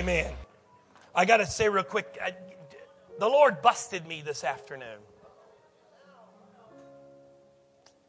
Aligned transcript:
Amen. 0.00 0.32
I 1.14 1.26
got 1.26 1.36
to 1.36 1.46
say 1.46 1.68
real 1.68 1.84
quick 1.84 2.16
I, 2.24 2.32
the 3.18 3.28
Lord 3.28 3.60
busted 3.60 4.06
me 4.06 4.22
this 4.22 4.44
afternoon. 4.44 4.96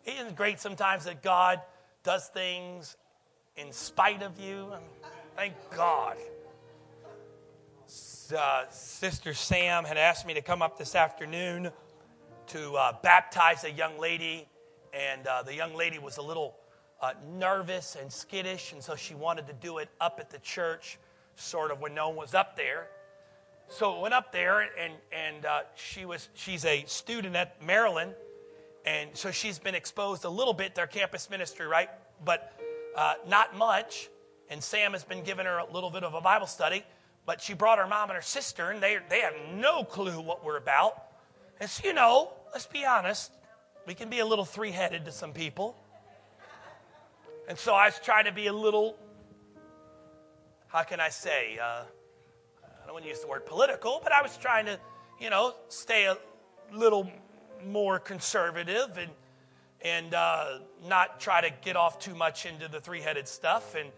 Isn't 0.05 0.27
it 0.27 0.35
great 0.37 0.61
sometimes 0.61 1.03
that 1.03 1.21
God 1.21 1.59
does 2.03 2.29
things 2.29 2.95
in 3.57 3.73
spite 3.73 4.23
of 4.23 4.39
you? 4.39 4.71
Thank 5.35 5.53
God. 5.75 6.15
Uh, 8.37 8.69
Sister 8.69 9.33
Sam 9.33 9.83
had 9.83 9.97
asked 9.97 10.25
me 10.25 10.33
to 10.35 10.41
come 10.41 10.61
up 10.61 10.77
this 10.77 10.95
afternoon 10.95 11.71
to 12.47 12.73
uh, 12.75 12.93
baptize 13.03 13.65
a 13.65 13.71
young 13.71 13.99
lady, 13.99 14.47
and 14.93 15.27
uh, 15.27 15.43
the 15.43 15.53
young 15.53 15.75
lady 15.75 15.99
was 15.99 16.15
a 16.15 16.21
little 16.21 16.55
uh, 17.01 17.11
nervous 17.33 17.97
and 17.99 18.09
skittish, 18.09 18.71
and 18.71 18.81
so 18.81 18.95
she 18.95 19.13
wanted 19.13 19.45
to 19.47 19.53
do 19.53 19.79
it 19.79 19.89
up 19.99 20.19
at 20.21 20.29
the 20.29 20.39
church, 20.39 20.97
sort 21.41 21.71
of 21.71 21.79
when 21.79 21.93
no 21.93 22.09
one 22.09 22.17
was 22.17 22.33
up 22.33 22.55
there. 22.55 22.87
So 23.69 23.97
I 23.97 24.01
went 24.01 24.13
up 24.13 24.31
there, 24.31 24.61
and 24.61 24.93
and 25.11 25.45
uh, 25.45 25.61
she 25.75 26.05
was 26.05 26.29
she's 26.33 26.65
a 26.65 26.83
student 26.87 27.35
at 27.35 27.63
Maryland, 27.65 28.13
and 28.85 29.09
so 29.13 29.31
she's 29.31 29.59
been 29.59 29.75
exposed 29.75 30.25
a 30.25 30.29
little 30.29 30.53
bit 30.53 30.75
to 30.75 30.81
our 30.81 30.87
campus 30.87 31.29
ministry, 31.29 31.65
right? 31.65 31.89
But 32.23 32.53
uh, 32.95 33.15
not 33.27 33.57
much. 33.57 34.09
And 34.49 34.61
Sam 34.61 34.91
has 34.91 35.05
been 35.05 35.23
giving 35.23 35.45
her 35.45 35.59
a 35.59 35.71
little 35.71 35.89
bit 35.89 36.03
of 36.03 36.13
a 36.13 36.19
Bible 36.19 36.47
study, 36.47 36.83
but 37.25 37.41
she 37.41 37.53
brought 37.53 37.77
her 37.77 37.87
mom 37.87 38.09
and 38.09 38.17
her 38.17 38.21
sister, 38.21 38.71
and 38.71 38.83
they 38.83 38.97
they 39.09 39.21
have 39.21 39.33
no 39.53 39.83
clue 39.83 40.19
what 40.19 40.43
we're 40.43 40.57
about. 40.57 41.03
And 41.61 41.69
so 41.69 41.87
you 41.87 41.93
know, 41.93 42.33
let's 42.51 42.65
be 42.65 42.85
honest, 42.85 43.31
we 43.87 43.93
can 43.93 44.09
be 44.09 44.19
a 44.19 44.25
little 44.25 44.45
three 44.45 44.71
headed 44.71 45.05
to 45.05 45.11
some 45.11 45.31
people. 45.31 45.75
And 47.47 47.57
so 47.57 47.73
I 47.73 47.85
was 47.85 47.99
trying 47.99 48.25
to 48.25 48.31
be 48.31 48.47
a 48.47 48.53
little, 48.53 48.97
how 50.71 50.83
can 50.83 51.01
I 51.01 51.09
say, 51.09 51.59
uh, 51.61 51.83
I 52.63 52.85
don't 52.85 52.93
want 52.93 53.03
to 53.03 53.09
use 53.09 53.19
the 53.19 53.27
word 53.27 53.45
political, 53.45 53.99
but 54.01 54.13
I 54.13 54.21
was 54.21 54.37
trying 54.37 54.65
to, 54.67 54.79
you 55.19 55.29
know, 55.29 55.53
stay 55.67 56.05
a 56.05 56.17
little 56.73 57.11
more 57.65 57.99
conservative 57.99 58.97
and 58.97 59.11
and 59.83 60.13
uh, 60.13 60.59
not 60.87 61.19
try 61.19 61.41
to 61.41 61.49
get 61.63 61.75
off 61.75 61.97
too 61.97 62.13
much 62.13 62.45
into 62.45 62.67
the 62.67 62.79
three-headed 62.79 63.27
stuff 63.27 63.73
and 63.73 63.89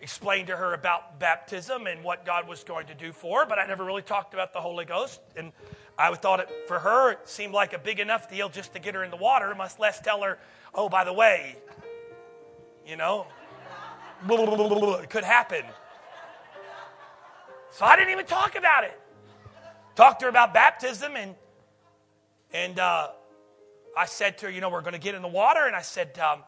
explain 0.00 0.46
to 0.46 0.56
her 0.56 0.72
about 0.72 1.18
baptism 1.18 1.88
and 1.88 2.04
what 2.04 2.24
God 2.24 2.46
was 2.46 2.62
going 2.62 2.86
to 2.86 2.94
do 2.94 3.10
for 3.10 3.40
her. 3.40 3.46
But 3.46 3.58
I 3.58 3.66
never 3.66 3.84
really 3.84 4.02
talked 4.02 4.34
about 4.34 4.52
the 4.52 4.60
Holy 4.60 4.84
Ghost, 4.84 5.20
and 5.36 5.50
I 5.98 6.14
thought 6.14 6.38
it 6.38 6.48
for 6.68 6.78
her 6.78 7.10
it 7.10 7.28
seemed 7.28 7.52
like 7.52 7.72
a 7.72 7.78
big 7.78 7.98
enough 7.98 8.30
deal 8.30 8.48
just 8.48 8.72
to 8.74 8.78
get 8.78 8.94
her 8.94 9.02
in 9.02 9.10
the 9.10 9.16
water. 9.16 9.52
Much 9.56 9.80
less 9.80 10.00
tell 10.00 10.22
her, 10.22 10.38
oh, 10.72 10.88
by 10.88 11.02
the 11.02 11.12
way, 11.12 11.56
you 12.86 12.96
know, 12.96 13.26
it 14.30 15.10
could 15.10 15.24
happen. 15.24 15.64
So 17.76 17.84
I 17.84 17.94
didn't 17.94 18.12
even 18.12 18.24
talk 18.24 18.56
about 18.56 18.84
it. 18.84 18.98
Talked 19.96 20.20
to 20.20 20.24
her 20.24 20.30
about 20.30 20.54
baptism, 20.54 21.14
and 21.14 21.34
and 22.50 22.78
uh, 22.78 23.08
I 23.94 24.06
said 24.06 24.38
to 24.38 24.46
her, 24.46 24.50
you 24.50 24.62
know, 24.62 24.70
we're 24.70 24.80
going 24.80 24.94
to 24.94 24.98
get 24.98 25.14
in 25.14 25.20
the 25.20 25.28
water, 25.28 25.66
and 25.66 25.76
I 25.76 25.82
said, 25.82 26.18
um, 26.18 26.42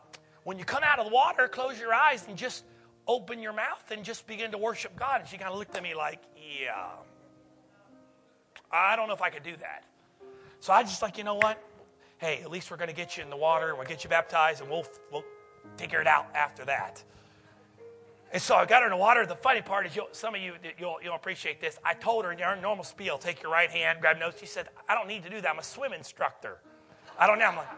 when 0.44 0.58
you 0.58 0.64
come 0.64 0.82
out 0.82 0.98
of 0.98 1.04
the 1.04 1.12
water, 1.12 1.46
close 1.46 1.78
your 1.78 1.92
eyes 1.92 2.24
and 2.26 2.38
just 2.38 2.64
open 3.06 3.42
your 3.42 3.52
mouth 3.52 3.90
and 3.90 4.06
just 4.06 4.26
begin 4.26 4.52
to 4.52 4.58
worship 4.58 4.98
God. 4.98 5.20
And 5.20 5.28
she 5.28 5.36
kind 5.36 5.52
of 5.52 5.58
looked 5.58 5.76
at 5.76 5.82
me 5.82 5.94
like, 5.94 6.22
yeah, 6.34 6.86
I 8.72 8.96
don't 8.96 9.06
know 9.06 9.14
if 9.14 9.20
I 9.20 9.28
could 9.28 9.42
do 9.42 9.54
that. 9.60 9.84
So 10.60 10.72
I 10.72 10.82
just 10.82 11.02
like, 11.02 11.18
you 11.18 11.24
know 11.24 11.34
what? 11.34 11.62
Hey, 12.16 12.40
at 12.42 12.50
least 12.50 12.70
we're 12.70 12.78
going 12.78 12.88
to 12.88 12.96
get 12.96 13.18
you 13.18 13.22
in 13.22 13.28
the 13.28 13.36
water, 13.36 13.74
we'll 13.74 13.84
get 13.84 14.02
you 14.02 14.08
baptized, 14.08 14.62
and 14.62 14.70
we'll 14.70 14.86
we'll 15.12 15.24
figure 15.76 16.00
it 16.00 16.06
out 16.06 16.34
after 16.34 16.64
that. 16.64 17.04
And 18.30 18.42
so 18.42 18.56
I 18.56 18.66
got 18.66 18.82
her 18.82 18.86
in 18.86 18.90
the 18.90 18.96
water. 18.96 19.24
The 19.24 19.36
funny 19.36 19.62
part 19.62 19.86
is, 19.86 19.98
some 20.12 20.34
of 20.34 20.40
you, 20.42 20.54
you'll, 20.78 20.98
you'll 21.02 21.14
appreciate 21.14 21.60
this. 21.60 21.78
I 21.84 21.94
told 21.94 22.24
her 22.26 22.32
in 22.32 22.38
your 22.38 22.54
normal 22.56 22.84
spiel, 22.84 23.16
take 23.16 23.42
your 23.42 23.50
right 23.50 23.70
hand, 23.70 24.00
grab 24.00 24.18
nose. 24.18 24.34
She 24.38 24.46
said, 24.46 24.68
I 24.88 24.94
don't 24.94 25.08
need 25.08 25.22
to 25.24 25.30
do 25.30 25.40
that. 25.40 25.50
I'm 25.50 25.58
a 25.58 25.62
swim 25.62 25.92
instructor. 25.94 26.58
I 27.18 27.26
don't 27.26 27.38
know. 27.38 27.46
I'm 27.46 27.56
like, 27.56 27.68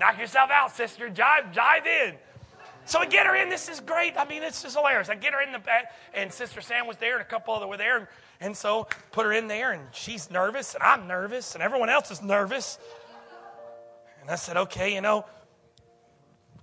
knock 0.00 0.18
yourself 0.18 0.50
out, 0.50 0.74
sister. 0.74 1.10
Jive, 1.10 1.52
dive 1.54 1.86
in. 1.86 2.14
So 2.86 3.00
I 3.00 3.06
get 3.06 3.26
her 3.26 3.34
in. 3.34 3.48
This 3.48 3.68
is 3.68 3.80
great. 3.80 4.16
I 4.16 4.24
mean, 4.24 4.42
it's 4.42 4.62
just 4.62 4.76
hilarious. 4.76 5.08
I 5.08 5.16
get 5.16 5.34
her 5.34 5.42
in 5.42 5.52
the 5.52 5.58
back, 5.58 5.92
and 6.14 6.32
Sister 6.32 6.60
Sam 6.60 6.86
was 6.86 6.96
there, 6.98 7.14
and 7.14 7.22
a 7.22 7.24
couple 7.24 7.52
other 7.52 7.66
were 7.66 7.76
there. 7.76 7.98
And, 7.98 8.06
and 8.40 8.56
so 8.56 8.86
put 9.10 9.26
her 9.26 9.32
in 9.32 9.48
there, 9.48 9.72
and 9.72 9.82
she's 9.92 10.30
nervous, 10.30 10.74
and 10.74 10.82
I'm 10.84 11.08
nervous, 11.08 11.54
and 11.54 11.62
everyone 11.64 11.88
else 11.88 12.12
is 12.12 12.22
nervous. 12.22 12.78
And 14.22 14.30
I 14.30 14.36
said, 14.36 14.56
okay, 14.56 14.94
you 14.94 15.00
know, 15.00 15.24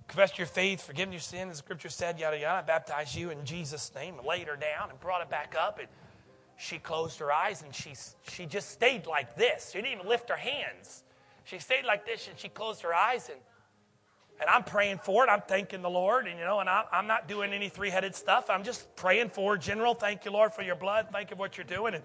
confess 0.08 0.36
your 0.38 0.46
faith, 0.46 0.82
forgive 0.82 1.10
your 1.10 1.20
sin, 1.20 1.48
the 1.48 1.54
scripture 1.54 1.88
said, 1.88 2.18
yada, 2.18 2.38
yada. 2.38 2.58
I 2.58 2.62
baptized 2.62 3.14
you 3.14 3.30
in 3.30 3.44
Jesus' 3.44 3.90
name 3.94 4.18
and 4.18 4.26
laid 4.26 4.46
her 4.48 4.56
down 4.56 4.90
and 4.90 5.00
brought 5.00 5.22
it 5.22 5.30
back 5.30 5.54
up. 5.58 5.78
And 5.78 5.88
she 6.56 6.78
closed 6.78 7.18
her 7.18 7.32
eyes 7.32 7.62
and 7.62 7.74
she, 7.74 7.94
she 8.30 8.46
just 8.46 8.70
stayed 8.70 9.06
like 9.06 9.36
this. 9.36 9.70
She 9.72 9.78
didn't 9.78 9.92
even 9.92 10.08
lift 10.08 10.28
her 10.28 10.36
hands. 10.36 11.02
She 11.44 11.58
stayed 11.58 11.84
like 11.84 12.06
this 12.06 12.28
and 12.28 12.38
she 12.38 12.48
closed 12.48 12.82
her 12.82 12.94
eyes 12.94 13.28
and 13.28 13.38
and 14.40 14.50
I'm 14.50 14.64
praying 14.64 14.98
for 14.98 15.24
it. 15.24 15.30
I'm 15.30 15.42
thanking 15.42 15.82
the 15.82 15.90
Lord, 15.90 16.26
and 16.26 16.38
you 16.38 16.44
know, 16.44 16.60
and 16.60 16.68
I, 16.68 16.84
I, 16.90 16.98
am 16.98 17.06
not 17.06 17.28
doing 17.28 17.52
any 17.52 17.68
three-headed 17.68 18.14
stuff. 18.14 18.50
I'm 18.50 18.64
just 18.64 18.94
praying 18.96 19.28
for 19.30 19.56
general. 19.56 19.94
Thank 19.94 20.24
you, 20.24 20.32
Lord, 20.32 20.52
for 20.52 20.62
your 20.62 20.74
blood. 20.74 21.08
Thank 21.12 21.30
you 21.30 21.36
for 21.36 21.40
what 21.40 21.56
you're 21.56 21.64
doing. 21.64 21.94
And, 21.94 22.04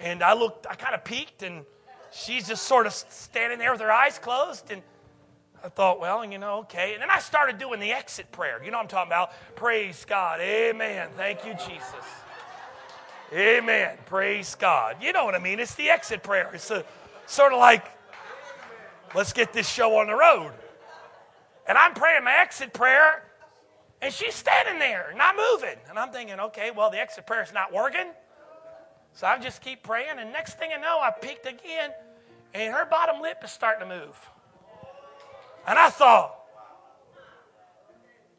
and 0.00 0.22
I 0.22 0.32
looked, 0.32 0.66
I 0.66 0.74
kind 0.74 0.94
of 0.94 1.04
peeked, 1.04 1.42
and 1.42 1.64
she's 2.10 2.48
just 2.48 2.64
sort 2.64 2.86
of 2.86 2.92
standing 2.92 3.58
there 3.58 3.72
with 3.72 3.80
her 3.80 3.92
eyes 3.92 4.18
closed, 4.18 4.70
and 4.70 4.82
I 5.64 5.68
thought, 5.68 6.00
well, 6.00 6.24
you 6.24 6.38
know, 6.38 6.58
okay. 6.60 6.92
And 6.92 7.02
then 7.02 7.10
I 7.10 7.18
started 7.18 7.58
doing 7.58 7.80
the 7.80 7.92
exit 7.92 8.30
prayer. 8.30 8.62
You 8.64 8.70
know 8.70 8.78
what 8.78 8.84
I'm 8.84 8.88
talking 8.88 9.08
about? 9.10 9.32
Praise 9.56 10.04
God. 10.04 10.40
Amen. 10.40 11.08
Thank 11.16 11.44
you, 11.44 11.52
Jesus. 11.54 11.94
Amen. 13.32 13.98
Praise 14.06 14.54
God. 14.54 14.96
You 15.02 15.12
know 15.12 15.24
what 15.24 15.34
I 15.34 15.38
mean? 15.38 15.60
It's 15.60 15.74
the 15.74 15.90
exit 15.90 16.22
prayer. 16.22 16.50
It's 16.54 16.70
a, 16.70 16.84
sort 17.26 17.52
of 17.52 17.58
like, 17.58 17.84
let's 19.14 19.32
get 19.32 19.52
this 19.52 19.68
show 19.68 19.98
on 19.98 20.06
the 20.06 20.14
road. 20.14 20.52
And 21.66 21.76
I'm 21.76 21.92
praying 21.92 22.24
my 22.24 22.34
exit 22.40 22.72
prayer, 22.72 23.24
and 24.00 24.14
she's 24.14 24.34
standing 24.34 24.78
there, 24.78 25.12
not 25.16 25.36
moving. 25.36 25.76
And 25.90 25.98
I'm 25.98 26.10
thinking, 26.10 26.40
okay, 26.40 26.70
well, 26.70 26.90
the 26.90 26.98
exit 26.98 27.26
prayer 27.26 27.42
is 27.42 27.52
not 27.52 27.72
working. 27.72 28.06
So 29.12 29.26
I 29.26 29.38
just 29.38 29.60
keep 29.60 29.82
praying, 29.82 30.18
and 30.18 30.32
next 30.32 30.58
thing 30.58 30.70
I 30.74 30.80
know, 30.80 31.00
I 31.00 31.10
peeked 31.10 31.46
again, 31.46 31.90
and 32.54 32.72
her 32.72 32.86
bottom 32.86 33.20
lip 33.20 33.38
is 33.44 33.50
starting 33.50 33.88
to 33.88 33.94
move. 34.00 34.30
And 35.68 35.78
I 35.78 35.90
thought, 35.90 36.34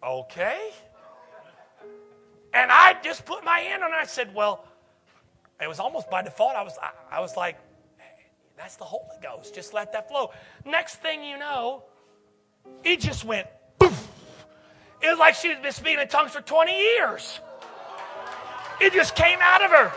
okay. 0.03 0.71
And 2.55 2.71
I 2.71 2.97
just 3.03 3.23
put 3.23 3.43
my 3.43 3.59
hand 3.59 3.83
on 3.83 3.91
it. 3.91 3.97
I 3.97 4.05
said, 4.05 4.33
well, 4.33 4.65
it 5.61 5.67
was 5.67 5.79
almost 5.79 6.09
by 6.09 6.23
default. 6.23 6.55
I 6.55 6.63
was, 6.63 6.73
I, 6.81 6.89
I 7.17 7.19
was 7.19 7.37
like, 7.37 7.59
hey, 7.97 8.25
that's 8.57 8.77
the 8.77 8.83
Holy 8.83 9.21
Ghost. 9.21 9.53
Just 9.53 9.75
let 9.75 9.93
that 9.93 10.09
flow. 10.09 10.31
Next 10.65 10.95
thing 11.03 11.23
you 11.23 11.37
know, 11.37 11.83
it 12.83 12.99
just 12.99 13.23
went 13.23 13.45
poof. 13.77 14.07
It 14.99 15.09
was 15.09 15.19
like 15.19 15.35
she 15.35 15.49
had 15.49 15.61
been 15.61 15.71
speaking 15.71 15.99
in 15.99 16.07
tongues 16.07 16.31
for 16.31 16.41
20 16.41 16.75
years. 16.75 17.39
It 18.81 18.91
just 18.91 19.15
came 19.15 19.37
out 19.39 19.63
of 19.63 19.69
her. 19.69 19.91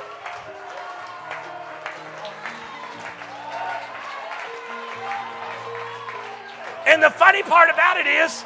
And 6.92 7.03
the 7.03 7.08
funny 7.08 7.42
part 7.42 7.70
about 7.70 7.97
it 7.97 8.06
is, 8.06 8.44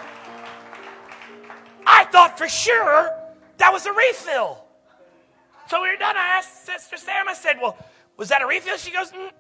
I 1.85 2.05
thought 2.05 2.39
for 2.39 2.49
sure 2.49 3.11
that 3.59 3.73
was 3.73 3.87
a 3.87 3.93
refill. 3.93 4.63
So 5.69 5.83
we 5.83 5.89
were 5.89 5.97
done. 5.97 6.17
I 6.17 6.39
asked 6.39 6.65
Sister 6.65 6.97
Sam, 6.97 7.29
I 7.29 7.35
said, 7.35 7.57
Well, 7.61 7.77
was 8.17 8.29
that 8.29 8.43
a 8.43 8.47
refill? 8.47 8.77
She 8.77 8.93
goes, 8.93 9.11
mm. 9.11 9.31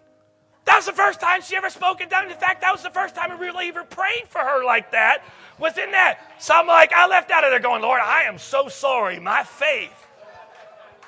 That 0.64 0.74
was 0.74 0.86
the 0.86 0.92
first 0.92 1.20
time 1.20 1.40
she 1.40 1.54
ever 1.54 1.70
spoke 1.70 2.00
in 2.00 2.08
tongues. 2.08 2.32
In 2.32 2.36
fact, 2.36 2.62
that 2.62 2.72
was 2.72 2.82
the 2.82 2.90
first 2.90 3.14
time 3.14 3.30
I 3.30 3.36
really 3.36 3.68
ever 3.68 3.84
prayed 3.84 4.24
for 4.26 4.40
her 4.40 4.64
like 4.64 4.90
that, 4.90 5.22
was 5.60 5.78
in 5.78 5.92
that. 5.92 6.18
So 6.40 6.54
I'm 6.54 6.66
like, 6.66 6.92
I 6.92 7.06
left 7.06 7.30
out 7.30 7.44
of 7.44 7.52
there 7.52 7.60
going, 7.60 7.82
Lord, 7.82 8.00
I 8.04 8.24
am 8.24 8.38
so 8.38 8.66
sorry. 8.66 9.20
My 9.20 9.44
faith 9.44 9.94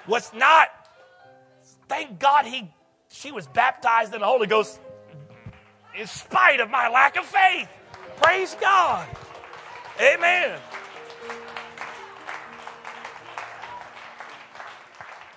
was 0.06 0.32
not, 0.32 0.68
thank 1.88 2.20
God 2.20 2.46
he 2.46 2.70
she 3.10 3.32
was 3.32 3.48
baptized 3.48 4.14
in 4.14 4.20
the 4.20 4.26
Holy 4.26 4.46
Ghost 4.46 4.78
in 5.98 6.06
spite 6.06 6.60
of 6.60 6.70
my 6.70 6.88
lack 6.88 7.16
of 7.16 7.24
faith. 7.24 7.68
Praise 8.20 8.56
God. 8.60 9.08
Amen. 10.00 10.58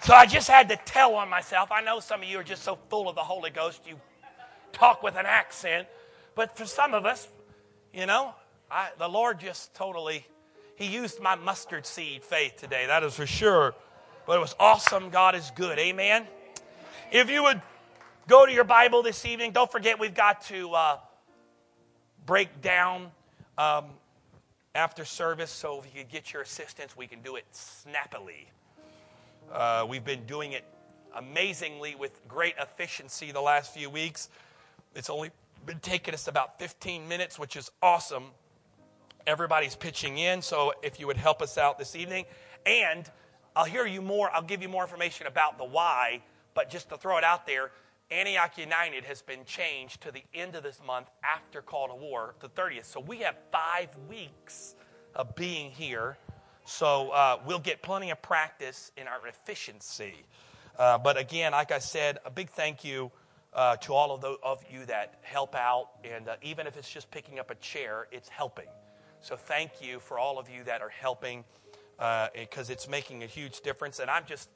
So 0.04 0.16
I 0.16 0.25
just 0.25 0.50
had 0.50 0.69
to 0.69 0.75
tell 0.78 1.13
on 1.16 1.30
myself. 1.30 1.72
I 1.72 1.81
know 1.81 2.00
some 2.00 2.24
of 2.24 2.28
you 2.28 2.39
are 2.39 2.44
just 2.44 2.63
so 2.63 2.78
full 2.89 3.07
of 3.07 3.16
the 3.16 3.22
Holy 3.22 3.51
Ghost, 3.51 3.81
you 3.88 4.00
talk 4.74 5.04
with 5.04 5.16
an 5.16 5.28
accent. 5.28 5.88
But 6.33 6.57
for 6.57 6.66
some 6.66 6.94
of 6.95 7.06
us, 7.06 7.28
you 7.94 8.07
know, 8.07 8.33
I, 8.69 8.89
the 8.98 9.07
Lord 9.07 9.39
just 9.39 9.75
totally, 9.75 10.25
He 10.75 10.88
used 10.88 11.19
my 11.19 11.36
mustard 11.36 11.86
seed 11.86 12.24
faith 12.24 12.57
today, 12.57 12.88
that 12.88 13.04
is 13.04 13.16
for 13.16 13.27
sure. 13.27 13.75
But 14.25 14.38
it 14.38 14.42
was 14.42 14.56
awesome. 14.60 15.10
God 15.12 15.36
is 15.36 15.51
good. 15.56 15.77
Amen. 15.77 16.25
If 17.12 17.30
you 17.30 17.44
would 17.44 17.62
go 18.27 18.45
to 18.45 18.51
your 18.51 18.63
Bible 18.63 19.04
this 19.04 19.25
evening, 19.25 19.51
don't 19.51 19.72
forget 19.72 20.00
we've 20.00 20.16
got 20.16 20.42
to. 20.45 20.74
Uh, 20.74 20.98
break 22.31 22.62
down 22.62 23.12
um, 23.57 23.83
after 24.74 25.04
service. 25.04 25.51
So 25.51 25.80
if 25.80 25.94
you 25.94 26.01
could 26.01 26.10
get 26.10 26.31
your 26.31 26.42
assistance, 26.42 26.95
we 26.95 27.06
can 27.06 27.22
do 27.22 27.36
it 27.36 27.44
snappily. 27.51 28.48
Uh, 29.51 29.86
we've 29.89 30.06
been 30.06 30.24
doing 30.28 30.54
it 30.54 30.63
amazingly 31.13 31.94
with 31.94 32.25
great 32.30 32.56
efficiency 32.57 33.33
the 33.33 33.42
last 33.42 33.74
few 33.74 33.89
weeks. 33.89 34.30
It's 34.95 35.10
only 35.10 35.31
been 35.66 35.80
taking 35.80 36.13
us 36.13 36.30
about 36.30 36.57
15 36.57 37.06
minutes, 37.06 37.38
which 37.38 37.57
is 37.57 37.69
awesome. 37.83 38.28
Everybody's 39.27 39.75
pitching 39.75 40.18
in, 40.18 40.42
so 40.42 40.72
if 40.81 41.01
you 41.01 41.07
would 41.07 41.18
help 41.18 41.42
us 41.42 41.57
out 41.57 41.77
this 41.77 41.98
evening. 41.98 42.24
And 42.66 43.12
I'll 43.57 43.66
hear 43.66 43.86
you 43.86 44.01
more, 44.01 44.31
I'll 44.34 44.42
give 44.42 44.62
you 44.62 44.69
more 44.69 44.84
information 44.84 45.27
about 45.27 45.57
the 45.57 45.66
why, 45.66 46.22
but 46.54 46.69
just 46.69 46.88
to 46.92 46.98
throw 46.98 47.18
it 47.18 47.25
out 47.25 47.45
there, 47.45 47.72
Antioch 48.12 48.58
United 48.58 49.06
has 49.06 49.22
been 49.22 49.46
changed 49.46 50.02
to 50.02 50.12
the 50.12 50.24
end 50.34 50.56
of 50.56 50.63
this 50.63 50.81
month 50.86 51.08
after 51.24 51.62
Call 51.62 51.88
to 51.88 51.96
War, 51.96 52.36
the 52.42 52.50
30th. 52.50 52.86
So 52.86 53.00
we 53.00 53.19
have 53.19 53.36
five 53.52 53.88
weeks 54.10 54.75
of 55.16 55.34
being 55.36 55.72
here. 55.72 56.18
So 56.66 57.12
uh, 57.12 57.40
we'll 57.46 57.60
get 57.60 57.81
plenty 57.81 58.12
of 58.12 58.22
practice 58.22 58.92
in 58.98 59.08
our 59.08 59.25
efficiency. 59.28 60.25
Uh, 60.78 60.98
but 60.98 61.18
again, 61.18 61.54
like 61.54 61.72
I 61.72 61.80
said, 61.80 62.19
a 62.25 62.30
big 62.30 62.50
thank 62.50 62.84
you 62.84 63.12
uh, 63.54 63.78
to 63.78 63.94
all 63.94 64.13
of, 64.13 64.22
the, 64.22 64.36
of 64.44 64.63
you 64.69 64.86
that 64.86 65.16
help 65.22 65.56
out. 65.56 65.92
And 66.04 66.28
uh, 66.28 66.36
even 66.42 66.68
if 66.68 66.75
it's 66.75 66.90
just 66.90 67.10
picking 67.12 67.40
up 67.40 67.50
a 67.50 67.56
chair, 67.56 68.08
it's 68.12 68.28
helping. 68.28 68.68
So 69.22 69.38
thank 69.38 69.81
you 69.81 70.00
for 70.00 70.19
all 70.19 70.38
of 70.38 70.50
you 70.50 70.63
that 70.66 70.81
are 70.81 70.90
helping 70.90 71.46
because 72.34 72.69
uh, 72.69 72.74
it's 72.74 72.90
making 72.90 73.24
a 73.24 73.28
huge 73.28 73.62
difference. 73.62 74.00
And 74.00 74.10
I'm 74.10 74.25
just, 74.25 74.50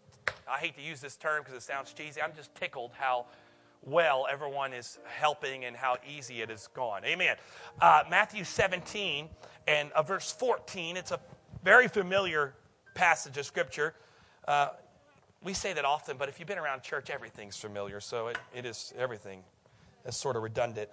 I 0.47 0.57
hate 0.57 0.75
to 0.75 0.81
use 0.81 1.01
this 1.01 1.15
term 1.15 1.43
because 1.43 1.55
it 1.55 1.63
sounds 1.63 1.93
cheesy, 1.93 2.21
I'm 2.21 2.33
just 2.35 2.53
tickled 2.55 2.91
how 2.97 3.25
well 3.83 4.25
everyone 4.31 4.73
is 4.73 4.99
helping 5.05 5.65
and 5.65 5.75
how 5.75 5.97
easy 6.07 6.41
it 6.41 6.49
has 6.49 6.67
gone. 6.67 7.05
Amen. 7.05 7.35
Uh, 7.79 8.03
Matthew 8.09 8.43
17 8.43 9.29
and 9.67 9.91
uh, 9.91 10.01
verse 10.01 10.31
14, 10.31 10.97
it's 10.97 11.11
a 11.11 11.19
very 11.63 11.87
familiar 11.87 12.53
passage 12.93 13.37
of 13.37 13.45
Scripture. 13.45 13.93
Uh, 14.47 14.69
we 15.43 15.53
say 15.53 15.73
that 15.73 15.85
often, 15.85 16.17
but 16.17 16.29
if 16.29 16.39
you've 16.39 16.47
been 16.47 16.57
around 16.57 16.81
church, 16.81 17.09
everything's 17.09 17.57
familiar, 17.57 17.99
so 17.99 18.27
it, 18.27 18.37
it 18.55 18.65
is 18.65 18.93
everything. 18.97 19.43
It's 20.05 20.17
sort 20.17 20.35
of 20.35 20.43
redundant. 20.43 20.89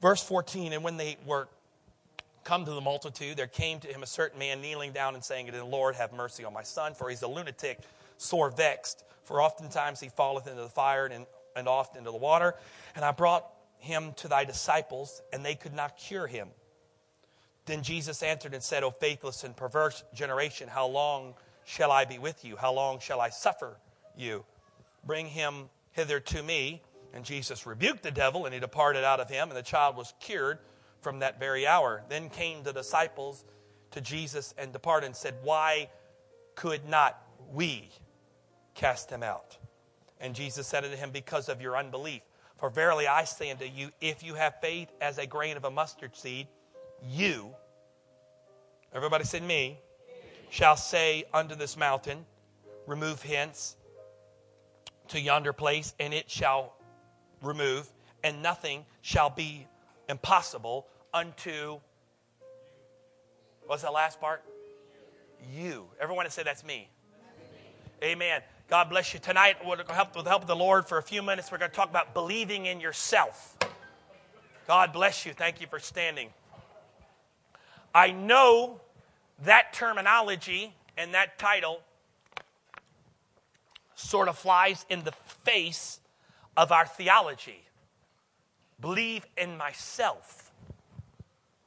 Verse 0.00 0.22
14, 0.22 0.72
and 0.72 0.82
when 0.82 0.96
they 0.96 1.16
were 1.26 1.48
come 2.44 2.64
to 2.64 2.70
the 2.70 2.80
multitude, 2.80 3.36
there 3.36 3.46
came 3.46 3.80
to 3.80 3.88
him 3.88 4.02
a 4.02 4.06
certain 4.06 4.38
man 4.38 4.60
kneeling 4.60 4.92
down 4.92 5.14
and 5.14 5.24
saying, 5.24 5.50
Lord, 5.68 5.94
have 5.96 6.12
mercy 6.12 6.44
on 6.44 6.52
my 6.52 6.62
son, 6.62 6.94
for 6.94 7.08
he's 7.08 7.22
a 7.22 7.28
lunatic, 7.28 7.78
sore 8.16 8.50
vexed. 8.50 9.04
For 9.24 9.40
oftentimes 9.40 10.00
he 10.00 10.08
falleth 10.08 10.46
into 10.46 10.62
the 10.62 10.68
fire 10.68 11.06
and 11.06 11.26
and 11.56 11.68
oft 11.68 11.96
into 11.96 12.10
the 12.10 12.16
water. 12.16 12.54
And 12.94 13.04
I 13.04 13.12
brought 13.12 13.46
him 13.78 14.12
to 14.16 14.28
thy 14.28 14.44
disciples, 14.44 15.22
and 15.32 15.44
they 15.44 15.54
could 15.54 15.74
not 15.74 15.96
cure 15.96 16.26
him. 16.26 16.48
Then 17.66 17.82
Jesus 17.82 18.22
answered 18.22 18.54
and 18.54 18.62
said, 18.62 18.82
O 18.82 18.90
faithless 18.90 19.44
and 19.44 19.56
perverse 19.56 20.04
generation, 20.14 20.68
how 20.68 20.86
long 20.86 21.34
shall 21.64 21.90
I 21.90 22.04
be 22.04 22.18
with 22.18 22.44
you? 22.44 22.56
How 22.56 22.72
long 22.72 22.98
shall 23.00 23.20
I 23.20 23.30
suffer 23.30 23.78
you? 24.16 24.44
Bring 25.06 25.26
him 25.26 25.68
hither 25.92 26.20
to 26.20 26.42
me. 26.42 26.82
And 27.14 27.24
Jesus 27.24 27.64
rebuked 27.64 28.02
the 28.02 28.10
devil, 28.10 28.44
and 28.44 28.52
he 28.52 28.60
departed 28.60 29.04
out 29.04 29.20
of 29.20 29.30
him, 29.30 29.48
and 29.48 29.56
the 29.56 29.62
child 29.62 29.96
was 29.96 30.12
cured 30.18 30.58
from 31.00 31.20
that 31.20 31.38
very 31.38 31.66
hour. 31.66 32.02
Then 32.08 32.28
came 32.28 32.64
the 32.64 32.72
disciples 32.72 33.44
to 33.92 34.00
Jesus 34.00 34.52
and 34.58 34.72
departed 34.72 35.06
and 35.06 35.16
said, 35.16 35.34
Why 35.42 35.90
could 36.56 36.88
not 36.88 37.16
we 37.52 37.90
cast 38.74 39.10
him 39.10 39.22
out? 39.22 39.56
And 40.20 40.34
Jesus 40.34 40.66
said 40.66 40.84
unto 40.84 40.96
him, 40.96 41.10
Because 41.10 41.48
of 41.48 41.60
your 41.60 41.76
unbelief. 41.76 42.22
For 42.58 42.70
verily 42.70 43.06
I 43.06 43.24
say 43.24 43.50
unto 43.50 43.64
you, 43.64 43.90
if 44.00 44.22
you 44.22 44.34
have 44.34 44.54
faith 44.60 44.88
as 45.00 45.18
a 45.18 45.26
grain 45.26 45.56
of 45.56 45.64
a 45.64 45.70
mustard 45.70 46.16
seed, 46.16 46.46
you, 47.10 47.50
everybody 48.94 49.24
said 49.24 49.42
me, 49.42 49.78
shall 50.50 50.76
say 50.76 51.24
unto 51.34 51.54
this 51.54 51.76
mountain, 51.76 52.24
Remove 52.86 53.22
hence 53.22 53.76
to 55.08 55.20
yonder 55.20 55.52
place, 55.52 55.94
and 55.98 56.14
it 56.14 56.30
shall 56.30 56.74
remove, 57.42 57.90
and 58.22 58.42
nothing 58.42 58.84
shall 59.02 59.30
be 59.30 59.66
impossible 60.08 60.86
unto. 61.12 61.80
What's 63.66 63.82
that 63.82 63.92
last 63.92 64.20
part? 64.20 64.42
You. 65.54 65.86
Everyone 66.00 66.28
say 66.30 66.42
that's 66.42 66.64
me. 66.64 66.88
Amen. 68.02 68.42
God 68.70 68.88
bless 68.88 69.12
you. 69.12 69.20
Tonight, 69.20 69.56
with 69.66 69.86
the 69.86 69.92
help 69.92 70.16
of 70.16 70.46
the 70.46 70.56
Lord, 70.56 70.86
for 70.86 70.96
a 70.96 71.02
few 71.02 71.22
minutes, 71.22 71.52
we're 71.52 71.58
going 71.58 71.70
to 71.70 71.76
talk 71.76 71.90
about 71.90 72.14
believing 72.14 72.64
in 72.64 72.80
yourself. 72.80 73.56
God 74.66 74.92
bless 74.92 75.26
you. 75.26 75.34
Thank 75.34 75.60
you 75.60 75.66
for 75.66 75.78
standing. 75.78 76.30
I 77.94 78.10
know 78.10 78.80
that 79.44 79.74
terminology 79.74 80.74
and 80.96 81.12
that 81.12 81.38
title 81.38 81.80
sort 83.96 84.28
of 84.28 84.38
flies 84.38 84.86
in 84.88 85.04
the 85.04 85.12
face 85.44 86.00
of 86.56 86.72
our 86.72 86.86
theology. 86.86 87.62
Believe 88.80 89.26
in 89.36 89.58
myself. 89.58 90.52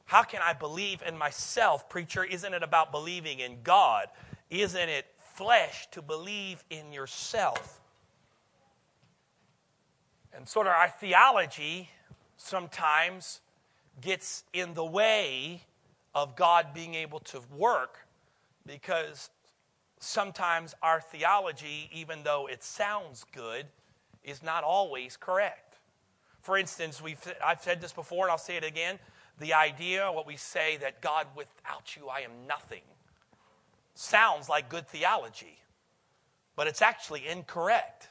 How 0.04 0.24
can 0.24 0.40
I 0.42 0.52
believe 0.52 1.02
in 1.06 1.16
myself, 1.16 1.88
preacher? 1.88 2.24
Isn't 2.24 2.54
it 2.54 2.64
about 2.64 2.90
believing 2.90 3.38
in 3.38 3.58
God? 3.62 4.08
Isn't 4.50 4.88
it 4.88 5.06
flesh 5.38 5.86
to 5.92 6.02
believe 6.02 6.64
in 6.68 6.92
yourself. 6.92 7.80
And 10.34 10.48
sort 10.48 10.66
of 10.66 10.72
our 10.72 10.88
theology 10.88 11.88
sometimes 12.36 13.40
gets 14.00 14.42
in 14.52 14.74
the 14.74 14.84
way 14.84 15.62
of 16.12 16.34
God 16.34 16.74
being 16.74 16.96
able 16.96 17.20
to 17.20 17.40
work 17.56 17.98
because 18.66 19.30
sometimes 20.00 20.74
our 20.82 21.00
theology, 21.00 21.88
even 21.92 22.24
though 22.24 22.48
it 22.48 22.64
sounds 22.64 23.24
good, 23.32 23.66
is 24.24 24.42
not 24.42 24.64
always 24.64 25.16
correct. 25.16 25.78
For 26.40 26.58
instance, 26.58 27.00
we've, 27.00 27.20
I've 27.44 27.60
said 27.60 27.80
this 27.80 27.92
before 27.92 28.24
and 28.24 28.32
I'll 28.32 28.38
say 28.38 28.56
it 28.56 28.64
again 28.64 28.98
the 29.38 29.54
idea, 29.54 30.10
what 30.10 30.26
we 30.26 30.36
say, 30.36 30.78
that 30.78 31.00
God, 31.00 31.28
without 31.36 31.94
you, 31.94 32.08
I 32.08 32.22
am 32.22 32.32
nothing 32.48 32.82
sounds 33.98 34.48
like 34.48 34.68
good 34.68 34.86
theology, 34.86 35.58
but 36.54 36.66
it's 36.66 36.82
actually 36.82 37.26
incorrect. 37.26 38.08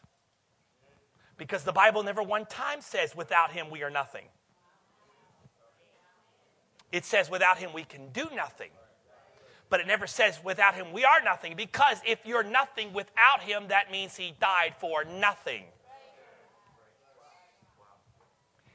Because 1.38 1.64
the 1.64 1.72
Bible 1.72 2.04
never 2.04 2.22
one 2.22 2.46
time 2.46 2.82
says, 2.82 3.16
without 3.16 3.52
him 3.52 3.70
we 3.70 3.84
are 3.84 3.90
nothing. 3.90 4.26
It 6.92 7.06
says, 7.06 7.30
without 7.30 7.58
him 7.58 7.72
we 7.74 7.84
can 7.84 8.10
do 8.10 8.28
nothing. 8.36 8.72
But 9.70 9.80
it 9.80 9.88
never 9.88 10.08
says, 10.08 10.40
without 10.44 10.76
him 10.76 10.92
we 10.92 11.06
are 11.06 11.22
nothing. 11.24 11.56
Because 11.56 12.02
if 12.06 12.20
you're 12.26 12.44
nothing 12.44 12.94
without 12.94 13.42
him, 13.42 13.68
that 13.70 13.92
means 13.92 14.16
he 14.16 14.34
died 14.40 14.76
for 14.80 15.06
nothing. 15.06 15.64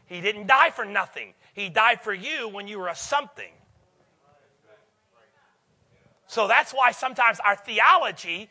He 0.07 0.21
didn't 0.21 0.47
die 0.47 0.71
for 0.71 0.85
nothing. 0.85 1.35
He 1.55 1.69
died 1.69 2.03
for 2.03 2.15
you 2.15 2.49
when 2.49 2.69
you 2.69 2.79
were 2.79 2.89
a 2.89 2.97
something. 2.97 3.53
So 6.33 6.49
that's 6.49 6.73
why 6.73 6.93
sometimes 6.93 7.41
our 7.41 7.57
theology 7.57 8.49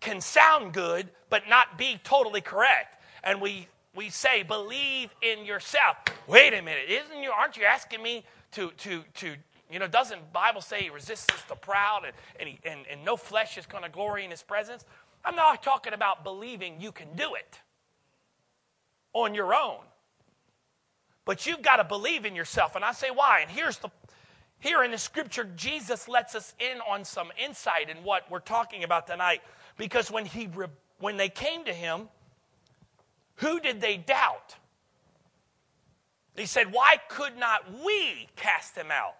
can 0.00 0.20
sound 0.20 0.72
good, 0.72 1.08
but 1.30 1.48
not 1.48 1.78
be 1.78 2.00
totally 2.02 2.40
correct. 2.40 3.00
And 3.22 3.40
we, 3.40 3.68
we 3.94 4.10
say, 4.10 4.42
believe 4.42 5.14
in 5.22 5.44
yourself. 5.44 5.98
Wait 6.26 6.52
a 6.52 6.60
minute, 6.60 6.86
isn't 6.88 7.22
you, 7.22 7.30
aren't 7.30 7.56
you 7.56 7.62
asking 7.62 8.02
me 8.02 8.24
to, 8.54 8.72
to, 8.78 9.04
to 9.14 9.36
you 9.70 9.78
know, 9.78 9.86
doesn't 9.86 10.32
Bible 10.32 10.60
say 10.60 10.82
he 10.82 10.90
resists 10.90 11.44
the 11.44 11.54
proud 11.54 12.06
and, 12.06 12.12
and, 12.40 12.48
he, 12.48 12.58
and, 12.68 12.80
and 12.90 13.04
no 13.04 13.16
flesh 13.16 13.56
is 13.56 13.66
going 13.66 13.84
to 13.84 13.88
glory 13.88 14.24
in 14.24 14.32
his 14.32 14.42
presence? 14.42 14.84
I'm 15.24 15.36
not 15.36 15.62
talking 15.62 15.92
about 15.92 16.24
believing 16.24 16.80
you 16.80 16.90
can 16.90 17.14
do 17.14 17.36
it 17.36 17.60
on 19.12 19.32
your 19.32 19.54
own. 19.54 19.78
But 21.24 21.46
you've 21.46 21.62
got 21.62 21.76
to 21.76 21.84
believe 21.84 22.24
in 22.26 22.34
yourself. 22.34 22.74
And 22.74 22.84
I 22.84 22.90
say, 22.90 23.12
why? 23.14 23.42
And 23.42 23.50
here's 23.50 23.78
the, 23.78 23.90
here 24.64 24.82
in 24.82 24.92
the 24.92 24.98
scripture, 24.98 25.44
Jesus 25.56 26.08
lets 26.08 26.34
us 26.34 26.54
in 26.58 26.80
on 26.90 27.04
some 27.04 27.28
insight 27.38 27.90
in 27.90 27.98
what 27.98 28.30
we're 28.30 28.38
talking 28.38 28.82
about 28.82 29.06
tonight. 29.06 29.42
Because 29.76 30.10
when, 30.10 30.24
he, 30.24 30.48
when 30.98 31.18
they 31.18 31.28
came 31.28 31.66
to 31.66 31.72
him, 31.72 32.08
who 33.36 33.60
did 33.60 33.82
they 33.82 33.98
doubt? 33.98 34.56
He 36.34 36.46
said, 36.46 36.72
Why 36.72 36.96
could 37.10 37.36
not 37.36 37.70
we 37.84 38.26
cast 38.36 38.74
him 38.74 38.90
out? 38.90 39.16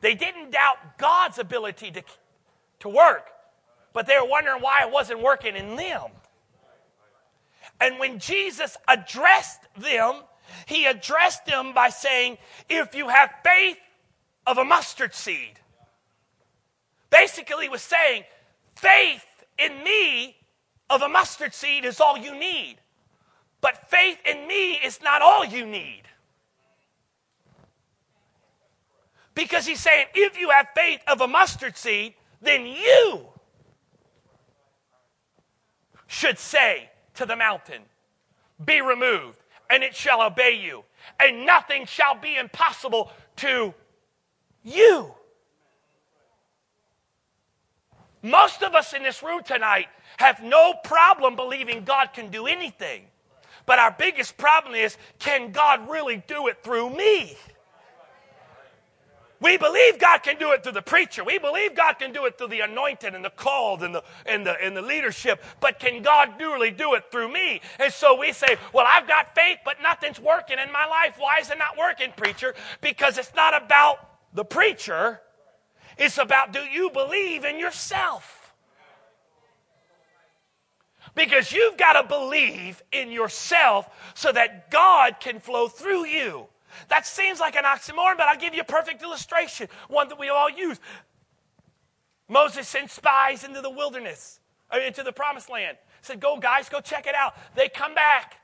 They 0.00 0.16
didn't 0.16 0.50
doubt 0.50 0.98
God's 0.98 1.38
ability 1.38 1.92
to, 1.92 2.02
to 2.80 2.88
work, 2.88 3.28
but 3.92 4.08
they 4.08 4.16
were 4.20 4.28
wondering 4.28 4.60
why 4.60 4.84
it 4.84 4.92
wasn't 4.92 5.22
working 5.22 5.54
in 5.54 5.76
them. 5.76 6.10
And 7.80 8.00
when 8.00 8.18
Jesus 8.18 8.76
addressed 8.88 9.60
them, 9.78 10.16
he 10.66 10.86
addressed 10.86 11.46
them 11.46 11.74
by 11.74 11.90
saying, 11.90 12.38
If 12.68 12.96
you 12.96 13.08
have 13.08 13.30
faith 13.44 13.76
of 14.48 14.56
a 14.56 14.64
mustard 14.64 15.14
seed. 15.14 15.60
Basically, 17.10 17.66
he 17.66 17.68
was 17.68 17.82
saying, 17.82 18.24
faith 18.74 19.26
in 19.58 19.84
me 19.84 20.36
of 20.88 21.02
a 21.02 21.08
mustard 21.08 21.52
seed 21.52 21.84
is 21.84 22.00
all 22.00 22.16
you 22.16 22.34
need. 22.34 22.76
But 23.60 23.90
faith 23.90 24.18
in 24.24 24.48
me 24.48 24.72
is 24.76 25.00
not 25.02 25.20
all 25.20 25.44
you 25.44 25.66
need. 25.66 26.04
Because 29.34 29.66
he's 29.66 29.80
saying, 29.80 30.06
if 30.14 30.38
you 30.38 30.48
have 30.48 30.68
faith 30.74 31.00
of 31.06 31.20
a 31.20 31.28
mustard 31.28 31.76
seed, 31.76 32.14
then 32.40 32.64
you 32.64 33.26
should 36.06 36.38
say 36.38 36.88
to 37.14 37.26
the 37.26 37.36
mountain, 37.36 37.82
Be 38.64 38.80
removed, 38.80 39.38
and 39.68 39.82
it 39.82 39.94
shall 39.94 40.22
obey 40.22 40.58
you, 40.58 40.84
and 41.20 41.44
nothing 41.44 41.84
shall 41.84 42.14
be 42.14 42.36
impossible 42.36 43.12
to 43.36 43.74
you. 44.68 45.14
Most 48.22 48.62
of 48.62 48.74
us 48.74 48.92
in 48.94 49.02
this 49.02 49.22
room 49.22 49.42
tonight 49.42 49.86
have 50.16 50.42
no 50.42 50.74
problem 50.84 51.36
believing 51.36 51.84
God 51.84 52.08
can 52.12 52.30
do 52.30 52.46
anything. 52.46 53.04
But 53.64 53.78
our 53.78 53.94
biggest 53.96 54.36
problem 54.36 54.74
is 54.74 54.96
can 55.18 55.52
God 55.52 55.88
really 55.88 56.22
do 56.26 56.48
it 56.48 56.62
through 56.62 56.90
me? 56.90 57.36
We 59.40 59.56
believe 59.56 60.00
God 60.00 60.24
can 60.24 60.36
do 60.36 60.50
it 60.50 60.64
through 60.64 60.72
the 60.72 60.82
preacher. 60.82 61.22
We 61.22 61.38
believe 61.38 61.76
God 61.76 61.92
can 62.00 62.12
do 62.12 62.26
it 62.26 62.36
through 62.36 62.48
the 62.48 62.60
anointed 62.60 63.14
and 63.14 63.24
the 63.24 63.30
called 63.30 63.84
and 63.84 63.94
the, 63.94 64.02
and 64.26 64.44
the, 64.44 64.60
and 64.60 64.76
the 64.76 64.82
leadership. 64.82 65.44
But 65.60 65.78
can 65.78 66.02
God 66.02 66.40
really 66.40 66.72
do 66.72 66.94
it 66.94 67.12
through 67.12 67.32
me? 67.32 67.60
And 67.78 67.92
so 67.92 68.18
we 68.18 68.32
say, 68.32 68.56
well, 68.72 68.86
I've 68.88 69.06
got 69.06 69.36
faith, 69.36 69.58
but 69.64 69.76
nothing's 69.80 70.18
working 70.18 70.58
in 70.58 70.72
my 70.72 70.86
life. 70.86 71.14
Why 71.18 71.38
is 71.38 71.50
it 71.50 71.58
not 71.58 71.78
working, 71.78 72.12
preacher? 72.16 72.54
Because 72.80 73.16
it's 73.16 73.32
not 73.36 73.62
about 73.62 74.17
the 74.32 74.44
preacher. 74.44 75.20
It's 75.96 76.18
about 76.18 76.52
do 76.52 76.60
you 76.60 76.90
believe 76.90 77.44
in 77.44 77.58
yourself? 77.58 78.54
Because 81.14 81.52
you've 81.52 81.76
got 81.76 82.00
to 82.00 82.06
believe 82.06 82.82
in 82.92 83.10
yourself 83.10 83.88
so 84.14 84.30
that 84.32 84.70
God 84.70 85.16
can 85.20 85.40
flow 85.40 85.68
through 85.68 86.06
you. 86.06 86.46
That 86.88 87.06
seems 87.06 87.40
like 87.40 87.56
an 87.56 87.64
oxymoron, 87.64 88.16
but 88.16 88.28
I'll 88.28 88.36
give 88.36 88.54
you 88.54 88.60
a 88.60 88.64
perfect 88.64 89.02
illustration, 89.02 89.68
one 89.88 90.08
that 90.08 90.18
we 90.18 90.28
all 90.28 90.50
use. 90.50 90.78
Moses 92.28 92.68
sent 92.68 92.90
spies 92.90 93.42
into 93.42 93.60
the 93.60 93.70
wilderness, 93.70 94.38
uh, 94.72 94.78
into 94.78 95.02
the 95.02 95.12
promised 95.12 95.50
land. 95.50 95.78
Said, 96.02 96.20
Go, 96.20 96.38
guys, 96.38 96.68
go 96.68 96.80
check 96.80 97.06
it 97.06 97.14
out. 97.14 97.34
They 97.56 97.68
come 97.68 97.94
back. 97.94 98.36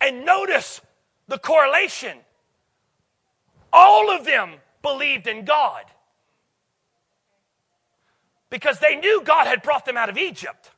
And 0.00 0.24
notice 0.26 0.80
the 1.28 1.38
correlation. 1.38 2.18
All 3.76 4.14
of 4.14 4.24
them 4.24 4.54
believed 4.82 5.26
in 5.26 5.44
God 5.44 5.82
because 8.48 8.78
they 8.78 8.94
knew 8.94 9.20
God 9.24 9.48
had 9.48 9.62
brought 9.62 9.84
them 9.84 9.96
out 9.96 10.08
of 10.08 10.16
Egypt. 10.16 10.70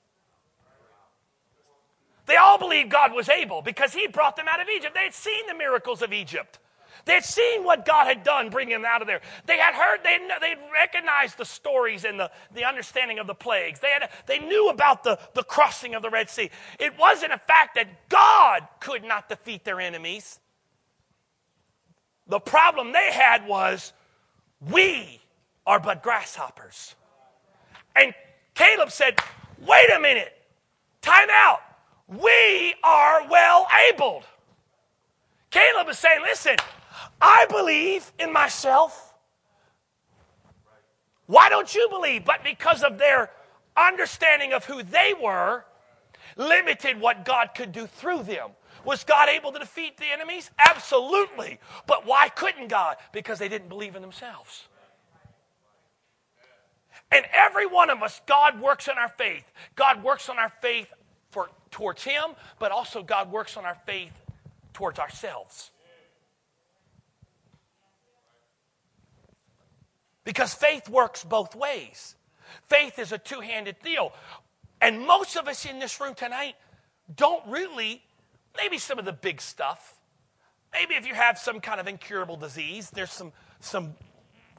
They 2.24 2.36
all 2.36 2.58
believed 2.58 2.90
God 2.90 3.12
was 3.12 3.28
able 3.28 3.60
because 3.60 3.92
He 3.92 4.06
brought 4.06 4.34
them 4.34 4.46
out 4.48 4.62
of 4.62 4.68
Egypt. 4.74 4.94
They 4.94 5.04
had 5.04 5.14
seen 5.14 5.46
the 5.46 5.54
miracles 5.54 6.00
of 6.00 6.14
Egypt. 6.14 6.58
They 7.04 7.12
had 7.12 7.24
seen 7.24 7.64
what 7.64 7.84
God 7.84 8.06
had 8.06 8.24
done 8.24 8.48
bringing 8.48 8.74
them 8.74 8.86
out 8.86 9.02
of 9.02 9.06
there. 9.06 9.20
They 9.44 9.58
had 9.58 9.74
heard, 9.74 9.98
they 10.02 10.18
they'd 10.40 10.58
recognized 10.72 11.36
the 11.36 11.44
stories 11.44 12.04
and 12.04 12.18
the, 12.18 12.30
the 12.54 12.64
understanding 12.64 13.18
of 13.18 13.26
the 13.26 13.34
plagues. 13.34 13.78
They, 13.78 13.90
had, 13.90 14.08
they 14.26 14.38
knew 14.38 14.70
about 14.70 15.04
the, 15.04 15.18
the 15.34 15.44
crossing 15.44 15.94
of 15.94 16.02
the 16.02 16.10
Red 16.10 16.30
Sea. 16.30 16.50
It 16.80 16.98
wasn't 16.98 17.32
a 17.32 17.38
fact 17.38 17.74
that 17.74 18.08
God 18.08 18.66
could 18.80 19.04
not 19.04 19.28
defeat 19.28 19.64
their 19.64 19.80
enemies. 19.80 20.40
The 22.28 22.40
problem 22.40 22.92
they 22.92 23.12
had 23.12 23.46
was, 23.46 23.92
we 24.60 25.20
are 25.66 25.78
but 25.80 26.02
grasshoppers. 26.02 26.94
And 27.94 28.14
Caleb 28.54 28.90
said, 28.90 29.18
wait 29.66 29.90
a 29.94 30.00
minute, 30.00 30.32
time 31.02 31.28
out 31.30 31.60
we 32.08 32.74
are 32.84 33.28
well 33.28 33.66
abled. 33.88 34.24
Caleb 35.50 35.88
is 35.88 35.98
saying, 35.98 36.20
listen, 36.22 36.56
I 37.20 37.46
believe 37.48 38.10
in 38.18 38.32
myself. 38.32 39.14
Why 41.26 41.48
don't 41.48 41.74
you 41.74 41.88
believe? 41.90 42.24
But 42.24 42.44
because 42.44 42.82
of 42.82 42.98
their 42.98 43.30
understanding 43.76 44.52
of 44.52 44.64
who 44.64 44.82
they 44.82 45.14
were, 45.20 45.64
limited 46.36 47.00
what 47.00 47.24
God 47.24 47.50
could 47.54 47.72
do 47.72 47.86
through 47.86 48.22
them. 48.22 48.50
Was 48.86 49.02
God 49.02 49.28
able 49.28 49.50
to 49.50 49.58
defeat 49.58 49.98
the 49.98 50.06
enemies? 50.12 50.48
Absolutely. 50.58 51.58
But 51.86 52.06
why 52.06 52.28
couldn't 52.28 52.68
God? 52.68 52.96
Because 53.12 53.40
they 53.40 53.48
didn't 53.48 53.68
believe 53.68 53.96
in 53.96 54.00
themselves. 54.00 54.68
And 57.10 57.26
every 57.32 57.66
one 57.66 57.90
of 57.90 58.02
us, 58.02 58.20
God 58.26 58.60
works 58.60 58.88
on 58.88 58.96
our 58.96 59.08
faith. 59.08 59.44
God 59.74 60.02
works 60.04 60.28
on 60.28 60.38
our 60.38 60.52
faith 60.62 60.86
for, 61.30 61.50
towards 61.70 62.04
Him, 62.04 62.22
but 62.60 62.70
also 62.70 63.02
God 63.02 63.30
works 63.30 63.56
on 63.56 63.64
our 63.64 63.76
faith 63.86 64.12
towards 64.72 65.00
ourselves. 65.00 65.72
Because 70.22 70.54
faith 70.54 70.88
works 70.88 71.24
both 71.24 71.56
ways. 71.56 72.14
Faith 72.68 73.00
is 73.00 73.10
a 73.10 73.18
two 73.18 73.40
handed 73.40 73.76
deal. 73.82 74.12
And 74.80 75.06
most 75.06 75.36
of 75.36 75.48
us 75.48 75.64
in 75.66 75.80
this 75.80 76.00
room 76.00 76.14
tonight 76.14 76.54
don't 77.14 77.44
really, 77.48 78.02
maybe 78.56 78.78
some 78.78 78.98
of 78.98 79.04
the 79.04 79.12
big 79.12 79.40
stuff. 79.40 79.94
Maybe 80.72 80.94
if 80.94 81.06
you 81.06 81.14
have 81.14 81.38
some 81.38 81.60
kind 81.60 81.80
of 81.80 81.86
incurable 81.86 82.36
disease, 82.36 82.90
there's 82.90 83.12
some, 83.12 83.32
some 83.60 83.94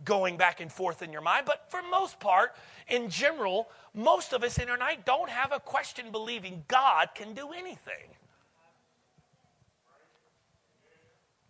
going 0.03 0.37
back 0.37 0.61
and 0.61 0.71
forth 0.71 1.01
in 1.01 1.11
your 1.11 1.21
mind. 1.21 1.45
But 1.45 1.69
for 1.69 1.81
most 1.89 2.19
part, 2.19 2.55
in 2.87 3.09
general, 3.09 3.69
most 3.93 4.33
of 4.33 4.43
us 4.43 4.57
in 4.57 4.69
our 4.69 4.77
night 4.77 5.05
don't 5.05 5.29
have 5.29 5.51
a 5.51 5.59
question 5.59 6.11
believing 6.11 6.63
God 6.67 7.09
can 7.13 7.33
do 7.33 7.51
anything. 7.51 8.15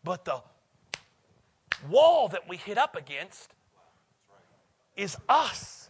But 0.03 0.25
the 0.25 0.41
wall 1.89 2.29
that 2.29 2.47
we 2.47 2.57
hit 2.57 2.77
up 2.77 2.95
against 2.95 3.53
is 4.95 5.17
us. 5.29 5.86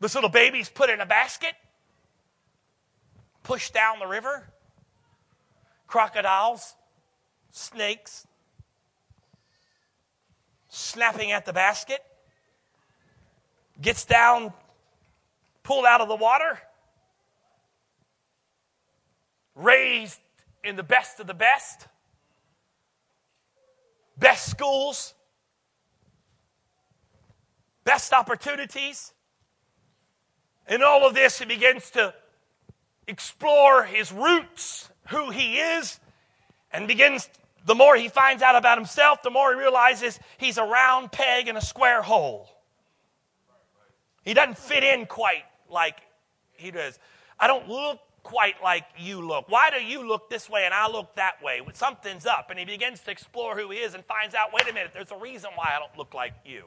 This 0.00 0.14
little 0.14 0.30
baby's 0.30 0.68
put 0.68 0.88
in 0.88 1.00
a 1.00 1.06
basket, 1.06 1.52
pushed 3.42 3.74
down 3.74 3.98
the 3.98 4.06
river. 4.06 4.46
Crocodiles 5.86 6.74
snakes 7.50 8.26
snapping 10.68 11.32
at 11.32 11.44
the 11.44 11.52
basket, 11.52 12.00
gets 13.80 14.04
down, 14.04 14.52
pulled 15.64 15.84
out 15.84 16.00
of 16.00 16.08
the 16.08 16.14
water, 16.14 16.58
raised 19.54 20.20
in 20.62 20.76
the 20.76 20.82
best 20.82 21.18
of 21.20 21.26
the 21.26 21.34
best, 21.34 21.88
best 24.16 24.48
schools, 24.48 25.14
best 27.84 28.12
opportunities. 28.12 29.12
In 30.70 30.84
all 30.84 31.04
of 31.04 31.14
this, 31.14 31.40
he 31.40 31.44
begins 31.44 31.90
to 31.90 32.14
explore 33.08 33.82
his 33.82 34.12
roots, 34.12 34.88
who 35.08 35.30
he 35.30 35.56
is, 35.58 35.98
and 36.72 36.86
begins 36.86 37.28
the 37.66 37.74
more 37.74 37.96
he 37.96 38.08
finds 38.08 38.40
out 38.40 38.54
about 38.54 38.78
himself, 38.78 39.22
the 39.22 39.30
more 39.30 39.52
he 39.52 39.58
realizes 39.58 40.18
he's 40.38 40.56
a 40.56 40.62
round 40.62 41.10
peg 41.10 41.48
in 41.48 41.56
a 41.56 41.60
square 41.60 42.02
hole. 42.02 42.48
He 44.22 44.32
doesn't 44.32 44.58
fit 44.58 44.84
in 44.84 45.06
quite 45.06 45.42
like 45.68 45.96
he 46.52 46.70
does. 46.70 46.98
I 47.38 47.48
don't 47.48 47.68
look 47.68 47.98
quite 48.22 48.62
like 48.62 48.84
you 48.96 49.26
look. 49.26 49.48
Why 49.48 49.70
do 49.70 49.84
you 49.84 50.06
look 50.06 50.30
this 50.30 50.48
way 50.48 50.66
and 50.66 50.72
I 50.72 50.88
look 50.88 51.16
that 51.16 51.42
way? 51.42 51.60
Something's 51.72 52.26
up. 52.26 52.50
And 52.50 52.58
he 52.58 52.64
begins 52.64 53.00
to 53.00 53.10
explore 53.10 53.58
who 53.58 53.70
he 53.70 53.78
is 53.78 53.94
and 53.94 54.04
finds 54.04 54.34
out 54.36 54.52
wait 54.52 54.70
a 54.70 54.72
minute, 54.72 54.92
there's 54.94 55.10
a 55.10 55.16
reason 55.16 55.50
why 55.56 55.72
I 55.74 55.80
don't 55.80 55.96
look 55.98 56.14
like 56.14 56.34
you. 56.44 56.66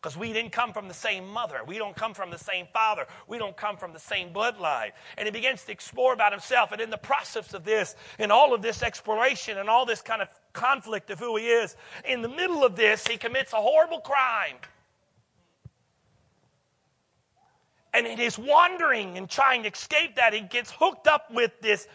Because 0.00 0.16
we 0.16 0.32
didn't 0.32 0.52
come 0.52 0.72
from 0.72 0.88
the 0.88 0.94
same 0.94 1.28
mother. 1.28 1.60
We 1.66 1.76
don't 1.76 1.94
come 1.94 2.14
from 2.14 2.30
the 2.30 2.38
same 2.38 2.66
father. 2.72 3.06
We 3.28 3.36
don't 3.36 3.56
come 3.56 3.76
from 3.76 3.92
the 3.92 3.98
same 3.98 4.32
bloodline. 4.32 4.92
And 5.18 5.26
he 5.26 5.30
begins 5.30 5.64
to 5.64 5.72
explore 5.72 6.14
about 6.14 6.32
himself. 6.32 6.72
And 6.72 6.80
in 6.80 6.88
the 6.88 6.96
process 6.96 7.52
of 7.52 7.64
this, 7.64 7.96
in 8.18 8.30
all 8.30 8.54
of 8.54 8.62
this 8.62 8.82
exploration 8.82 9.58
and 9.58 9.68
all 9.68 9.84
this 9.84 10.00
kind 10.00 10.22
of 10.22 10.28
conflict 10.54 11.10
of 11.10 11.18
who 11.18 11.36
he 11.36 11.48
is, 11.48 11.76
in 12.06 12.22
the 12.22 12.30
middle 12.30 12.64
of 12.64 12.76
this, 12.76 13.06
he 13.06 13.18
commits 13.18 13.52
a 13.52 13.56
horrible 13.56 14.00
crime. 14.00 14.56
And 17.92 18.06
in 18.06 18.16
his 18.16 18.38
wandering 18.38 19.18
and 19.18 19.28
trying 19.28 19.64
to 19.64 19.68
escape 19.68 20.16
that, 20.16 20.32
he 20.32 20.40
gets 20.40 20.70
hooked 20.70 21.08
up 21.08 21.30
with 21.30 21.60
this, 21.60 21.88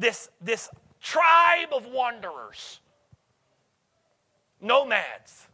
this, 0.00 0.30
this 0.40 0.68
tribe 1.00 1.68
of 1.72 1.86
wanderers, 1.86 2.80
nomads 4.60 5.46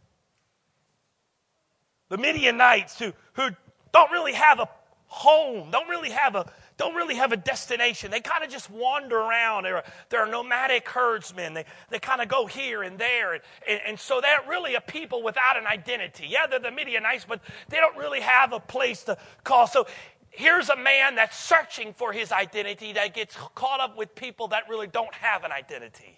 the 2.08 2.18
Midianites 2.18 2.98
who, 2.98 3.12
who 3.34 3.48
don't 3.92 4.10
really 4.10 4.32
have 4.32 4.60
a 4.60 4.68
home, 5.06 5.70
don't 5.70 5.88
really 5.88 6.10
have 6.10 6.34
a 6.34 6.50
don't 6.78 6.94
really 6.94 7.16
have 7.16 7.32
a 7.32 7.36
destination. 7.36 8.12
They 8.12 8.20
kind 8.20 8.44
of 8.44 8.50
just 8.50 8.70
wander 8.70 9.18
around. 9.18 9.64
They're, 9.64 9.82
they're 10.10 10.26
nomadic 10.26 10.88
herdsmen. 10.88 11.52
They, 11.52 11.64
they 11.90 11.98
kind 11.98 12.22
of 12.22 12.28
go 12.28 12.46
here 12.46 12.84
and 12.84 12.96
there. 12.96 13.34
And, 13.34 13.42
and, 13.68 13.80
and, 13.84 14.00
so 14.00 14.20
they're 14.20 14.48
really 14.48 14.76
a 14.76 14.80
people 14.80 15.24
without 15.24 15.58
an 15.58 15.66
identity. 15.66 16.28
Yeah, 16.28 16.46
they're 16.46 16.60
the 16.60 16.70
Midianites, 16.70 17.26
but 17.28 17.40
they 17.68 17.78
don't 17.78 17.96
really 17.96 18.20
have 18.20 18.52
a 18.52 18.60
place 18.60 19.02
to 19.04 19.18
call. 19.42 19.66
So 19.66 19.88
here's 20.30 20.68
a 20.68 20.76
man 20.76 21.16
that's 21.16 21.36
searching 21.36 21.92
for 21.94 22.12
his 22.12 22.30
identity 22.30 22.92
that 22.92 23.12
gets 23.12 23.36
caught 23.56 23.80
up 23.80 23.98
with 23.98 24.14
people 24.14 24.46
that 24.48 24.68
really 24.68 24.86
don't 24.86 25.14
have 25.14 25.42
an 25.42 25.50
identity. 25.50 26.16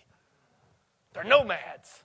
They're 1.15 1.25
nomads. 1.25 2.03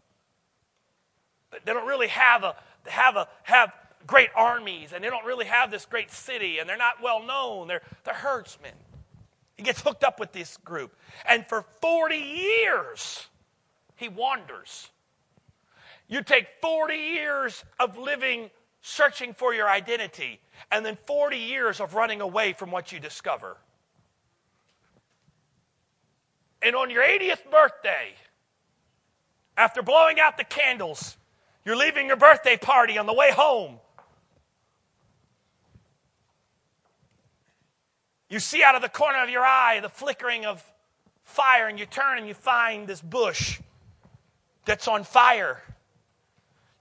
They 1.51 1.73
don't 1.73 1.87
really 1.87 2.07
have 2.07 2.45
a, 2.45 2.55
have, 2.87 3.15
a, 3.15 3.27
have 3.43 3.71
great 4.07 4.29
armies 4.35 4.93
and 4.93 5.03
they 5.03 5.09
don't 5.09 5.25
really 5.25 5.45
have 5.45 5.71
this 5.71 5.85
great 5.85 6.11
city 6.11 6.59
and 6.59 6.69
they're 6.69 6.77
not 6.77 7.01
well 7.01 7.23
known. 7.23 7.67
They're, 7.67 7.81
they're 8.03 8.13
herdsmen. 8.13 8.73
He 9.55 9.63
gets 9.63 9.81
hooked 9.81 10.03
up 10.03 10.19
with 10.19 10.31
this 10.31 10.57
group. 10.57 10.95
And 11.27 11.45
for 11.47 11.65
40 11.81 12.15
years, 12.17 13.27
he 13.95 14.09
wanders. 14.09 14.89
You 16.07 16.21
take 16.23 16.47
40 16.61 16.95
years 16.95 17.63
of 17.79 17.97
living 17.97 18.49
searching 18.85 19.33
for 19.33 19.51
your 19.51 19.67
identity, 19.67 20.39
and 20.71 20.85
then 20.85 20.95
40 21.07 21.37
years 21.37 21.81
of 21.81 21.95
running 21.95 22.21
away 22.21 22.53
from 22.53 22.69
what 22.69 22.91
you 22.91 22.99
discover. 22.99 23.57
And 26.61 26.75
on 26.75 26.91
your 26.91 27.03
80th 27.03 27.49
birthday, 27.49 28.13
after 29.57 29.81
blowing 29.81 30.19
out 30.19 30.37
the 30.37 30.43
candles, 30.43 31.17
you're 31.65 31.75
leaving 31.75 32.07
your 32.07 32.15
birthday 32.15 32.55
party 32.55 32.97
on 32.97 33.07
the 33.07 33.13
way 33.13 33.31
home. 33.31 33.79
You 38.29 38.39
see 38.39 38.63
out 38.63 38.75
of 38.75 38.81
the 38.81 38.89
corner 38.89 39.23
of 39.23 39.29
your 39.29 39.43
eye 39.43 39.79
the 39.81 39.89
flickering 39.89 40.45
of 40.45 40.63
fire, 41.23 41.67
and 41.67 41.79
you 41.79 41.85
turn 41.85 42.17
and 42.19 42.27
you 42.27 42.33
find 42.33 42.87
this 42.87 43.01
bush 43.01 43.59
that's 44.65 44.87
on 44.87 45.03
fire. 45.03 45.61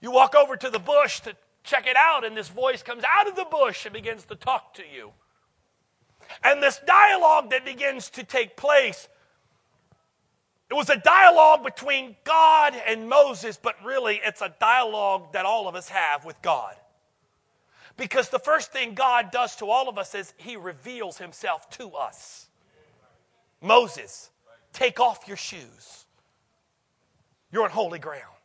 You 0.01 0.11
walk 0.11 0.35
over 0.35 0.55
to 0.55 0.69
the 0.69 0.79
bush 0.79 1.19
to 1.21 1.35
check 1.63 1.87
it 1.87 1.95
out, 1.97 2.23
and 2.23 2.37
this 2.37 2.49
voice 2.49 2.83
comes 2.83 3.03
out 3.07 3.27
of 3.27 3.35
the 3.35 3.45
bush 3.45 3.85
and 3.85 3.93
begins 3.93 4.25
to 4.25 4.35
talk 4.35 4.75
to 4.75 4.83
you. 4.93 5.11
And 6.43 6.61
this 6.61 6.79
dialogue 6.85 7.49
that 7.51 7.65
begins 7.65 8.09
to 8.11 8.23
take 8.23 8.55
place, 8.55 9.07
it 10.69 10.73
was 10.73 10.89
a 10.89 10.97
dialogue 10.97 11.63
between 11.63 12.15
God 12.23 12.73
and 12.87 13.07
Moses, 13.07 13.57
but 13.61 13.75
really 13.83 14.19
it's 14.23 14.41
a 14.41 14.53
dialogue 14.59 15.33
that 15.33 15.45
all 15.45 15.67
of 15.67 15.75
us 15.75 15.89
have 15.89 16.25
with 16.25 16.41
God. 16.41 16.75
Because 17.97 18.29
the 18.29 18.39
first 18.39 18.71
thing 18.71 18.93
God 18.93 19.31
does 19.31 19.55
to 19.57 19.69
all 19.69 19.87
of 19.87 19.97
us 19.97 20.15
is 20.15 20.33
he 20.37 20.57
reveals 20.57 21.17
himself 21.17 21.69
to 21.71 21.91
us. 21.91 22.47
Moses, 23.61 24.29
take 24.73 24.99
off 24.99 25.27
your 25.27 25.37
shoes. 25.37 26.05
You're 27.51 27.63
on 27.63 27.69
holy 27.69 27.99
ground 27.99 28.35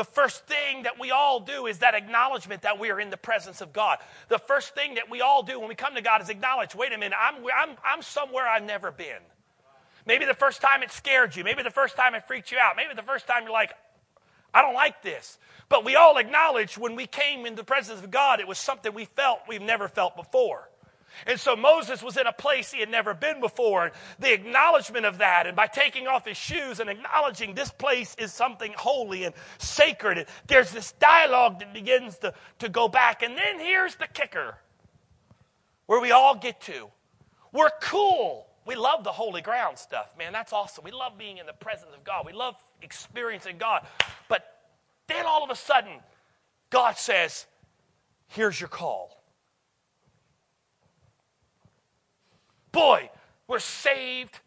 the 0.00 0.04
first 0.04 0.46
thing 0.46 0.84
that 0.84 0.98
we 0.98 1.10
all 1.10 1.40
do 1.40 1.66
is 1.66 1.78
that 1.80 1.94
acknowledgement 1.94 2.62
that 2.62 2.78
we 2.78 2.90
are 2.90 3.00
in 3.00 3.10
the 3.10 3.18
presence 3.18 3.60
of 3.60 3.72
God. 3.72 3.98
The 4.28 4.38
first 4.38 4.74
thing 4.74 4.94
that 4.94 5.10
we 5.10 5.20
all 5.20 5.42
do 5.42 5.58
when 5.58 5.68
we 5.68 5.74
come 5.74 5.94
to 5.94 6.00
God 6.00 6.22
is 6.22 6.30
acknowledge, 6.30 6.74
wait 6.74 6.92
a 6.94 6.98
minute, 6.98 7.18
I'm, 7.20 7.34
I'm, 7.54 7.76
I'm 7.84 8.00
somewhere 8.00 8.48
I've 8.48 8.62
never 8.64 8.90
been. 8.90 9.20
Maybe 10.06 10.24
the 10.24 10.34
first 10.34 10.60
time 10.60 10.82
it 10.82 10.90
scared 10.90 11.36
you. 11.36 11.44
Maybe 11.44 11.62
the 11.62 11.70
first 11.70 11.96
time 11.96 12.14
it 12.14 12.26
freaked 12.26 12.50
you 12.50 12.58
out. 12.58 12.76
Maybe 12.76 12.94
the 12.94 13.02
first 13.02 13.26
time 13.26 13.42
you're 13.44 13.52
like, 13.52 13.72
I 14.52 14.62
don't 14.62 14.74
like 14.74 15.02
this. 15.02 15.38
But 15.68 15.84
we 15.84 15.96
all 15.96 16.16
acknowledge 16.16 16.76
when 16.76 16.96
we 16.96 17.06
came 17.06 17.46
in 17.46 17.54
the 17.54 17.64
presence 17.64 18.00
of 18.00 18.10
God, 18.10 18.40
it 18.40 18.48
was 18.48 18.58
something 18.58 18.92
we 18.92 19.04
felt 19.04 19.40
we've 19.48 19.62
never 19.62 19.88
felt 19.88 20.16
before. 20.16 20.68
And 21.26 21.38
so 21.38 21.56
Moses 21.56 22.02
was 22.02 22.16
in 22.16 22.26
a 22.26 22.32
place 22.32 22.72
he 22.72 22.80
had 22.80 22.88
never 22.88 23.14
been 23.14 23.40
before. 23.40 23.86
And 23.86 23.92
the 24.18 24.32
acknowledgement 24.32 25.06
of 25.06 25.18
that, 25.18 25.46
and 25.46 25.56
by 25.56 25.66
taking 25.66 26.06
off 26.06 26.26
his 26.26 26.36
shoes 26.36 26.80
and 26.80 26.88
acknowledging 26.88 27.54
this 27.54 27.70
place 27.70 28.14
is 28.18 28.32
something 28.32 28.72
holy 28.76 29.24
and 29.24 29.34
sacred, 29.58 30.18
and 30.18 30.26
there's 30.46 30.70
this 30.70 30.92
dialogue 30.92 31.60
that 31.60 31.72
begins 31.72 32.18
to, 32.18 32.32
to 32.60 32.68
go 32.68 32.88
back. 32.88 33.22
And 33.22 33.36
then 33.36 33.58
here's 33.58 33.96
the 33.96 34.06
kicker 34.06 34.56
where 35.86 36.00
we 36.00 36.12
all 36.12 36.36
get 36.36 36.60
to. 36.62 36.88
We're 37.52 37.70
cool. 37.82 38.46
We 38.70 38.76
love 38.76 39.02
the 39.02 39.10
holy 39.10 39.42
ground 39.42 39.78
stuff, 39.78 40.12
man. 40.16 40.32
That's 40.32 40.52
awesome. 40.52 40.84
We 40.84 40.92
love 40.92 41.18
being 41.18 41.38
in 41.38 41.46
the 41.46 41.52
presence 41.52 41.90
of 41.92 42.04
God. 42.04 42.24
We 42.24 42.32
love 42.32 42.54
experiencing 42.82 43.58
God. 43.58 43.84
But 44.28 44.44
then 45.08 45.26
all 45.26 45.42
of 45.42 45.50
a 45.50 45.56
sudden, 45.56 45.94
God 46.70 46.96
says, 46.96 47.46
Here's 48.28 48.60
your 48.60 48.68
call. 48.68 49.24
Boy, 52.70 53.10
we're 53.48 53.58
saved. 53.58 54.38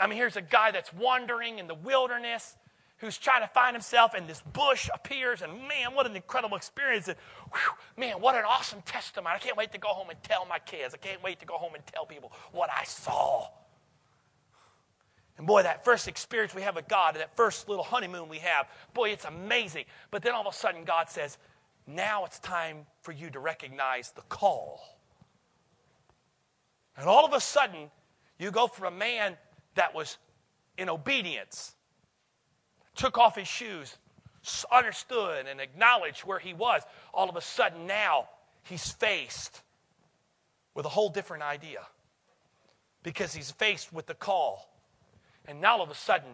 I 0.00 0.08
mean, 0.08 0.18
here's 0.18 0.34
a 0.34 0.42
guy 0.42 0.72
that's 0.72 0.92
wandering 0.92 1.60
in 1.60 1.68
the 1.68 1.76
wilderness 1.76 2.56
who's 2.98 3.18
trying 3.18 3.42
to 3.42 3.48
find 3.48 3.74
himself, 3.74 4.14
and 4.14 4.26
this 4.26 4.40
bush 4.52 4.88
appears, 4.92 5.42
and 5.42 5.52
man, 5.68 5.94
what 5.94 6.06
an 6.06 6.16
incredible 6.16 6.56
experience. 6.56 7.08
And 7.08 7.16
whew, 7.52 7.72
man, 7.96 8.20
what 8.20 8.34
an 8.34 8.44
awesome 8.48 8.82
testimony. 8.82 9.34
I 9.34 9.38
can't 9.38 9.56
wait 9.56 9.72
to 9.72 9.78
go 9.78 9.88
home 9.88 10.08
and 10.10 10.22
tell 10.22 10.46
my 10.46 10.58
kids. 10.58 10.94
I 10.94 10.96
can't 10.96 11.22
wait 11.22 11.40
to 11.40 11.46
go 11.46 11.54
home 11.54 11.74
and 11.74 11.84
tell 11.86 12.06
people 12.06 12.32
what 12.52 12.70
I 12.74 12.84
saw. 12.84 13.48
And 15.38 15.46
boy, 15.46 15.62
that 15.64 15.84
first 15.84 16.08
experience 16.08 16.54
we 16.54 16.62
have 16.62 16.76
with 16.76 16.88
God, 16.88 17.16
that 17.16 17.36
first 17.36 17.68
little 17.68 17.84
honeymoon 17.84 18.28
we 18.28 18.38
have, 18.38 18.66
boy, 18.94 19.10
it's 19.10 19.26
amazing. 19.26 19.84
But 20.10 20.22
then 20.22 20.32
all 20.34 20.46
of 20.46 20.54
a 20.54 20.56
sudden, 20.56 20.84
God 20.84 21.10
says, 21.10 21.36
now 21.86 22.24
it's 22.24 22.38
time 22.38 22.86
for 23.02 23.12
you 23.12 23.30
to 23.30 23.38
recognize 23.38 24.10
the 24.12 24.22
call. 24.22 24.80
And 26.96 27.06
all 27.06 27.26
of 27.26 27.34
a 27.34 27.40
sudden, 27.40 27.90
you 28.38 28.50
go 28.50 28.66
from 28.66 28.94
a 28.94 28.96
man 28.96 29.36
that 29.74 29.94
was 29.94 30.16
in 30.78 30.88
obedience, 30.88 31.74
took 32.96 33.18
off 33.18 33.36
his 33.36 33.48
shoes, 33.48 33.96
understood 34.72 35.46
and 35.46 35.60
acknowledged 35.60 36.22
where 36.22 36.38
he 36.38 36.54
was. 36.54 36.82
All 37.12 37.28
of 37.28 37.36
a 37.36 37.40
sudden, 37.40 37.86
now 37.86 38.28
he's 38.64 38.90
faced 38.92 39.62
with 40.74 40.86
a 40.86 40.90
whole 40.90 41.08
different 41.08 41.42
idea 41.42 41.80
because 43.02 43.34
he's 43.34 43.50
faced 43.50 43.92
with 43.92 44.06
the 44.06 44.14
call. 44.14 44.68
And 45.46 45.60
now 45.60 45.76
all 45.76 45.82
of 45.82 45.90
a 45.90 45.94
sudden, 45.94 46.30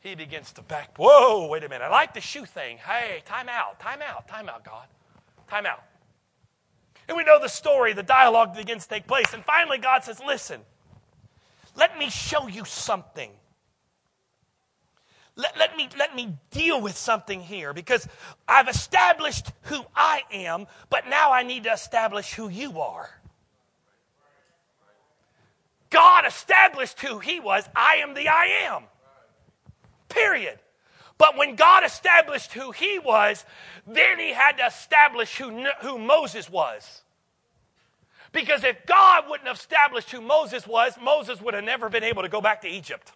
he 0.00 0.14
begins 0.14 0.52
to 0.52 0.62
back. 0.62 0.96
Whoa, 0.98 1.48
wait 1.48 1.64
a 1.64 1.68
minute. 1.68 1.84
I 1.84 1.90
like 1.90 2.14
the 2.14 2.20
shoe 2.20 2.44
thing. 2.44 2.78
Hey, 2.78 3.22
time 3.24 3.48
out, 3.48 3.80
time 3.80 4.00
out, 4.02 4.28
time 4.28 4.48
out, 4.48 4.64
God. 4.64 4.86
Time 5.48 5.66
out. 5.66 5.82
And 7.08 7.16
we 7.16 7.24
know 7.24 7.40
the 7.40 7.48
story, 7.48 7.92
the 7.92 8.02
dialogue 8.02 8.54
begins 8.54 8.84
to 8.84 8.88
take 8.88 9.06
place. 9.06 9.32
And 9.32 9.44
finally, 9.44 9.78
God 9.78 10.04
says, 10.04 10.20
Listen, 10.24 10.60
let 11.76 11.98
me 11.98 12.10
show 12.10 12.48
you 12.48 12.64
something. 12.64 13.30
Let, 15.36 15.58
let, 15.58 15.76
me, 15.76 15.88
let 15.98 16.16
me 16.16 16.36
deal 16.50 16.80
with 16.80 16.96
something 16.96 17.40
here 17.40 17.74
because 17.74 18.08
I've 18.48 18.68
established 18.68 19.52
who 19.62 19.84
I 19.94 20.22
am, 20.32 20.66
but 20.88 21.08
now 21.08 21.30
I 21.32 21.42
need 21.42 21.64
to 21.64 21.72
establish 21.72 22.32
who 22.32 22.48
you 22.48 22.80
are. 22.80 23.10
God 25.90 26.26
established 26.26 27.00
who 27.00 27.18
He 27.18 27.38
was. 27.38 27.68
I 27.76 27.96
am 27.96 28.14
the 28.14 28.28
I 28.28 28.66
am. 28.66 28.84
Period. 30.08 30.58
But 31.18 31.36
when 31.36 31.56
God 31.56 31.84
established 31.84 32.52
who 32.52 32.72
he 32.72 32.98
was, 32.98 33.44
then 33.86 34.18
he 34.18 34.32
had 34.32 34.58
to 34.58 34.66
establish 34.66 35.36
who, 35.36 35.64
who 35.80 35.98
Moses 35.98 36.50
was. 36.50 37.02
Because 38.32 38.64
if 38.64 38.84
God 38.84 39.24
wouldn't 39.28 39.48
have 39.48 39.56
established 39.56 40.10
who 40.10 40.20
Moses 40.20 40.66
was, 40.66 40.98
Moses 41.00 41.40
would 41.40 41.54
have 41.54 41.64
never 41.64 41.88
been 41.88 42.04
able 42.04 42.22
to 42.22 42.28
go 42.28 42.42
back 42.42 42.60
to 42.62 42.68
Egypt. 42.68 43.12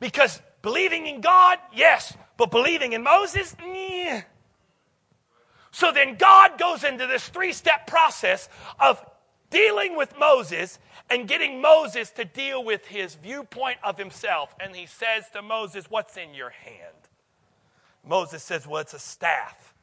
Because 0.00 0.40
believing 0.62 1.06
in 1.06 1.20
God, 1.20 1.58
yes, 1.74 2.16
but 2.36 2.50
believing 2.50 2.94
in 2.94 3.02
Moses, 3.02 3.54
yeah. 3.64 4.22
So 5.70 5.92
then 5.92 6.16
God 6.16 6.58
goes 6.58 6.82
into 6.82 7.06
this 7.06 7.28
three 7.28 7.52
step 7.52 7.86
process 7.86 8.48
of 8.80 9.04
dealing 9.50 9.96
with 9.96 10.14
Moses 10.18 10.78
and 11.10 11.28
getting 11.28 11.60
Moses 11.60 12.10
to 12.12 12.24
deal 12.24 12.64
with 12.64 12.86
his 12.86 13.14
viewpoint 13.16 13.78
of 13.82 13.98
himself. 13.98 14.54
And 14.58 14.74
he 14.74 14.86
says 14.86 15.24
to 15.32 15.42
Moses, 15.42 15.90
What's 15.90 16.16
in 16.16 16.34
your 16.34 16.50
hand? 16.50 16.94
Moses 18.06 18.42
says, 18.42 18.66
Well, 18.66 18.80
it's 18.80 18.94
a 18.94 18.98
staff. 18.98 19.74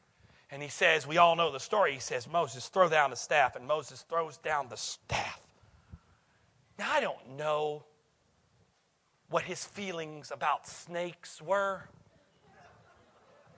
And 0.50 0.62
he 0.62 0.68
says, 0.68 1.06
We 1.06 1.18
all 1.18 1.36
know 1.36 1.52
the 1.52 1.60
story. 1.60 1.92
He 1.92 2.00
says, 2.00 2.28
Moses, 2.28 2.68
throw 2.68 2.88
down 2.88 3.10
the 3.10 3.16
staff. 3.16 3.56
And 3.56 3.66
Moses 3.66 4.02
throws 4.02 4.38
down 4.38 4.68
the 4.68 4.76
staff. 4.76 5.40
Now, 6.78 6.90
I 6.92 7.00
don't 7.00 7.36
know 7.36 7.84
what 9.30 9.44
his 9.44 9.64
feelings 9.64 10.30
about 10.30 10.66
snakes 10.66 11.42
were, 11.42 11.82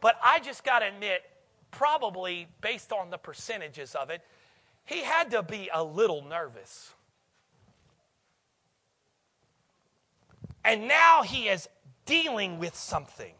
but 0.01 0.17
I 0.25 0.41
just 0.41 0.65
got 0.65 0.81
to 0.81 0.87
admit, 0.89 1.23
probably 1.71 2.49
based 2.61 2.93
on 2.93 3.11
the 3.11 3.19
percentages 3.19 3.95
of 3.95 4.11
it, 4.11 4.23
he 4.85 5.03
had 5.05 5.31
to 5.31 5.43
be 5.43 5.71
a 5.73 5.85
little 5.85 6.25
nervous. 6.25 6.93
And 10.65 10.89
now 10.89 11.23
he 11.23 11.49
is 11.49 11.69
dealing 12.07 12.59
with 12.59 12.75
something. 12.75 13.33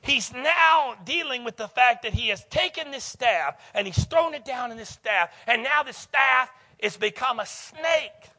He's 0.00 0.32
now 0.32 0.96
dealing 1.04 1.44
with 1.44 1.56
the 1.56 1.68
fact 1.68 2.02
that 2.02 2.12
he 2.12 2.28
has 2.28 2.44
taken 2.46 2.90
this 2.90 3.04
staff 3.04 3.54
and 3.72 3.86
he's 3.86 4.04
thrown 4.04 4.34
it 4.34 4.44
down 4.44 4.72
in 4.72 4.76
this 4.76 4.88
staff, 4.88 5.30
and 5.46 5.62
now 5.62 5.84
the 5.84 5.92
staff 5.92 6.50
has 6.82 6.96
become 6.96 7.38
a 7.38 7.46
snake. 7.46 8.30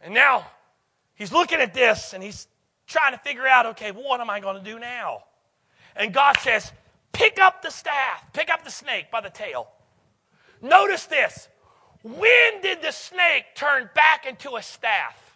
And 0.00 0.14
now 0.14 0.46
he's 1.14 1.32
looking 1.32 1.60
at 1.60 1.74
this 1.74 2.14
and 2.14 2.22
he's 2.22 2.48
trying 2.86 3.12
to 3.12 3.18
figure 3.18 3.46
out 3.46 3.66
okay, 3.66 3.92
what 3.92 4.20
am 4.20 4.30
I 4.30 4.40
going 4.40 4.56
to 4.56 4.70
do 4.70 4.78
now? 4.78 5.24
And 5.96 6.14
God 6.14 6.36
says, 6.38 6.72
pick 7.12 7.38
up 7.38 7.62
the 7.62 7.70
staff, 7.70 8.32
pick 8.32 8.50
up 8.50 8.64
the 8.64 8.70
snake 8.70 9.10
by 9.10 9.20
the 9.20 9.30
tail. 9.30 9.68
Notice 10.62 11.06
this. 11.06 11.48
When 12.02 12.62
did 12.62 12.80
the 12.82 12.92
snake 12.92 13.44
turn 13.54 13.90
back 13.94 14.26
into 14.26 14.56
a 14.56 14.62
staff? 14.62 15.30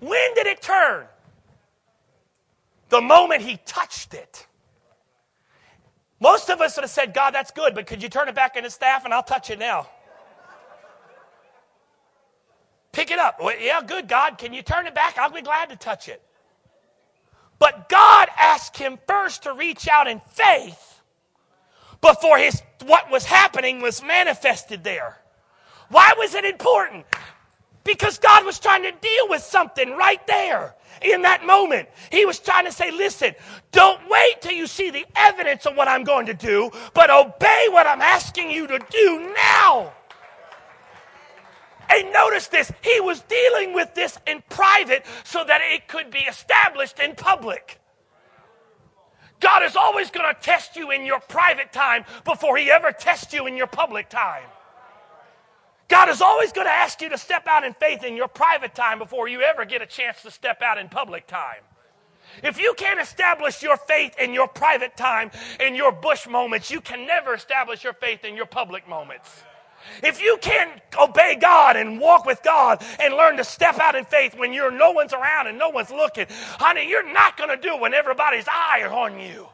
When 0.00 0.34
did 0.34 0.46
it 0.46 0.60
turn? 0.60 1.06
The 2.88 3.00
moment 3.00 3.42
he 3.42 3.58
touched 3.64 4.14
it. 4.14 4.46
Most 6.24 6.48
of 6.48 6.62
us 6.62 6.74
would 6.76 6.84
have 6.84 6.90
said, 6.90 7.12
God, 7.12 7.34
that's 7.34 7.50
good, 7.50 7.74
but 7.74 7.86
could 7.86 8.02
you 8.02 8.08
turn 8.08 8.30
it 8.30 8.34
back 8.34 8.56
into 8.56 8.70
staff 8.70 9.04
and 9.04 9.12
I'll 9.12 9.22
touch 9.22 9.50
it 9.50 9.58
now? 9.58 9.86
Pick 12.92 13.10
it 13.10 13.18
up. 13.18 13.42
Well, 13.42 13.54
yeah, 13.60 13.82
good, 13.82 14.08
God. 14.08 14.38
Can 14.38 14.54
you 14.54 14.62
turn 14.62 14.86
it 14.86 14.94
back? 14.94 15.18
I'll 15.18 15.30
be 15.30 15.42
glad 15.42 15.68
to 15.68 15.76
touch 15.76 16.08
it. 16.08 16.22
But 17.58 17.90
God 17.90 18.30
asked 18.38 18.78
him 18.78 18.98
first 19.06 19.42
to 19.42 19.52
reach 19.52 19.86
out 19.86 20.06
in 20.06 20.22
faith 20.26 21.02
before 22.00 22.38
his 22.38 22.62
what 22.86 23.10
was 23.10 23.26
happening 23.26 23.82
was 23.82 24.02
manifested 24.02 24.82
there. 24.82 25.18
Why 25.90 26.14
was 26.16 26.34
it 26.34 26.46
important? 26.46 27.04
Because 27.84 28.18
God 28.18 28.44
was 28.44 28.58
trying 28.58 28.82
to 28.82 28.92
deal 28.92 29.28
with 29.28 29.42
something 29.42 29.90
right 29.96 30.26
there 30.26 30.74
in 31.02 31.22
that 31.22 31.44
moment. 31.44 31.88
He 32.10 32.24
was 32.24 32.38
trying 32.38 32.64
to 32.64 32.72
say, 32.72 32.90
listen, 32.90 33.34
don't 33.72 34.00
wait 34.08 34.40
till 34.40 34.52
you 34.52 34.66
see 34.66 34.90
the 34.90 35.04
evidence 35.14 35.66
of 35.66 35.76
what 35.76 35.86
I'm 35.86 36.02
going 36.02 36.26
to 36.26 36.34
do, 36.34 36.70
but 36.94 37.10
obey 37.10 37.66
what 37.70 37.86
I'm 37.86 38.00
asking 38.00 38.50
you 38.50 38.66
to 38.66 38.78
do 38.90 39.34
now. 39.34 39.92
And 41.90 42.12
notice 42.12 42.48
this, 42.48 42.72
he 42.82 43.00
was 43.00 43.20
dealing 43.22 43.74
with 43.74 43.94
this 43.94 44.18
in 44.26 44.42
private 44.48 45.04
so 45.22 45.44
that 45.44 45.60
it 45.62 45.86
could 45.86 46.10
be 46.10 46.20
established 46.20 46.98
in 46.98 47.14
public. 47.14 47.80
God 49.40 49.62
is 49.62 49.76
always 49.76 50.10
going 50.10 50.34
to 50.34 50.40
test 50.40 50.74
you 50.76 50.90
in 50.90 51.04
your 51.04 51.20
private 51.20 51.72
time 51.72 52.04
before 52.24 52.56
he 52.56 52.70
ever 52.70 52.92
tests 52.92 53.34
you 53.34 53.46
in 53.46 53.56
your 53.56 53.66
public 53.66 54.08
time. 54.08 54.44
God 55.88 56.08
is 56.08 56.20
always 56.20 56.52
going 56.52 56.66
to 56.66 56.72
ask 56.72 57.00
you 57.02 57.08
to 57.10 57.18
step 57.18 57.46
out 57.46 57.64
in 57.64 57.74
faith 57.74 58.04
in 58.04 58.16
your 58.16 58.28
private 58.28 58.74
time 58.74 58.98
before 58.98 59.28
you 59.28 59.42
ever 59.42 59.64
get 59.64 59.82
a 59.82 59.86
chance 59.86 60.22
to 60.22 60.30
step 60.30 60.62
out 60.62 60.78
in 60.78 60.88
public 60.88 61.26
time. 61.26 61.62
If 62.42 62.58
you 62.58 62.74
can't 62.76 63.00
establish 63.00 63.62
your 63.62 63.76
faith 63.76 64.18
in 64.18 64.34
your 64.34 64.48
private 64.48 64.96
time, 64.96 65.30
in 65.60 65.74
your 65.74 65.92
bush 65.92 66.26
moments, 66.26 66.70
you 66.70 66.80
can 66.80 67.06
never 67.06 67.34
establish 67.34 67.84
your 67.84 67.92
faith 67.92 68.24
in 68.24 68.34
your 68.34 68.46
public 68.46 68.88
moments. 68.88 69.42
If 70.02 70.20
you 70.20 70.38
can't 70.40 70.80
obey 70.98 71.36
God 71.36 71.76
and 71.76 72.00
walk 72.00 72.24
with 72.24 72.42
God 72.42 72.82
and 72.98 73.14
learn 73.14 73.36
to 73.36 73.44
step 73.44 73.78
out 73.78 73.94
in 73.94 74.04
faith 74.06 74.36
when 74.36 74.52
you're 74.52 74.70
no 74.70 74.92
one's 74.92 75.12
around 75.12 75.46
and 75.46 75.58
no 75.58 75.68
one's 75.68 75.90
looking, 75.90 76.26
honey, 76.30 76.88
you're 76.88 77.12
not 77.12 77.36
going 77.36 77.50
to 77.50 77.56
do 77.56 77.76
when 77.76 77.92
everybody's 77.92 78.48
eye 78.48 78.80
are 78.82 78.92
on 78.92 79.20
you. 79.20 79.46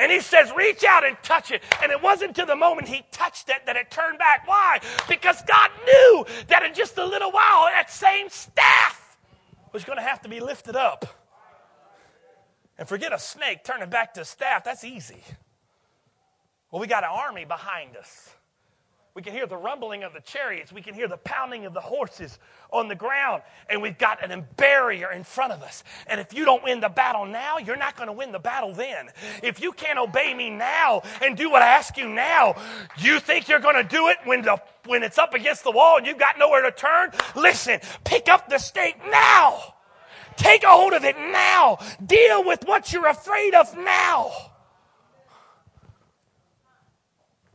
And 0.00 0.10
he 0.10 0.20
says, 0.20 0.50
reach 0.56 0.82
out 0.82 1.04
and 1.04 1.14
touch 1.22 1.50
it. 1.50 1.62
And 1.82 1.92
it 1.92 2.02
wasn't 2.02 2.34
to 2.36 2.46
the 2.46 2.56
moment 2.56 2.88
he 2.88 3.04
touched 3.12 3.50
it 3.50 3.66
that 3.66 3.76
it 3.76 3.90
turned 3.90 4.18
back. 4.18 4.48
Why? 4.48 4.80
Because 5.06 5.42
God 5.46 5.70
knew 5.84 6.24
that 6.48 6.62
in 6.62 6.72
just 6.72 6.96
a 6.96 7.04
little 7.04 7.30
while, 7.30 7.66
that 7.66 7.90
same 7.90 8.30
staff 8.30 9.18
was 9.72 9.84
going 9.84 9.98
to 9.98 10.02
have 10.02 10.22
to 10.22 10.28
be 10.30 10.40
lifted 10.40 10.74
up. 10.74 11.04
And 12.78 12.88
forget 12.88 13.12
a 13.12 13.18
snake 13.18 13.62
turning 13.62 13.90
back 13.90 14.14
to 14.14 14.24
staff, 14.24 14.64
that's 14.64 14.84
easy. 14.84 15.22
Well, 16.70 16.80
we 16.80 16.86
got 16.86 17.04
an 17.04 17.10
army 17.12 17.44
behind 17.44 17.94
us. 17.94 18.30
We 19.14 19.22
can 19.22 19.32
hear 19.32 19.46
the 19.46 19.56
rumbling 19.56 20.04
of 20.04 20.12
the 20.12 20.20
chariots. 20.20 20.72
We 20.72 20.82
can 20.82 20.94
hear 20.94 21.08
the 21.08 21.16
pounding 21.16 21.66
of 21.66 21.74
the 21.74 21.80
horses 21.80 22.38
on 22.70 22.86
the 22.86 22.94
ground. 22.94 23.42
And 23.68 23.82
we've 23.82 23.98
got 23.98 24.22
an 24.24 24.46
barrier 24.56 25.10
in 25.10 25.24
front 25.24 25.52
of 25.52 25.62
us. 25.62 25.82
And 26.06 26.20
if 26.20 26.32
you 26.32 26.44
don't 26.44 26.62
win 26.62 26.78
the 26.78 26.88
battle 26.88 27.26
now, 27.26 27.58
you're 27.58 27.76
not 27.76 27.96
going 27.96 28.06
to 28.06 28.12
win 28.12 28.30
the 28.30 28.38
battle 28.38 28.72
then. 28.72 29.08
If 29.42 29.60
you 29.60 29.72
can't 29.72 29.98
obey 29.98 30.32
me 30.32 30.48
now 30.48 31.02
and 31.22 31.36
do 31.36 31.50
what 31.50 31.60
I 31.60 31.66
ask 31.66 31.96
you 31.96 32.08
now, 32.08 32.54
you 32.98 33.18
think 33.18 33.48
you're 33.48 33.58
going 33.58 33.74
to 33.74 33.84
do 33.84 34.08
it 34.08 34.18
when, 34.24 34.42
the, 34.42 34.62
when 34.86 35.02
it's 35.02 35.18
up 35.18 35.34
against 35.34 35.64
the 35.64 35.72
wall 35.72 35.98
and 35.98 36.06
you've 36.06 36.18
got 36.18 36.38
nowhere 36.38 36.62
to 36.62 36.70
turn? 36.70 37.10
Listen, 37.34 37.80
pick 38.04 38.28
up 38.28 38.48
the 38.48 38.58
stake 38.58 38.96
now. 39.10 39.74
Take 40.36 40.62
a 40.62 40.68
hold 40.68 40.92
of 40.92 41.04
it 41.04 41.16
now. 41.18 41.78
Deal 42.06 42.44
with 42.44 42.64
what 42.64 42.92
you're 42.92 43.08
afraid 43.08 43.54
of 43.54 43.76
now. 43.76 44.30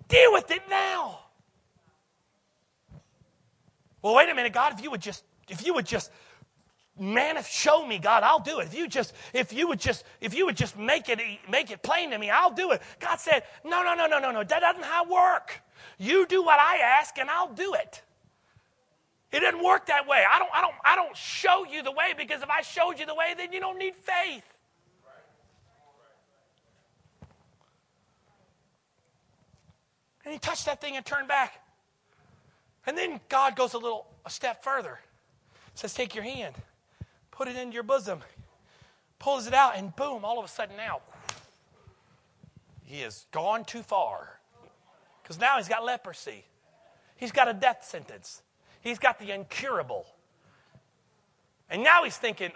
Deal 0.09 0.33
with 0.33 0.51
it 0.51 0.61
now. 0.69 1.19
Well, 4.05 4.13
wait 4.13 4.29
a 4.29 4.35
minute, 4.35 4.53
God, 4.53 4.71
if 4.71 4.83
you 4.83 4.91
would 4.91 5.01
just, 5.01 5.23
if 5.49 5.65
you 5.65 5.73
would 5.73 5.87
just 5.87 6.11
man 6.97 7.41
show 7.43 7.85
me 7.85 7.97
god 7.97 8.23
i'll 8.23 8.39
do 8.39 8.59
it. 8.59 8.67
If 8.67 8.77
you 8.77 8.87
just 8.87 9.13
if 9.33 9.51
you 9.51 9.67
would 9.67 9.79
just 9.79 10.05
if 10.21 10.33
you 10.33 10.45
would 10.45 10.55
just 10.55 10.77
make 10.77 11.09
it 11.09 11.19
make 11.49 11.71
it 11.71 11.81
plain 11.81 12.11
to 12.11 12.17
me 12.19 12.29
i'll 12.29 12.53
do 12.53 12.71
it. 12.71 12.81
God 12.99 13.19
said 13.19 13.43
no 13.65 13.83
no 13.83 13.95
no 13.95 14.05
no 14.05 14.19
no 14.19 14.31
no 14.31 14.43
that 14.43 14.59
doesn't 14.59 14.83
how 14.83 15.09
work. 15.11 15.59
You 15.97 16.25
do 16.27 16.43
what 16.43 16.59
i 16.59 16.77
ask 16.77 17.17
and 17.17 17.29
i'll 17.31 17.51
do 17.51 17.73
it. 17.73 18.01
It 19.33 19.39
doesn't 19.39 19.61
work 19.61 19.87
that 19.87 20.07
way. 20.07 20.23
I 20.31 20.37
don't 20.37 20.51
i 20.53 20.61
don't 20.61 20.75
i 20.85 20.95
don't 20.95 21.17
show 21.17 21.65
you 21.65 21.81
the 21.81 21.91
way 21.91 22.13
because 22.15 22.43
if 22.43 22.49
i 22.49 22.61
showed 22.61 22.99
you 22.99 23.07
the 23.07 23.15
way 23.15 23.33
then 23.35 23.51
you 23.51 23.59
don't 23.59 23.79
need 23.79 23.95
faith. 23.95 24.45
And 30.23 30.31
he 30.31 30.39
touched 30.39 30.67
that 30.67 30.79
thing 30.79 30.95
and 30.95 31.03
turned 31.03 31.27
back 31.27 31.64
and 32.85 32.97
then 32.97 33.19
God 33.29 33.55
goes 33.55 33.73
a 33.73 33.77
little 33.77 34.07
a 34.25 34.29
step 34.29 34.63
further. 34.63 34.99
Says, 35.73 35.93
take 35.93 36.15
your 36.15 36.23
hand, 36.23 36.55
put 37.31 37.47
it 37.47 37.55
into 37.55 37.73
your 37.73 37.83
bosom, 37.83 38.19
pulls 39.19 39.47
it 39.47 39.53
out, 39.53 39.75
and 39.75 39.95
boom, 39.95 40.23
all 40.23 40.39
of 40.39 40.45
a 40.45 40.47
sudden 40.47 40.77
now, 40.77 41.01
he 42.83 43.01
has 43.01 43.25
gone 43.31 43.65
too 43.65 43.81
far. 43.81 44.39
Because 45.21 45.39
now 45.39 45.57
he's 45.57 45.67
got 45.67 45.83
leprosy. 45.83 46.45
He's 47.15 47.31
got 47.31 47.47
a 47.47 47.53
death 47.53 47.83
sentence. 47.83 48.41
He's 48.81 48.99
got 48.99 49.19
the 49.19 49.31
incurable. 49.31 50.05
And 51.69 51.83
now 51.83 52.03
he's 52.03 52.17
thinking, 52.17 52.51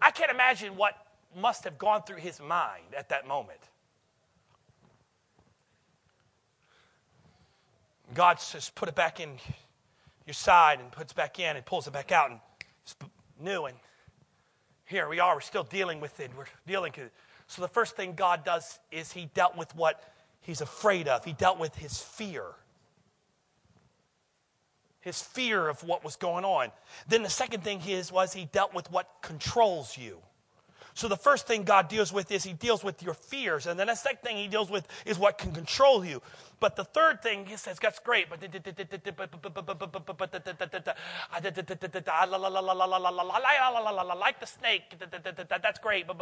I 0.00 0.10
can't 0.10 0.30
imagine 0.30 0.76
what 0.76 0.94
must 1.36 1.64
have 1.64 1.78
gone 1.78 2.02
through 2.02 2.18
his 2.18 2.40
mind 2.40 2.94
at 2.96 3.08
that 3.08 3.26
moment. 3.26 3.60
God 8.14 8.40
says, 8.40 8.70
put 8.74 8.88
it 8.88 8.94
back 8.94 9.20
in 9.20 9.38
your 10.26 10.34
side 10.34 10.80
and 10.80 10.90
puts 10.90 11.12
back 11.12 11.38
in 11.38 11.56
and 11.56 11.64
pulls 11.64 11.86
it 11.86 11.92
back 11.92 12.12
out 12.12 12.30
and 12.30 12.40
it's 12.82 12.96
new. 13.40 13.66
And 13.66 13.76
here 14.84 15.08
we 15.08 15.20
are, 15.20 15.34
we're 15.34 15.40
still 15.40 15.64
dealing 15.64 16.00
with 16.00 16.18
it. 16.20 16.30
We're 16.36 16.46
dealing 16.66 16.92
with 16.96 17.06
it. 17.06 17.12
So 17.46 17.62
the 17.62 17.68
first 17.68 17.96
thing 17.96 18.14
God 18.14 18.44
does 18.44 18.78
is 18.90 19.12
he 19.12 19.30
dealt 19.34 19.56
with 19.56 19.74
what 19.74 20.02
he's 20.42 20.60
afraid 20.60 21.08
of. 21.08 21.24
He 21.24 21.32
dealt 21.32 21.58
with 21.58 21.74
his 21.76 22.00
fear. 22.00 22.44
His 25.00 25.22
fear 25.22 25.68
of 25.68 25.82
what 25.84 26.04
was 26.04 26.16
going 26.16 26.44
on. 26.44 26.70
Then 27.08 27.22
the 27.22 27.30
second 27.30 27.64
thing 27.64 27.80
his 27.80 28.12
was 28.12 28.32
he 28.32 28.46
dealt 28.46 28.74
with 28.74 28.90
what 28.90 29.08
controls 29.22 29.96
you. 29.96 30.18
So 30.98 31.06
the 31.06 31.16
first 31.16 31.46
thing 31.46 31.62
God 31.62 31.86
deals 31.86 32.12
with 32.12 32.32
is 32.32 32.42
He 32.42 32.54
deals 32.54 32.82
with 32.82 33.04
your 33.04 33.14
fears. 33.14 33.68
And 33.68 33.78
then 33.78 33.86
the 33.86 33.94
second 33.94 34.18
thing 34.24 34.36
He 34.36 34.48
deals 34.48 34.68
with 34.68 34.84
is 35.06 35.16
what 35.16 35.38
can 35.38 35.52
control 35.52 36.04
you. 36.04 36.20
But 36.58 36.74
the 36.74 36.82
third 36.82 37.22
thing 37.22 37.46
He 37.46 37.56
says, 37.56 37.78
that's 37.80 38.00
great, 38.00 38.28
but 38.28 38.40
like 38.40 38.50
the 44.40 44.46
snake. 44.46 44.82
That's 45.62 45.78
great. 45.78 46.08
But 46.08 46.18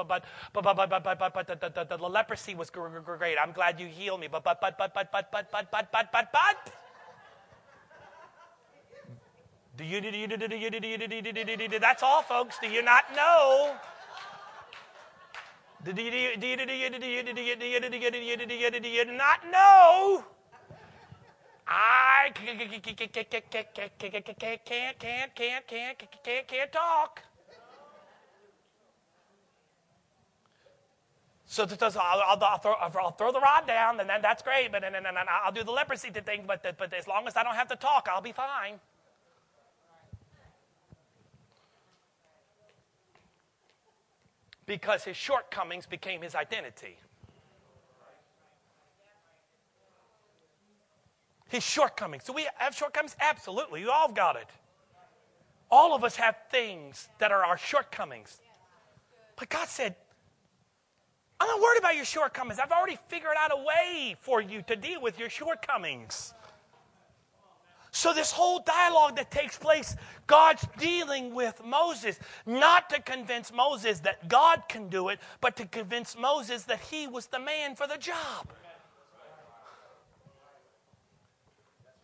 the 0.53 1.99
leprosy 1.99 2.55
was 2.55 2.69
great. 2.69 3.39
I'm 3.43 3.53
glad 3.53 3.81
you 3.81 3.87
healed 3.87 4.21
me. 4.21 4.29
But 4.31 4.45
but 4.45 4.61
but 4.61 4.77
but 4.77 4.93
but 4.93 5.11
but 5.11 5.31
but 5.33 5.51
but 5.51 5.71
but 5.73 5.91
but 5.91 6.13
but 6.13 6.33
but 6.33 6.71
do 9.79 9.85
you, 9.85 10.03
do 10.03 10.09
you, 10.09 10.13
do 10.13 10.19
you, 10.19 10.27
do 10.27 10.57
you, 10.57 10.71
do 10.71 10.77
you, 10.77 10.99
do 10.99 11.07
you, 11.15 11.23
do 11.33 11.41
you, 11.41 11.57
do 11.57 11.65
you, 11.65 11.79
that's 11.79 12.03
all, 12.03 12.23
folks. 12.23 12.59
Do 12.61 12.69
you 12.69 12.83
not 12.83 13.05
know? 13.15 13.17
Do 13.17 13.17
you, 13.17 13.17
you, 13.17 13.23
do 13.23 13.39
you, 13.39 13.71
do 13.71 13.73
you, 13.73 13.73
do 13.73 13.73
you, 13.73 13.79
you 18.89 19.05
not 19.05 19.41
know? 19.51 20.25
I 21.69 22.31
can't, 22.35 22.59
can't, 22.59 22.83
can't, 22.83 23.43
can't, 24.67 25.35
can't, 25.35 26.49
can't, 26.49 26.73
talk. 26.73 27.23
So 31.47 31.63
I'll, 31.63 32.59
throw, 32.59 32.73
I'll 32.73 33.13
throw 33.13 33.33
the 33.33 33.41
rod 33.41 33.67
down, 33.67 34.01
and 34.01 34.11
then 34.11 34.21
that's 34.21 34.43
great. 34.43 34.73
But 34.73 34.83
I'll 34.85 35.53
do 35.53 35.63
the 35.63 35.71
leprosy 35.71 36.11
thing. 36.11 36.45
But 36.47 36.65
as 36.93 37.07
long 37.07 37.29
as 37.29 37.37
I 37.37 37.45
don't 37.45 37.55
have 37.55 37.69
to 37.69 37.77
talk, 37.77 38.09
I'll 38.13 38.21
be 38.21 38.33
fine. 38.33 38.81
Because 44.67 45.05
his 45.05 45.17
shortcomings 45.17 45.87
became 45.87 46.23
his 46.23 46.35
identity. 46.35 46.99
His 51.49 51.63
shortcomings. 51.63 52.25
Do 52.25 52.33
we 52.33 52.49
have 52.57 52.75
shortcomings? 52.75 53.17
Absolutely. 53.21 53.81
You 53.81 53.91
all 53.91 54.11
got 54.11 54.37
it. 54.37 54.49
All 55.71 55.95
of 55.95 56.05
us 56.05 56.17
have 56.17 56.37
things 56.51 57.09
that 57.19 57.31
are 57.33 57.45
our 57.45 57.57
shortcomings. 57.57 58.41
But 59.37 59.49
God 59.49 59.69
said, 59.69 59.95
I'm 61.39 61.49
not 61.49 61.61
worried 61.61 61.79
about 61.79 61.97
your 61.97 62.05
shortcomings. 62.05 62.59
I've 62.59 62.73
already 62.73 62.99
figured 63.09 63.35
out 63.39 63.53
a 63.53 63.63
way 63.63 64.17
for 64.21 64.41
you 64.41 64.63
to 64.63 64.77
deal 64.77 65.01
with 65.01 65.19
your 65.19 65.29
shortcomings. 65.29 66.33
So, 67.97 68.13
this 68.13 68.31
whole 68.31 68.59
dialogue 68.61 69.17
that 69.17 69.31
takes 69.31 69.57
place, 69.57 69.97
God's 70.27 70.67
dealing 70.77 71.35
with 71.35 71.63
Moses, 71.65 72.19
not 72.45 72.91
to 72.91 73.01
convince 73.01 73.51
Moses 73.51 74.01
that 74.01 74.29
God 74.29 74.65
can 74.69 74.91
do 74.91 75.09
it, 75.09 75.19
but 75.41 75.57
to 75.57 75.65
convince 75.65 76.15
Moses 76.15 76.65
that 76.65 76.81
he 76.81 77.07
was 77.07 77.29
the 77.29 77.39
man 77.39 77.75
for 77.75 77.87
the 77.87 77.97
job. 77.97 78.53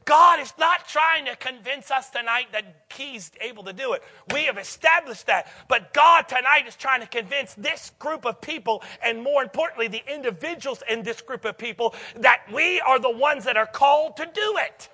God 0.07 0.41
is 0.41 0.55
not 0.59 0.89
trying 0.89 1.27
to 1.27 1.37
convince 1.37 1.91
us 1.91 2.09
tonight 2.09 2.47
that 2.53 2.87
He's 2.95 3.31
able 3.43 3.65
to 3.65 3.75
do 3.75 3.93
it. 3.93 4.03
We 4.33 4.45
have 4.45 4.57
established 4.57 5.27
that. 5.27 5.47
But 5.69 5.93
God 5.93 6.23
tonight 6.27 6.67
is 6.67 6.75
trying 6.75 7.03
to 7.03 7.07
convince 7.07 7.53
this 7.55 7.93
group 7.99 8.25
of 8.25 8.41
people, 8.41 8.83
and 9.05 9.23
more 9.23 9.43
importantly, 9.43 9.89
the 9.89 10.03
individuals 10.13 10.83
in 10.89 11.03
this 11.03 11.21
group 11.21 11.45
of 11.45 11.59
people, 11.59 11.95
that 12.17 12.51
we 12.51 12.81
are 12.81 12.99
the 12.99 13.11
ones 13.11 13.45
that 13.45 13.59
are 13.59 13.67
called 13.67 14.17
to 14.17 14.25
do 14.25 14.57
it. 14.59 14.89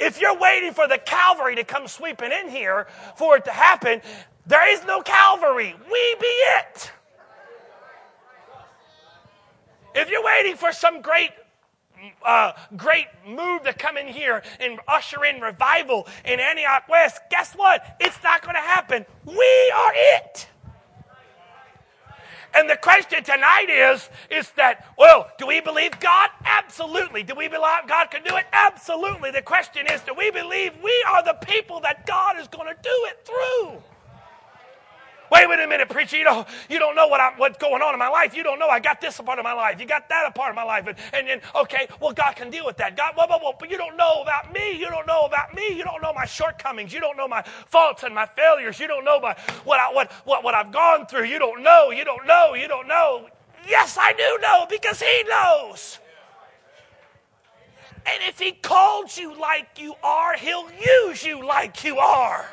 If 0.00 0.20
you're 0.20 0.38
waiting 0.38 0.72
for 0.72 0.88
the 0.88 0.98
Calvary 0.98 1.56
to 1.56 1.64
come 1.64 1.86
sweeping 1.86 2.32
in 2.32 2.48
here 2.48 2.86
for 3.16 3.36
it 3.36 3.44
to 3.44 3.50
happen, 3.50 4.02
there 4.46 4.70
is 4.72 4.84
no 4.84 5.00
Calvary. 5.02 5.74
We 5.90 6.16
be 6.20 6.26
it. 6.26 6.92
If 9.94 10.10
you're 10.10 10.24
waiting 10.24 10.56
for 10.56 10.72
some 10.72 11.00
great 11.00 11.30
uh, 12.24 12.52
great 12.76 13.06
move 13.26 13.62
to 13.62 13.72
come 13.72 13.96
in 13.96 14.06
here 14.06 14.42
and 14.60 14.78
usher 14.86 15.24
in 15.24 15.40
revival 15.40 16.06
in 16.24 16.40
Antioch 16.40 16.88
West, 16.88 17.20
guess 17.30 17.54
what? 17.54 17.96
It's 18.00 18.22
not 18.22 18.42
going 18.42 18.56
to 18.56 18.60
happen. 18.60 19.06
We 19.24 19.72
are 19.74 19.92
it. 19.94 20.48
And 22.54 22.70
the 22.70 22.76
question 22.76 23.22
tonight 23.24 23.66
is, 23.68 24.08
is 24.30 24.50
that, 24.52 24.92
well, 24.96 25.30
do 25.38 25.46
we 25.46 25.60
believe 25.60 25.98
God? 26.00 26.30
Absolutely. 26.44 27.22
Do 27.22 27.34
we 27.34 27.48
believe 27.48 27.86
God 27.88 28.10
can 28.10 28.22
do 28.22 28.36
it? 28.36 28.46
Absolutely. 28.52 29.30
The 29.32 29.42
question 29.42 29.86
is, 29.90 30.00
do 30.02 30.14
we 30.14 30.30
believe 30.30 30.72
we 30.82 31.04
are 31.10 31.24
the 31.24 31.38
people 31.44 31.80
that 31.80 32.06
God 32.06 32.38
is 32.38 32.46
going 32.48 32.68
to 32.68 32.80
do 32.80 33.08
it 33.08 33.26
through? 33.26 33.82
Wait, 35.34 35.48
wait 35.48 35.58
a 35.58 35.66
minute, 35.66 35.88
preacher. 35.88 36.16
You 36.16 36.22
don't, 36.22 36.46
you 36.68 36.78
don't 36.78 36.94
know 36.94 37.08
what 37.08 37.20
I, 37.20 37.32
what's 37.36 37.58
going 37.58 37.82
on 37.82 37.92
in 37.92 37.98
my 37.98 38.08
life. 38.08 38.36
You 38.36 38.44
don't 38.44 38.60
know 38.60 38.68
I 38.68 38.78
got 38.78 39.00
this 39.00 39.18
a 39.18 39.22
part 39.24 39.40
of 39.40 39.42
my 39.42 39.52
life. 39.52 39.80
You 39.80 39.86
got 39.86 40.08
that 40.08 40.26
a 40.28 40.30
part 40.30 40.50
of 40.50 40.54
my 40.54 40.62
life. 40.62 40.86
And, 40.86 40.96
and 41.12 41.26
then, 41.26 41.40
okay, 41.56 41.88
well, 41.98 42.12
God 42.12 42.36
can 42.36 42.50
deal 42.50 42.64
with 42.64 42.76
that. 42.76 42.96
God, 42.96 43.14
well, 43.16 43.26
well, 43.28 43.40
well, 43.42 43.54
but 43.58 43.68
you 43.68 43.76
don't 43.76 43.96
know 43.96 44.22
about 44.22 44.52
me. 44.52 44.78
You 44.78 44.86
don't 44.86 45.08
know 45.08 45.22
about 45.22 45.52
me. 45.52 45.76
You 45.76 45.82
don't 45.82 46.00
know 46.00 46.12
my 46.12 46.24
shortcomings. 46.24 46.92
You 46.92 47.00
don't 47.00 47.16
know 47.16 47.26
my 47.26 47.42
faults 47.66 48.04
and 48.04 48.14
my 48.14 48.26
failures. 48.26 48.78
You 48.78 48.86
don't 48.86 49.04
know 49.04 49.18
my, 49.18 49.34
what, 49.64 49.80
I, 49.80 49.92
what, 49.92 50.12
what, 50.24 50.44
what 50.44 50.54
I've 50.54 50.70
gone 50.70 51.06
through. 51.06 51.24
You 51.24 51.40
don't 51.40 51.64
know. 51.64 51.90
You 51.90 52.04
don't 52.04 52.24
know. 52.28 52.54
You 52.54 52.68
don't 52.68 52.86
know. 52.86 53.26
Yes, 53.66 53.98
I 53.98 54.12
do 54.12 54.38
know 54.40 54.66
because 54.70 55.02
He 55.02 55.24
knows. 55.24 55.98
And 58.06 58.22
if 58.28 58.38
He 58.38 58.52
called 58.52 59.16
you 59.16 59.36
like 59.36 59.80
you 59.80 59.96
are, 60.00 60.36
He'll 60.36 60.70
use 60.70 61.24
you 61.24 61.44
like 61.44 61.82
you 61.82 61.98
are. 61.98 62.46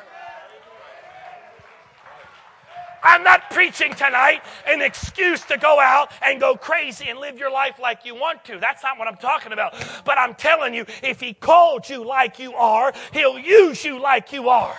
I'm 3.02 3.24
not 3.24 3.50
preaching 3.50 3.92
tonight 3.94 4.42
an 4.66 4.80
excuse 4.80 5.42
to 5.46 5.58
go 5.58 5.80
out 5.80 6.12
and 6.22 6.38
go 6.38 6.56
crazy 6.56 7.08
and 7.08 7.18
live 7.18 7.38
your 7.38 7.50
life 7.50 7.78
like 7.80 8.04
you 8.04 8.14
want 8.14 8.44
to. 8.44 8.58
That's 8.58 8.82
not 8.82 8.98
what 8.98 9.08
I'm 9.08 9.16
talking 9.16 9.52
about. 9.52 9.74
But 10.04 10.18
I'm 10.18 10.34
telling 10.34 10.72
you, 10.72 10.86
if 11.02 11.20
He 11.20 11.34
called 11.34 11.88
you 11.88 12.04
like 12.04 12.38
you 12.38 12.54
are, 12.54 12.92
He'll 13.12 13.38
use 13.38 13.84
you 13.84 14.00
like 14.00 14.32
you 14.32 14.48
are. 14.48 14.76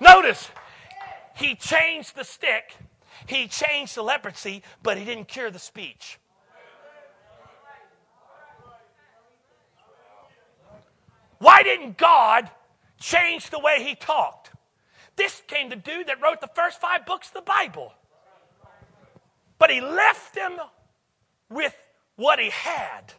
Notice, 0.00 0.50
He 1.34 1.54
changed 1.54 2.14
the 2.16 2.24
stick, 2.24 2.76
He 3.26 3.48
changed 3.48 3.96
the 3.96 4.02
leprosy, 4.02 4.62
but 4.82 4.98
He 4.98 5.04
didn't 5.04 5.28
cure 5.28 5.50
the 5.50 5.58
speech. 5.58 6.18
Why 11.38 11.62
didn't 11.62 11.96
God 11.96 12.50
change 12.98 13.50
the 13.50 13.58
way 13.58 13.82
He 13.82 13.94
talked? 13.94 14.37
This 15.18 15.42
came 15.48 15.68
the 15.68 15.76
dude 15.76 16.06
that 16.06 16.22
wrote 16.22 16.40
the 16.40 16.48
first 16.54 16.80
five 16.80 17.04
books 17.04 17.26
of 17.28 17.34
the 17.34 17.40
Bible. 17.42 17.92
But 19.58 19.68
he 19.68 19.80
left 19.80 20.32
them 20.32 20.56
with 21.50 21.74
what 22.14 22.38
he 22.38 22.50
had 22.50 23.12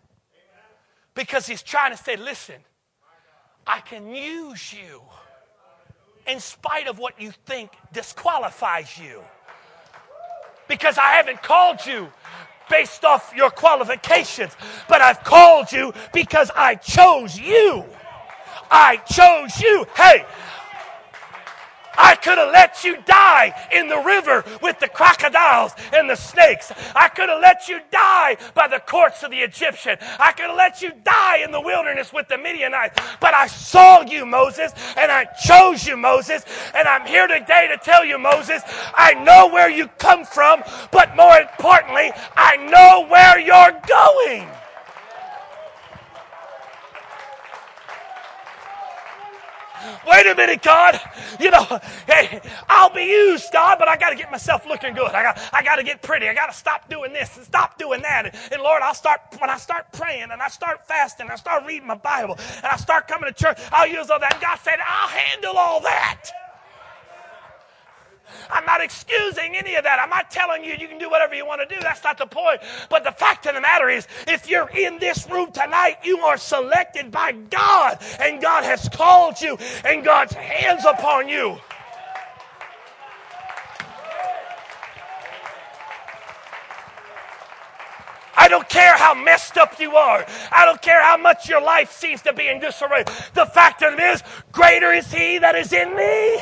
because 1.13 1.45
he's 1.45 1.61
trying 1.61 1.91
to 1.91 2.01
say, 2.01 2.15
listen, 2.15 2.55
I 3.67 3.81
can 3.81 4.15
use 4.15 4.73
you 4.73 5.01
in 6.25 6.39
spite 6.39 6.87
of 6.87 6.99
what 6.99 7.19
you 7.19 7.31
think 7.45 7.71
disqualifies 7.91 8.97
you. 8.97 9.21
Because 10.69 10.97
I 10.97 11.11
haven't 11.11 11.43
called 11.43 11.85
you 11.85 12.07
based 12.69 13.03
off 13.03 13.33
your 13.35 13.49
qualifications, 13.49 14.55
but 14.87 15.01
I've 15.01 15.21
called 15.25 15.69
you 15.73 15.93
because 16.13 16.49
I 16.55 16.75
chose 16.75 17.37
you. 17.37 17.83
I 18.71 18.97
chose 18.97 19.59
you. 19.59 19.85
Hey, 19.95 20.23
I 21.99 22.15
could 22.15 22.37
have 22.37 22.53
let 22.53 22.83
you 22.83 22.97
die 23.05 23.53
in 23.73 23.89
the 23.89 23.99
river 23.99 24.45
with 24.61 24.79
the 24.79 24.87
crocodiles 24.87 25.73
and 25.93 26.09
the 26.09 26.15
snakes. 26.15 26.71
I 26.95 27.09
could 27.09 27.27
have 27.27 27.41
let 27.41 27.67
you 27.67 27.81
die 27.91 28.37
by 28.55 28.69
the 28.69 28.79
courts 28.79 29.21
of 29.23 29.31
the 29.31 29.39
Egyptian. 29.39 29.97
I 30.17 30.31
could 30.31 30.45
have 30.45 30.55
let 30.55 30.81
you 30.81 30.91
die 31.03 31.39
in 31.43 31.51
the 31.51 31.59
wilderness 31.59 32.13
with 32.13 32.29
the 32.29 32.37
Midianites. 32.37 32.97
But 33.19 33.33
I 33.33 33.47
saw 33.47 34.01
you, 34.01 34.25
Moses, 34.25 34.71
and 34.97 35.11
I 35.11 35.25
chose 35.45 35.85
you, 35.85 35.97
Moses. 35.97 36.45
And 36.73 36.87
I'm 36.87 37.05
here 37.05 37.27
today 37.27 37.67
to 37.69 37.77
tell 37.77 38.05
you, 38.05 38.17
Moses, 38.17 38.61
I 38.95 39.13
know 39.15 39.47
where 39.47 39.69
you 39.69 39.87
come 39.97 40.23
from, 40.23 40.63
but 40.91 41.15
more 41.17 41.37
importantly, 41.37 42.11
I 42.37 42.55
know 42.57 43.07
where 43.09 43.39
you're 43.39 43.77
going. 43.87 44.47
Wait 50.07 50.27
a 50.27 50.35
minute, 50.35 50.61
God. 50.61 50.99
You 51.39 51.51
know, 51.51 51.79
hey, 52.07 52.41
I'll 52.67 52.93
be 52.93 53.03
used, 53.03 53.51
God, 53.53 53.77
but 53.79 53.87
I 53.87 53.97
got 53.97 54.09
to 54.11 54.15
get 54.15 54.31
myself 54.31 54.65
looking 54.65 54.93
good. 54.93 55.11
I 55.11 55.23
got, 55.23 55.39
I 55.53 55.63
got 55.63 55.77
to 55.77 55.83
get 55.83 56.01
pretty. 56.01 56.27
I 56.27 56.33
got 56.33 56.47
to 56.47 56.57
stop 56.57 56.89
doing 56.89 57.13
this 57.13 57.37
and 57.37 57.45
stop 57.45 57.77
doing 57.77 58.01
that. 58.01 58.25
And, 58.25 58.35
and 58.53 58.61
Lord, 58.61 58.81
I'll 58.81 58.93
start, 58.93 59.21
when 59.39 59.49
I 59.49 59.57
start 59.57 59.91
praying 59.93 60.29
and 60.31 60.41
I 60.41 60.47
start 60.49 60.87
fasting 60.87 61.25
and 61.25 61.31
I 61.31 61.35
start 61.35 61.65
reading 61.65 61.87
my 61.87 61.95
Bible 61.95 62.37
and 62.57 62.65
I 62.65 62.77
start 62.77 63.07
coming 63.07 63.31
to 63.31 63.33
church, 63.33 63.57
I'll 63.71 63.87
use 63.87 64.09
all 64.09 64.19
that. 64.19 64.33
And 64.33 64.41
God 64.41 64.59
said, 64.59 64.79
I'll 64.85 65.09
handle 65.09 65.57
all 65.57 65.81
that. 65.81 66.29
I'm 68.49 68.65
not 68.65 68.81
excusing 68.81 69.55
any 69.55 69.75
of 69.75 69.83
that. 69.83 69.99
I'm 69.99 70.09
not 70.09 70.31
telling 70.31 70.63
you 70.63 70.73
you 70.73 70.87
can 70.87 70.97
do 70.97 71.09
whatever 71.09 71.35
you 71.35 71.45
want 71.45 71.67
to 71.67 71.75
do. 71.75 71.81
That's 71.81 72.03
not 72.03 72.17
the 72.17 72.25
point. 72.25 72.61
But 72.89 73.03
the 73.03 73.11
fact 73.11 73.45
of 73.45 73.55
the 73.55 73.61
matter 73.61 73.89
is, 73.89 74.07
if 74.27 74.49
you're 74.49 74.69
in 74.69 74.99
this 74.99 75.29
room 75.29 75.51
tonight, 75.51 75.97
you 76.03 76.19
are 76.19 76.37
selected 76.37 77.11
by 77.11 77.31
God, 77.31 77.99
and 78.19 78.41
God 78.41 78.63
has 78.63 78.89
called 78.89 79.39
you, 79.41 79.57
and 79.85 80.03
God's 80.03 80.33
hands 80.33 80.85
upon 80.85 81.29
you. 81.29 81.57
I 88.39 88.47
don't 88.47 88.69
care 88.69 88.95
how 88.97 89.13
messed 89.13 89.57
up 89.57 89.79
you 89.81 89.97
are. 89.97 90.25
I 90.49 90.63
don't 90.63 90.81
care 90.81 91.03
how 91.03 91.17
much 91.17 91.49
your 91.49 91.61
life 91.61 91.91
seems 91.91 92.21
to 92.21 92.31
be 92.31 92.47
in 92.47 92.61
disarray. 92.61 93.03
The 93.33 93.45
fact 93.45 93.83
of 93.83 93.93
it 93.93 93.99
is, 93.99 94.23
greater 94.53 94.93
is 94.93 95.11
He 95.11 95.39
that 95.39 95.55
is 95.55 95.73
in 95.73 95.93
me 95.93 96.41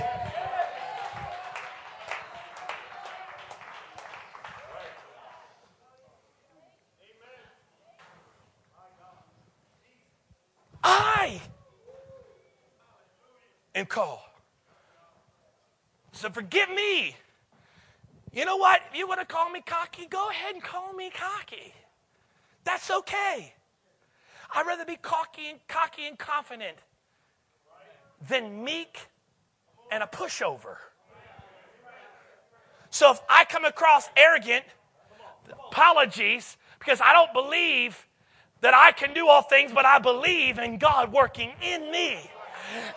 I 10.83 11.41
am 13.75 13.85
called. 13.85 14.19
So 16.11 16.29
forgive 16.29 16.69
me. 16.69 17.15
You 18.33 18.45
know 18.45 18.57
what? 18.57 18.81
You 18.93 19.07
want 19.07 19.19
to 19.19 19.25
call 19.25 19.49
me 19.49 19.61
cocky, 19.65 20.05
go 20.07 20.29
ahead 20.29 20.55
and 20.55 20.63
call 20.63 20.93
me 20.93 21.09
cocky. 21.09 21.73
That's 22.63 22.89
okay. 22.89 23.53
I'd 24.53 24.65
rather 24.65 24.85
be 24.85 24.95
cocky 24.95 25.49
and 25.49 25.59
cocky 25.67 26.07
and 26.07 26.17
confident 26.17 26.77
than 28.27 28.63
meek 28.63 28.99
and 29.91 30.01
a 30.01 30.07
pushover. 30.07 30.77
So 32.89 33.11
if 33.11 33.21
I 33.29 33.45
come 33.45 33.65
across 33.65 34.09
arrogant, 34.15 34.65
apologies, 35.69 36.57
because 36.79 36.99
I 37.01 37.13
don't 37.13 37.33
believe 37.33 38.06
that 38.61 38.73
I 38.73 38.91
can 38.91 39.13
do 39.13 39.27
all 39.27 39.41
things, 39.41 39.71
but 39.71 39.85
I 39.85 39.99
believe 39.99 40.59
in 40.59 40.77
God 40.77 41.11
working 41.11 41.51
in 41.61 41.91
me. 41.91 42.17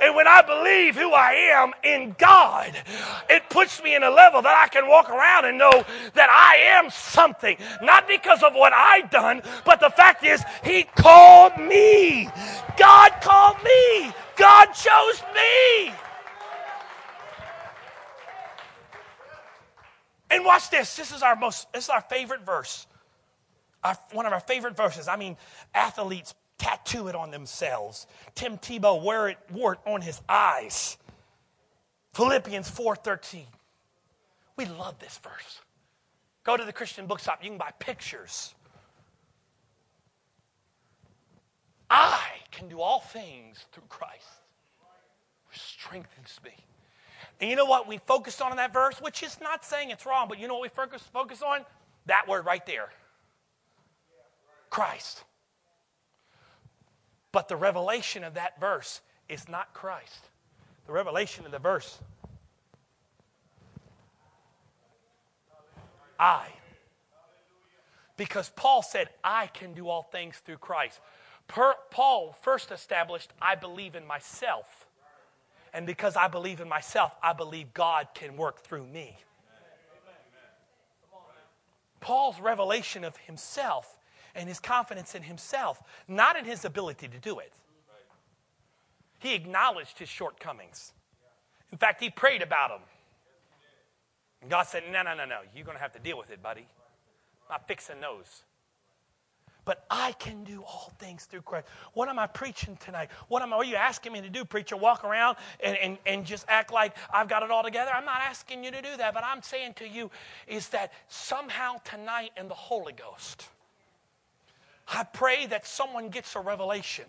And 0.01 0.17
when 0.17 0.27
I 0.27 0.43
believe 0.43 0.97
who 0.97 1.13
I 1.13 1.33
am 1.53 1.73
in 1.85 2.15
God, 2.19 2.75
it 3.29 3.49
puts 3.51 3.83
me 3.83 3.95
in 3.95 4.03
a 4.03 4.11
level 4.11 4.43
that 4.43 4.57
I 4.57 4.69
can 4.69 4.89
walk 4.89 5.09
around 5.09 5.45
and 5.45 5.59
know 5.59 5.85
that 6.15 6.29
I 6.29 6.79
am 6.79 6.91
something. 6.91 7.57
Not 7.83 8.09
because 8.09 8.43
of 8.43 8.55
what 8.55 8.73
I've 8.73 9.11
done, 9.11 9.43
but 9.65 9.81
the 9.81 9.91
fact 9.91 10.25
is, 10.25 10.43
He 10.65 10.85
called 10.97 11.57
me. 11.59 12.29
God 12.77 13.13
called 13.21 13.59
me. 13.63 14.13
God 14.37 14.67
chose 14.73 15.23
me. 15.35 15.93
And 20.31 20.45
watch 20.45 20.71
this. 20.71 20.97
This 20.97 21.13
is 21.13 21.23
our 21.23 21.37
most, 21.37 21.73
this 21.73 21.85
is 21.85 21.91
our 21.91 22.03
favorite 22.03 22.43
verse 22.43 22.87
our, 23.83 23.97
one 24.13 24.27
of 24.27 24.33
our 24.33 24.41
favorite 24.41 24.77
verses. 24.77 25.09
I 25.09 25.17
mean, 25.17 25.37
athletes 25.75 26.35
tattoo 26.59 27.09
it 27.09 27.15
on 27.15 27.31
themselves. 27.31 28.07
Tim 28.35 28.59
Tebow 28.59 29.03
wear 29.03 29.29
it, 29.29 29.39
wore 29.51 29.75
it 29.75 29.79
on 29.87 30.03
his 30.03 30.21
eyes. 30.29 30.99
Philippians 32.13 32.71
4:13. 32.71 33.47
We 34.57 34.67
love 34.67 34.99
this 34.99 35.19
verse. 35.19 35.61
Go 36.45 36.57
to 36.57 36.65
the 36.65 36.73
Christian 36.73 37.07
bookshop, 37.07 37.43
you 37.43 37.51
can 37.51 37.59
buy 37.59 37.71
pictures. 37.79 38.55
I 41.89 42.21
can 42.51 42.69
do 42.69 42.81
all 42.81 43.01
things 43.01 43.65
through 43.73 43.85
Christ 43.89 44.29
who 45.47 45.59
strengthens 45.59 46.39
me. 46.45 46.53
And 47.41 47.51
you 47.51 47.57
know 47.57 47.65
what 47.65 47.89
we 47.89 47.99
focused 47.99 48.41
on 48.43 48.51
in 48.51 48.59
that 48.59 48.73
verse, 48.73 49.01
which 49.01 49.23
is 49.23 49.41
not 49.41 49.65
saying 49.65 49.91
it's 49.91 50.07
wrong, 50.07 50.29
but 50.29 50.39
you 50.39 50.47
know 50.47 50.55
what 50.55 50.63
we 50.63 50.69
focus, 50.69 51.03
focus 51.13 51.43
on? 51.43 51.65
That 52.07 52.29
word 52.29 52.45
right 52.45 52.65
there 52.67 52.91
Christ. 54.71 55.25
But 57.33 57.49
the 57.49 57.57
revelation 57.57 58.25
of 58.25 58.35
that 58.35 58.59
verse 58.59 59.01
is 59.29 59.49
not 59.49 59.75
Christ. 59.75 60.29
The 60.87 60.93
revelation 60.93 61.45
of 61.45 61.53
the 61.53 61.59
verse, 61.59 61.99
I. 66.19 66.49
Because 68.17 68.51
Paul 68.55 68.83
said, 68.83 69.09
I 69.25 69.47
can 69.47 69.73
do 69.73 69.89
all 69.89 70.03
things 70.03 70.37
through 70.39 70.59
Christ. 70.59 71.01
Per, 71.49 71.75
Paul 71.91 72.37
first 72.43 72.71
established, 72.71 73.33
I 73.41 73.55
believe 73.55 73.95
in 73.95 74.07
myself. 74.07 74.87
And 75.73 75.87
because 75.87 76.17
I 76.17 76.29
believe 76.29 76.61
in 76.61 76.69
myself, 76.69 77.13
I 77.23 77.33
believe 77.33 77.73
God 77.73 78.09
can 78.15 78.37
work 78.37 78.61
through 78.61 78.87
me. 78.87 79.17
Paul's 82.01 82.41
revelation 82.41 83.05
of 83.05 83.17
himself 83.17 83.97
and 84.35 84.49
his 84.49 84.61
confidence 84.61 85.15
in 85.15 85.23
himself, 85.23 85.83
not 86.09 86.37
in 86.37 86.45
his 86.45 86.65
ability 86.65 87.09
to 87.09 87.19
do 87.19 87.39
it. 87.39 87.53
He 89.19 89.35
acknowledged 89.35 89.99
his 89.99 90.09
shortcomings. 90.09 90.93
In 91.73 91.79
fact, 91.79 92.03
he 92.03 92.11
prayed 92.11 92.43
about 92.43 92.71
them. 92.71 92.81
And 94.41 94.51
God 94.51 94.65
said, 94.65 94.85
No, 94.91 95.03
no, 95.03 95.15
no, 95.15 95.25
no. 95.25 95.41
You're 95.55 95.65
going 95.65 95.77
to 95.77 95.83
have 95.83 95.93
to 95.93 95.99
deal 95.99 96.19
with 96.19 96.31
it, 96.31 96.43
buddy. 96.43 96.63
I'm 96.63 97.51
not 97.51 97.69
fixing 97.69 98.01
those. 98.01 98.45
But 99.67 99.85
I 99.91 100.13
can 100.13 100.43
do 100.43 100.63
all 100.63 100.91
things 100.99 101.27
through 101.27 101.43
Christ. 101.43 101.67
What 101.93 102.09
am 102.09 102.19
I 102.19 102.27
preaching 102.27 102.77
tonight? 102.79 103.11
What 103.29 103.43
am 103.43 103.53
I, 103.53 103.57
are 103.57 103.65
you 103.65 103.77
asking 103.77 104.13
me 104.13 104.23
to 104.23 104.31
do, 104.31 104.45
preacher? 104.45 104.77
Walk 104.77 105.05
around 105.05 105.37
and, 105.63 105.77
and, 105.77 105.99
and 106.07 106.25
just 106.25 106.47
act 106.49 106.73
like 106.73 106.97
I've 107.13 107.29
got 107.29 107.43
it 107.43 107.51
all 107.51 107.63
together? 107.63 107.91
I'm 107.95 108.07
not 108.07 108.23
asking 108.23 108.65
you 108.65 108.71
to 108.71 108.81
do 108.81 108.97
that, 108.97 109.13
but 109.13 109.23
I'm 109.23 109.43
saying 109.43 109.75
to 109.75 109.87
you 109.87 110.11
is 110.47 110.71
that 110.71 110.93
somehow 111.09 111.77
tonight 111.85 112.31
in 112.39 112.49
the 112.49 112.55
Holy 112.55 112.95
Ghost, 112.95 113.49
I 114.93 115.05
pray 115.05 115.47
that 115.47 115.67
someone 115.67 116.09
gets 116.09 116.35
a 116.37 116.41
revelation 116.41 117.07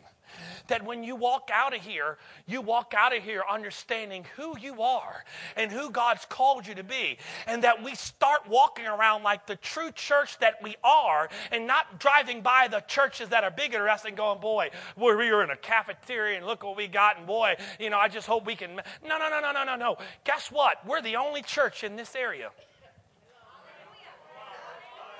that 0.67 0.84
when 0.86 1.04
you 1.04 1.15
walk 1.15 1.50
out 1.54 1.76
of 1.76 1.82
here, 1.82 2.17
you 2.48 2.62
walk 2.62 2.94
out 2.96 3.15
of 3.15 3.24
here 3.24 3.44
understanding 3.50 4.26
who 4.36 4.58
you 4.58 4.82
are 4.82 5.24
and 5.56 5.72
who 5.72 5.89
God's 5.89 6.26
called 6.26 6.67
you 6.67 6.76
to 6.76 6.84
be. 6.84 7.17
And 7.48 7.63
that 7.63 7.84
we 7.84 7.96
start 7.96 8.48
walking 8.48 8.86
around 8.86 9.24
like 9.24 9.48
the 9.48 9.56
true 9.58 9.91
church 9.91 10.38
that 10.39 10.62
we 10.62 10.76
are 10.84 11.30
and 11.52 11.67
not 11.67 12.00
driving 12.00 12.41
by 12.41 12.67
the 12.70 12.82
churches 12.82 13.30
that 13.30 13.44
are 13.44 13.52
bigger 13.52 13.80
than 13.80 13.89
us 13.89 14.06
and 14.06 14.15
going, 14.15 14.39
boy, 14.39 14.70
we 14.96 15.13
were 15.13 15.44
in 15.44 15.50
a 15.50 15.58
cafeteria 15.58 16.38
and 16.38 16.46
look 16.46 16.63
what 16.63 16.78
we 16.78 16.88
got. 16.88 17.17
And 17.17 17.28
boy, 17.28 17.56
you 17.80 17.89
know, 17.89 17.98
I 17.98 18.08
just 18.08 18.28
hope 18.28 18.46
we 18.46 18.56
can. 18.56 18.76
No, 19.06 19.17
no, 19.17 19.30
no, 19.30 19.41
no, 19.41 19.52
no, 19.52 19.63
no, 19.63 19.76
no. 19.76 19.98
Guess 20.24 20.52
what? 20.52 20.86
We're 20.86 21.02
the 21.02 21.15
only 21.17 21.41
church 21.41 21.84
in 21.84 21.96
this 21.96 22.15
area. 22.15 22.52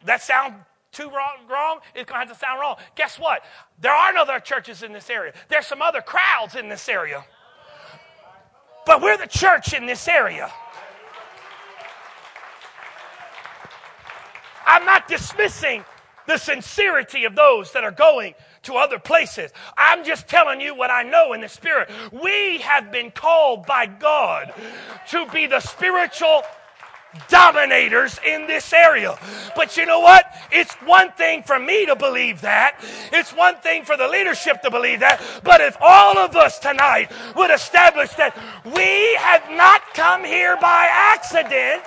that 0.05 0.21
sound 0.21 0.55
too 0.91 1.09
wrong, 1.09 1.37
wrong, 1.49 1.79
it's 1.95 2.09
going 2.09 2.27
to 2.27 2.35
sound 2.35 2.59
wrong. 2.59 2.77
Guess 2.95 3.19
what? 3.19 3.43
There 3.81 3.91
are 3.91 4.13
no 4.13 4.21
other 4.21 4.39
churches 4.39 4.83
in 4.83 4.93
this 4.93 5.09
area. 5.09 5.33
There's 5.49 5.67
some 5.67 5.81
other 5.81 6.01
crowds 6.01 6.55
in 6.55 6.69
this 6.69 6.87
area. 6.87 7.25
But 8.85 9.01
we're 9.01 9.17
the 9.17 9.27
church 9.27 9.73
in 9.73 9.85
this 9.85 10.07
area. 10.07 10.51
I'm 14.65 14.85
not 14.85 15.07
dismissing 15.07 15.83
the 16.25 16.37
sincerity 16.37 17.25
of 17.25 17.35
those 17.35 17.71
that 17.73 17.83
are 17.83 17.91
going 17.91 18.33
to 18.63 18.75
other 18.75 18.99
places. 18.99 19.51
I'm 19.77 20.05
just 20.05 20.27
telling 20.27 20.61
you 20.61 20.73
what 20.73 20.89
I 20.89 21.03
know 21.03 21.33
in 21.33 21.41
the 21.41 21.49
Spirit. 21.49 21.89
We 22.11 22.59
have 22.59 22.91
been 22.91 23.11
called 23.11 23.65
by 23.65 23.87
God 23.87 24.53
to 25.09 25.27
be 25.27 25.47
the 25.47 25.59
spiritual 25.59 26.43
dominators 27.29 28.19
in 28.25 28.47
this 28.47 28.73
area. 28.73 29.17
But 29.55 29.77
you 29.77 29.85
know 29.85 29.99
what? 29.99 30.25
It's 30.51 30.73
one 30.75 31.11
thing 31.11 31.43
for 31.43 31.59
me 31.59 31.85
to 31.85 31.95
believe 31.95 32.41
that. 32.41 32.83
It's 33.11 33.33
one 33.33 33.55
thing 33.57 33.85
for 33.85 33.97
the 33.97 34.07
leadership 34.07 34.61
to 34.61 34.71
believe 34.71 34.99
that. 35.01 35.21
But 35.43 35.61
if 35.61 35.77
all 35.81 36.17
of 36.17 36.35
us 36.35 36.59
tonight 36.59 37.11
would 37.35 37.51
establish 37.51 38.11
that 38.13 38.35
we 38.65 39.15
have 39.15 39.49
not 39.51 39.81
come 39.93 40.23
here 40.23 40.57
by 40.57 40.87
accident, 40.89 41.83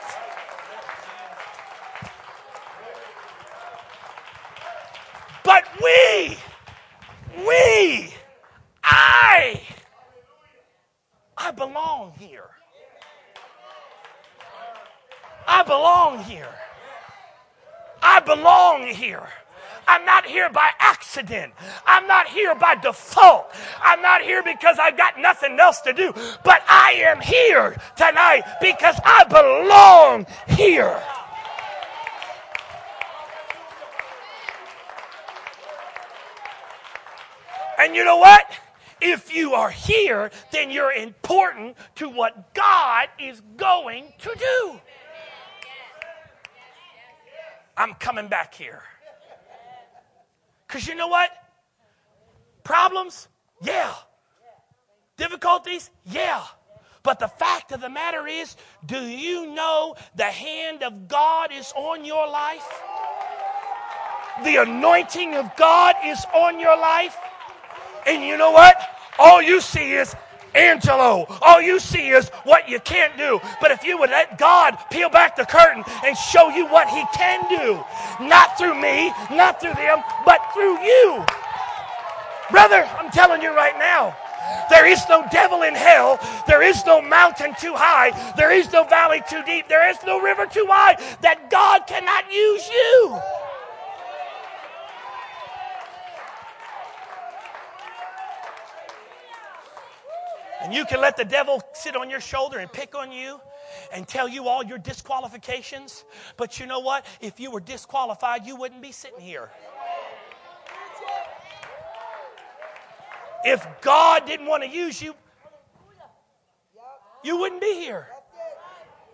but 5.45 5.65
we, 5.83 6.37
we, 7.47 8.13
I, 8.83 9.63
I 11.37 11.51
belong 11.53 12.13
here. 12.19 12.56
I 15.47 15.63
belong 15.63 16.25
here. 16.25 16.55
I 18.03 18.21
belong 18.21 18.87
here. 18.87 19.29
I'm 19.89 20.05
not 20.05 20.27
here 20.27 20.51
by 20.51 20.71
accident. 20.81 21.53
I'm 21.87 22.09
not 22.09 22.27
here 22.27 22.55
by 22.55 22.75
default. 22.75 23.53
I'm 23.81 24.03
not 24.03 24.23
here 24.23 24.43
because 24.43 24.79
I've 24.81 24.97
got 24.97 25.19
nothing 25.19 25.59
else 25.61 25.81
to 25.83 25.93
do. 25.93 26.13
But 26.43 26.63
I 26.69 26.95
am 26.99 27.21
here 27.21 27.77
tonight 27.97 28.43
because 28.61 28.97
I 29.05 29.25
belong 29.25 30.27
here. 30.49 31.01
And 37.79 37.95
you 37.95 38.05
know 38.05 38.17
what? 38.17 38.51
If 39.01 39.35
you 39.35 39.53
are 39.55 39.71
here, 39.71 40.31
then 40.51 40.71
you're 40.71 40.93
important 40.93 41.77
to 41.97 42.09
what 42.09 42.55
God 42.55 43.09
is 43.21 43.43
going 43.57 44.13
to 44.19 44.35
do. 44.37 44.81
I'm 47.77 47.95
coming 47.95 48.29
back 48.29 48.55
here. 48.55 48.83
Because 50.67 50.87
you 50.87 50.95
know 50.95 51.09
what? 51.09 51.31
Problems? 52.65 53.29
Yeah. 53.63 53.95
Difficulties? 55.17 55.91
Yeah. 56.05 56.43
But 57.03 57.21
the 57.21 57.29
fact 57.29 57.71
of 57.71 57.81
the 57.81 57.89
matter 57.89 58.27
is, 58.27 58.57
do 58.85 58.99
you 58.99 59.47
know 59.55 59.95
the 60.17 60.25
hand 60.25 60.83
of 60.83 61.07
God 61.07 61.53
is 61.53 61.73
on 61.77 62.05
your 62.05 62.29
life? 62.29 62.67
The 64.43 64.57
anointing 64.57 65.35
of 65.35 65.55
God 65.57 65.95
is 66.05 66.25
on 66.35 66.59
your 66.59 66.77
life. 66.77 67.17
And 68.07 68.25
you 68.25 68.37
know 68.37 68.51
what? 68.51 68.77
All 69.19 69.41
you 69.41 69.61
see 69.61 69.93
is 69.93 70.15
Angelo. 70.57 71.27
All 71.43 71.61
you 71.61 71.79
see 71.79 72.09
is 72.09 72.29
what 72.45 72.69
you 72.69 72.81
can't 72.81 73.17
do. 73.17 73.41
But 73.61 73.71
if 73.71 73.85
you 73.85 73.99
would 73.99 74.11
let 74.11 74.39
God 74.39 74.79
peel 74.91 75.11
back 75.11 75.37
the 75.37 75.45
curtain 75.45 75.85
and 76.05 76.17
show 76.17 76.49
you 76.49 76.67
what 76.67 76.89
He 76.89 77.05
can 77.15 77.47
do, 77.49 77.85
not 78.25 78.59
through 78.59 78.75
me, 78.81 79.13
not 79.31 79.61
through 79.61 79.75
them, 79.75 80.03
but 80.25 80.41
through 80.55 80.81
you. 80.81 81.25
Brother, 82.51 82.89
I'm 82.99 83.11
telling 83.11 83.43
you 83.43 83.55
right 83.55 83.77
now, 83.79 84.17
there 84.71 84.87
is 84.87 85.03
no 85.09 85.25
devil 85.31 85.63
in 85.63 85.75
hell. 85.75 86.19
There 86.47 86.63
is 86.63 86.85
no 86.87 87.03
mountain 87.03 87.55
too 87.61 87.75
high. 87.75 88.11
There 88.37 88.53
is 88.53 88.73
no 88.73 88.85
valley 88.85 89.23
too 89.29 89.43
deep. 89.45 89.69
There 89.69 89.89
is 89.91 89.99
no 90.07 90.21
river 90.21 90.47
too 90.47 90.65
wide 90.67 90.99
that 91.21 91.51
God 91.51 91.87
cannot 91.87 92.33
use 92.33 92.69
you. 92.69 93.19
And 100.67 100.75
you 100.75 100.85
can 100.85 101.01
let 101.01 101.17
the 101.17 101.25
devil 101.25 101.63
sit 101.75 101.95
on 101.95 102.11
your 102.11 102.19
shoulder 102.19 102.59
and 102.59 102.73
pick 102.73 102.97
on 102.97 103.13
you 103.13 103.41
and 103.93 104.07
tell 104.09 104.29
you 104.29 104.49
all 104.49 104.65
your 104.65 104.79
disqualifications. 104.79 106.05
But 106.37 106.59
you 106.59 106.67
know 106.67 106.81
what? 106.81 107.07
If 107.21 107.39
you 107.39 107.53
were 107.53 107.61
disqualified, 107.61 108.45
you 108.45 108.57
wouldn't 108.57 108.83
be 108.83 108.91
sitting 108.91 109.21
here. 109.21 109.49
If 113.45 113.65
God 113.81 114.27
didn't 114.27 114.47
want 114.47 114.65
to 114.65 114.69
use 114.69 115.01
you, 115.01 115.15
you 117.23 117.37
wouldn't 117.37 117.61
be 117.61 117.75
here. 117.75 118.09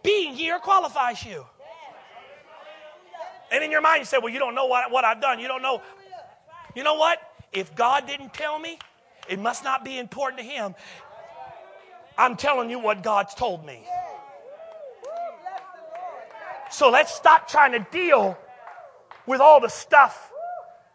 Being 0.03 0.33
here 0.33 0.59
qualifies 0.59 1.23
you. 1.23 1.45
And 3.51 3.63
in 3.63 3.71
your 3.71 3.83
mind, 3.83 3.99
you 3.99 4.05
say, 4.07 4.17
Well, 4.17 4.33
you 4.33 4.39
don't 4.39 4.55
know 4.55 4.65
what, 4.65 4.91
what 4.91 5.05
I've 5.05 5.21
done. 5.21 5.39
You 5.39 5.49
don't 5.49 5.61
know. 5.61 5.83
You 6.75 6.83
know 6.83 6.95
what? 6.95 7.19
If 7.53 7.75
God 7.75 8.07
didn't 8.07 8.33
tell 8.33 8.59
me, 8.59 8.79
it 9.29 9.39
must 9.39 9.65
not 9.65 9.85
be 9.85 9.99
important 9.99 10.41
to 10.41 10.47
Him. 10.47 10.75
I'm 12.17 12.37
telling 12.37 12.71
you 12.71 12.79
what 12.79 13.03
God's 13.03 13.35
told 13.35 13.65
me. 13.65 13.83
So 16.71 16.91
let's 16.91 17.15
stop 17.15 17.49
trying 17.49 17.73
to 17.73 17.87
deal 17.91 18.39
with 19.27 19.41
all 19.41 19.61
the 19.61 19.69
stuff 19.69 20.31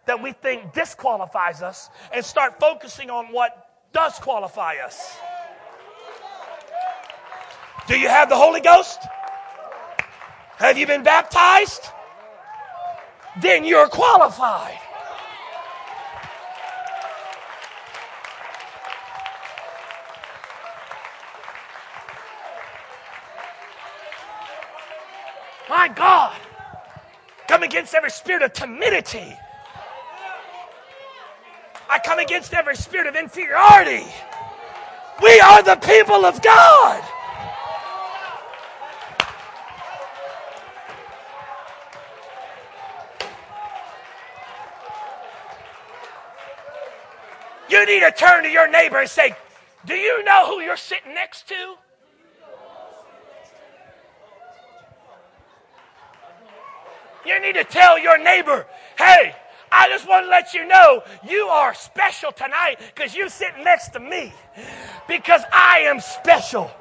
that 0.06 0.24
we 0.24 0.32
think 0.32 0.74
disqualifies 0.74 1.62
us 1.62 1.90
and 2.12 2.26
start 2.26 2.60
focusing 2.60 3.10
on 3.10 3.28
what 3.28 3.70
does 3.94 4.18
qualify 4.20 4.76
us. 4.84 5.18
Do 7.88 7.98
you 7.98 8.10
have 8.10 8.30
the 8.30 8.36
Holy 8.36 8.60
Ghost? 8.60 9.00
Have 10.58 10.78
you 10.78 10.88
been 10.88 11.04
baptized? 11.04 11.86
Then 13.40 13.64
you're 13.64 13.88
qualified. 13.88 14.80
My 25.78 25.88
God. 25.90 26.36
Come 27.48 27.62
against 27.62 27.94
every 27.94 28.10
spirit 28.10 28.42
of 28.42 28.52
timidity. 28.52 29.38
I 31.88 32.00
come 32.00 32.18
against 32.18 32.52
every 32.56 32.76
spirit 32.76 33.06
of 33.06 33.16
inferiority. 33.16 34.04
We 35.22 35.40
are 35.40 35.62
the 35.62 35.76
people 35.76 36.26
of 36.26 36.42
God. 36.42 37.04
You 47.70 47.86
need 47.86 48.00
to 48.00 48.12
turn 48.18 48.42
to 48.46 48.50
your 48.50 48.68
neighbor 48.68 48.98
and 48.98 49.08
say, 49.08 49.36
Do 49.86 49.94
you 49.94 50.24
know 50.24 50.48
who 50.48 50.60
you're 50.60 50.76
sitting 50.76 51.14
next 51.14 51.48
to? 51.50 51.76
You 57.28 57.42
need 57.42 57.56
to 57.56 57.66
tell 57.66 58.00
your 58.00 58.18
neighbor, 58.18 58.66
hey, 58.98 59.36
I 59.70 59.90
just 59.90 60.08
want 60.08 60.26
to 60.26 60.30
let 60.30 60.54
you 60.54 60.66
know 60.66 61.04
you 61.28 61.48
are 61.48 61.74
special 61.74 62.32
tonight 62.32 62.78
because 62.96 63.14
you're 63.14 63.28
sitting 63.28 63.66
next 63.66 63.90
to 63.90 64.00
me 64.00 64.32
because 65.10 65.42
I 65.52 65.80
am 65.82 66.00
special. 66.00 66.72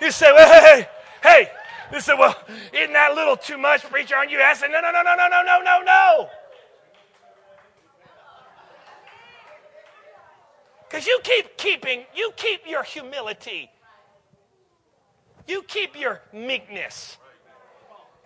You 0.00 0.10
say, 0.10 0.32
well, 0.32 0.48
hey, 0.48 0.82
hey, 0.82 0.88
hey. 1.22 1.50
You 1.92 2.00
say, 2.00 2.14
well, 2.18 2.36
isn't 2.72 2.92
that 2.92 3.12
a 3.12 3.14
little 3.14 3.36
too 3.36 3.56
much, 3.56 3.84
preacher? 3.84 4.16
Aren't 4.16 4.32
you 4.32 4.40
asking? 4.40 4.72
No, 4.72 4.80
no, 4.80 4.90
no, 4.90 5.02
no, 5.02 5.14
no, 5.14 5.28
no, 5.28 5.42
no, 5.42 5.60
no, 5.62 5.82
no. 5.84 6.28
Because 10.88 11.06
you 11.06 11.20
keep 11.22 11.56
keeping, 11.56 12.04
you 12.14 12.32
keep 12.36 12.62
your 12.66 12.82
humility 12.82 13.70
you 15.46 15.62
keep 15.62 15.98
your 15.98 16.20
meekness. 16.32 17.16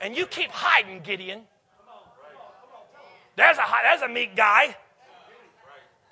And 0.01 0.17
you 0.17 0.27
keep 0.27 0.51
hiding, 0.51 1.01
Gideon. 1.01 1.43
There's 3.37 3.59
a, 3.59 3.65
there's 3.83 4.03
a 4.03 4.09
meek 4.09 4.35
guy. 4.35 4.77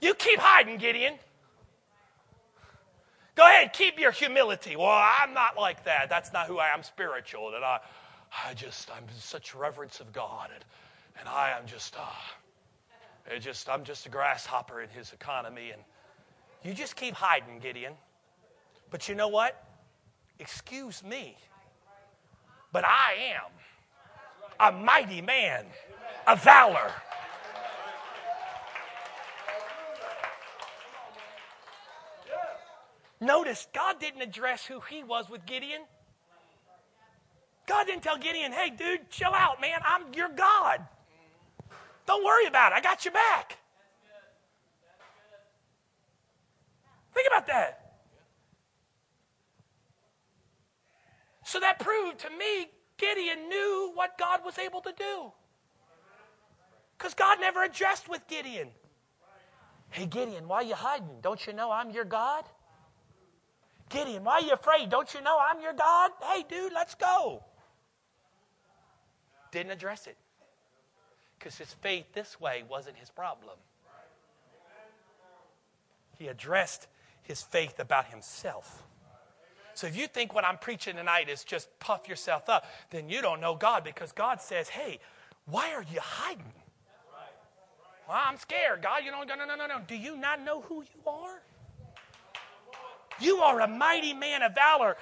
You 0.00 0.14
keep 0.14 0.38
hiding, 0.38 0.78
Gideon. 0.78 1.14
Go 3.34 3.44
ahead, 3.44 3.72
keep 3.72 3.98
your 4.00 4.10
humility. 4.10 4.76
Well, 4.76 4.88
I'm 4.88 5.32
not 5.32 5.56
like 5.56 5.84
that. 5.84 6.08
That's 6.10 6.32
not 6.32 6.46
who 6.48 6.58
I 6.58 6.68
am 6.68 6.82
spiritual. 6.82 7.54
And 7.54 7.64
I, 7.64 7.78
I 8.44 8.54
just, 8.54 8.90
I'm 8.90 9.04
in 9.04 9.20
such 9.20 9.54
reverence 9.54 10.00
of 10.00 10.12
God. 10.12 10.50
And, 10.52 10.64
and 11.20 11.28
I 11.28 11.56
am 11.56 11.66
just, 11.66 11.96
uh, 11.96 13.38
just, 13.38 13.68
I'm 13.68 13.84
just 13.84 14.06
a 14.06 14.08
grasshopper 14.08 14.80
in 14.82 14.88
his 14.90 15.12
economy. 15.12 15.70
And 15.70 15.82
you 16.64 16.74
just 16.74 16.96
keep 16.96 17.14
hiding, 17.14 17.60
Gideon. 17.60 17.92
But 18.90 19.08
you 19.08 19.14
know 19.14 19.28
what? 19.28 19.67
Excuse 20.38 21.02
me, 21.02 21.36
but 22.72 22.84
I 22.84 23.34
am 23.34 23.50
a 24.60 24.72
mighty 24.72 25.20
man 25.20 25.66
of 26.26 26.42
valor. 26.42 26.92
Notice, 33.20 33.66
God 33.74 33.98
didn't 33.98 34.22
address 34.22 34.64
who 34.64 34.80
he 34.80 35.02
was 35.02 35.28
with 35.28 35.44
Gideon. 35.44 35.82
God 37.66 37.86
didn't 37.86 38.02
tell 38.02 38.16
Gideon, 38.16 38.52
hey, 38.52 38.70
dude, 38.70 39.10
chill 39.10 39.34
out, 39.34 39.60
man. 39.60 39.80
I'm 39.84 40.14
your 40.14 40.28
God. 40.28 40.86
Don't 42.06 42.24
worry 42.24 42.46
about 42.46 42.72
it. 42.72 42.76
I 42.76 42.80
got 42.80 43.04
your 43.04 43.12
back. 43.12 43.58
Think 47.12 47.26
about 47.26 47.46
that. 47.48 47.87
So 51.48 51.60
that 51.60 51.78
proved 51.78 52.18
to 52.18 52.28
me 52.28 52.68
Gideon 52.98 53.48
knew 53.48 53.92
what 53.94 54.18
God 54.18 54.40
was 54.44 54.58
able 54.58 54.82
to 54.82 54.92
do. 54.92 55.32
Because 56.98 57.14
God 57.14 57.40
never 57.40 57.64
addressed 57.64 58.06
with 58.06 58.20
Gideon. 58.28 58.68
Hey, 59.88 60.04
Gideon, 60.04 60.46
why 60.46 60.56
are 60.56 60.64
you 60.64 60.74
hiding? 60.74 61.22
Don't 61.22 61.46
you 61.46 61.54
know 61.54 61.70
I'm 61.70 61.88
your 61.88 62.04
God? 62.04 62.44
Gideon, 63.88 64.24
why 64.24 64.34
are 64.34 64.40
you 64.42 64.52
afraid? 64.52 64.90
Don't 64.90 65.14
you 65.14 65.22
know 65.22 65.38
I'm 65.40 65.62
your 65.62 65.72
God? 65.72 66.10
Hey, 66.22 66.44
dude, 66.46 66.74
let's 66.74 66.94
go. 66.94 67.42
Didn't 69.50 69.72
address 69.72 70.06
it. 70.06 70.18
Because 71.38 71.56
his 71.56 71.72
faith 71.72 72.12
this 72.12 72.38
way 72.38 72.62
wasn't 72.68 72.98
his 72.98 73.08
problem. 73.08 73.56
He 76.18 76.28
addressed 76.28 76.88
his 77.22 77.40
faith 77.40 77.80
about 77.80 78.08
himself. 78.08 78.82
So 79.78 79.86
if 79.86 79.96
you 79.96 80.08
think 80.08 80.34
what 80.34 80.44
I'm 80.44 80.58
preaching 80.58 80.96
tonight 80.96 81.28
is 81.28 81.44
just 81.44 81.68
puff 81.78 82.08
yourself 82.08 82.48
up, 82.48 82.66
then 82.90 83.08
you 83.08 83.22
don't 83.22 83.40
know 83.40 83.54
God 83.54 83.84
because 83.84 84.10
God 84.10 84.40
says, 84.40 84.68
hey, 84.68 84.98
why 85.44 85.72
are 85.72 85.84
you 85.84 86.00
hiding? 86.00 86.52
Well, 88.08 88.18
I'm 88.20 88.38
scared. 88.38 88.82
God, 88.82 89.04
you 89.04 89.12
don't, 89.12 89.28
no, 89.28 89.36
no, 89.36 89.44
no, 89.44 89.54
no, 89.54 89.68
no. 89.68 89.80
Do 89.86 89.94
you 89.94 90.16
not 90.16 90.44
know 90.44 90.62
who 90.62 90.82
you 90.82 91.08
are? 91.08 91.40
You 93.20 93.36
are 93.36 93.60
a 93.60 93.68
mighty 93.68 94.14
man 94.14 94.42
of 94.42 94.52
valor. 94.52 94.96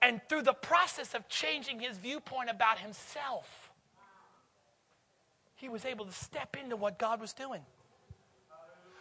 And 0.00 0.20
through 0.28 0.42
the 0.42 0.52
process 0.52 1.14
of 1.14 1.28
changing 1.28 1.80
his 1.80 1.98
viewpoint 1.98 2.50
about 2.50 2.78
himself, 2.78 3.72
he 5.56 5.68
was 5.68 5.84
able 5.84 6.04
to 6.04 6.12
step 6.12 6.56
into 6.62 6.76
what 6.76 6.96
God 6.96 7.20
was 7.20 7.32
doing. 7.32 7.62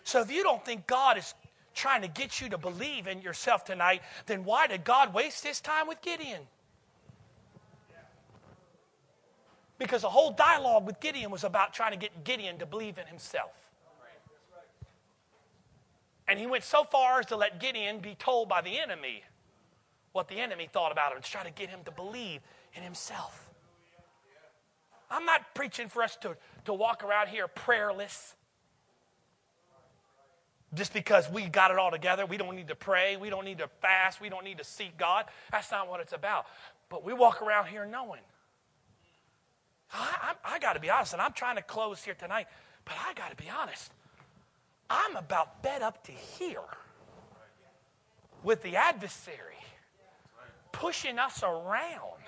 So 0.03 0.21
if 0.21 0.31
you 0.31 0.41
don't 0.41 0.65
think 0.65 0.87
God 0.87 1.19
is 1.19 1.35
trying 1.77 2.01
to 2.01 2.07
get 2.07 2.41
you 2.41 2.49
to 2.49 2.57
believe 2.57 3.07
in 3.07 3.21
yourself 3.21 3.63
tonight, 3.63 4.01
then 4.25 4.43
why 4.43 4.67
did 4.67 4.83
God 4.83 5.13
waste 5.13 5.45
his 5.45 5.61
time 5.61 5.87
with 5.87 6.01
Gideon? 6.01 6.41
Because 9.77 10.01
the 10.01 10.09
whole 10.09 10.31
dialogue 10.31 10.87
with 10.87 10.99
Gideon 10.99 11.29
was 11.29 11.43
about 11.43 11.73
trying 11.73 11.91
to 11.91 11.97
get 11.97 12.23
Gideon 12.23 12.57
to 12.57 12.65
believe 12.65 12.97
in 12.97 13.05
himself. 13.05 13.51
And 16.27 16.39
he 16.39 16.47
went 16.47 16.63
so 16.63 16.83
far 16.83 17.19
as 17.19 17.27
to 17.27 17.37
let 17.37 17.59
Gideon 17.59 17.99
be 17.99 18.15
told 18.15 18.49
by 18.49 18.61
the 18.61 18.79
enemy 18.79 19.23
what 20.11 20.27
the 20.27 20.39
enemy 20.39 20.67
thought 20.71 20.91
about 20.91 21.15
him, 21.15 21.21
to 21.21 21.31
try 21.31 21.43
to 21.43 21.51
get 21.51 21.69
him 21.69 21.81
to 21.85 21.91
believe 21.91 22.41
in 22.73 22.81
himself. 22.81 23.51
I'm 25.11 25.25
not 25.25 25.53
preaching 25.53 25.87
for 25.89 26.01
us 26.01 26.17
to, 26.17 26.35
to 26.65 26.73
walk 26.73 27.03
around 27.03 27.27
here 27.27 27.47
prayerless 27.47 28.33
just 30.73 30.93
because 30.93 31.29
we 31.29 31.45
got 31.45 31.71
it 31.71 31.77
all 31.77 31.91
together, 31.91 32.25
we 32.25 32.37
don't 32.37 32.55
need 32.55 32.67
to 32.67 32.75
pray, 32.75 33.17
we 33.17 33.29
don't 33.29 33.45
need 33.45 33.59
to 33.59 33.69
fast, 33.81 34.19
we 34.19 34.29
don't 34.29 34.43
need 34.43 34.57
to 34.57 34.63
seek 34.63 34.97
God. 34.97 35.25
That's 35.51 35.71
not 35.71 35.89
what 35.89 36.01
it's 36.01 36.13
about. 36.13 36.45
But 36.89 37.03
we 37.03 37.13
walk 37.13 37.41
around 37.41 37.67
here 37.67 37.85
knowing. 37.85 38.21
I, 39.93 40.33
I, 40.43 40.55
I 40.55 40.59
got 40.59 40.73
to 40.73 40.79
be 40.79 40.89
honest, 40.89 41.13
and 41.13 41.21
I'm 41.21 41.33
trying 41.33 41.55
to 41.55 41.61
close 41.61 42.03
here 42.03 42.15
tonight, 42.15 42.47
but 42.83 42.95
I 43.07 43.13
got 43.13 43.29
to 43.29 43.41
be 43.41 43.49
honest. 43.49 43.91
I'm 44.89 45.15
about 45.15 45.63
fed 45.63 45.81
up 45.81 46.03
to 46.05 46.11
here 46.11 46.59
with 48.43 48.61
the 48.61 48.75
adversary 48.75 49.55
pushing 50.71 51.17
us 51.17 51.43
around 51.43 52.21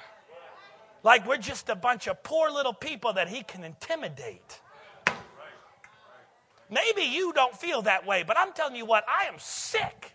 like 1.04 1.26
we're 1.28 1.38
just 1.38 1.70
a 1.70 1.76
bunch 1.76 2.08
of 2.08 2.22
poor 2.24 2.50
little 2.50 2.74
people 2.74 3.14
that 3.14 3.30
he 3.30 3.44
can 3.44 3.64
intimidate. 3.64 4.60
Maybe 6.70 7.02
you 7.02 7.34
don't 7.34 7.56
feel 7.56 7.82
that 7.84 8.06
way, 8.06 8.24
but 8.24 8.38
I'm 8.38 8.54
telling 8.54 8.76
you 8.76 8.86
what, 8.86 9.04
I 9.08 9.26
am 9.26 9.36
sick. 9.40 10.12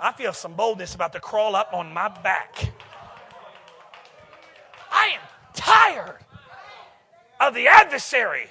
I 0.00 0.12
feel 0.12 0.32
some 0.32 0.54
boldness 0.54 0.94
about 0.94 1.12
to 1.12 1.20
crawl 1.20 1.54
up 1.54 1.72
on 1.72 1.92
my 1.92 2.08
back. 2.08 2.72
I 4.90 5.12
am 5.14 5.20
tired 5.54 6.18
of 7.40 7.54
the 7.54 7.68
adversary 7.68 8.48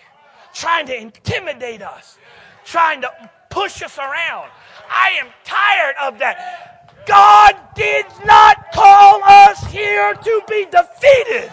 trying 0.54 0.86
to 0.88 0.96
intimidate 0.96 1.82
us, 1.82 2.18
trying 2.66 3.02
to 3.02 3.12
push 3.50 3.82
us 3.84 3.98
around. 3.98 4.50
I 4.90 5.10
am 5.22 5.28
tired 5.44 5.96
of 6.02 6.20
that. 6.20 7.06
God 7.06 7.56
did 7.76 8.06
not 8.26 8.72
call 8.72 9.22
us 9.24 9.64
here 9.72 10.14
to 10.14 10.42
be 10.48 10.66
defeated. 10.66 11.52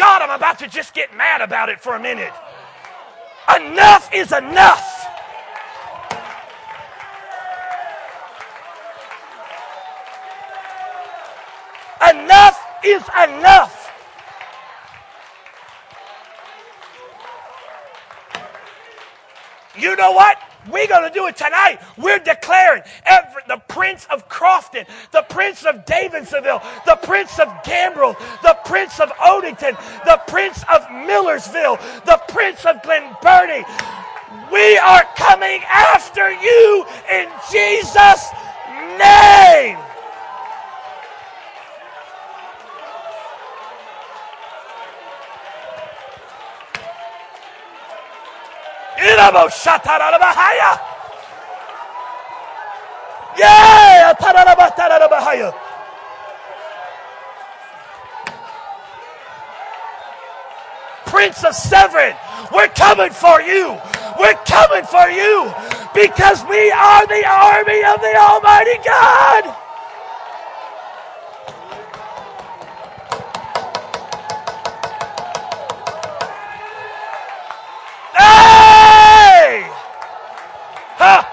God, 0.00 0.22
I'm 0.22 0.30
about 0.30 0.58
to 0.60 0.66
just 0.66 0.94
get 0.94 1.14
mad 1.14 1.42
about 1.42 1.68
it 1.68 1.78
for 1.78 1.94
a 1.94 2.00
minute. 2.00 2.32
Enough 3.54 4.08
is 4.14 4.32
enough. 4.32 5.06
Enough 12.10 12.58
is 12.82 13.02
enough. 13.28 13.92
You 19.76 19.96
know 19.96 20.12
what? 20.12 20.38
We're 20.68 20.86
going 20.86 21.08
to 21.08 21.14
do 21.14 21.26
it 21.26 21.36
tonight. 21.36 21.78
We're 21.96 22.18
declaring 22.18 22.82
every, 23.06 23.42
the 23.48 23.60
Prince 23.68 24.06
of 24.10 24.28
Crofton, 24.28 24.84
the 25.12 25.22
Prince 25.22 25.64
of 25.64 25.84
Davidsonville, 25.84 26.62
the 26.86 26.98
Prince 27.02 27.38
of 27.38 27.48
Gambrel, 27.64 28.16
the 28.42 28.56
Prince 28.64 29.00
of 29.00 29.10
Odenton, 29.10 29.76
the 30.04 30.20
Prince 30.26 30.64
of 30.72 30.82
Millersville, 30.90 31.76
the 32.04 32.20
Prince 32.28 32.64
of 32.66 32.82
Glen 32.82 33.16
Burnie. 33.22 33.64
We 34.52 34.78
are 34.78 35.04
coming 35.16 35.62
after 35.68 36.30
you 36.30 36.84
in 37.10 37.28
Jesus' 37.50 38.28
name. 38.98 39.89
Yeah, 53.36 54.14
Prince 61.04 61.44
of 61.44 61.54
Severn, 61.54 62.14
we're 62.54 62.68
coming 62.68 63.10
for 63.10 63.42
you. 63.42 63.76
We're 64.18 64.40
coming 64.46 64.84
for 64.84 65.10
you 65.10 65.52
because 65.94 66.44
we 66.48 66.70
are 66.70 67.06
the 67.06 67.24
army 67.26 67.84
of 67.84 68.00
the 68.00 68.16
Almighty 68.16 68.78
God. 68.84 69.44
Hey! 78.14 79.66
Ha! 80.98 81.26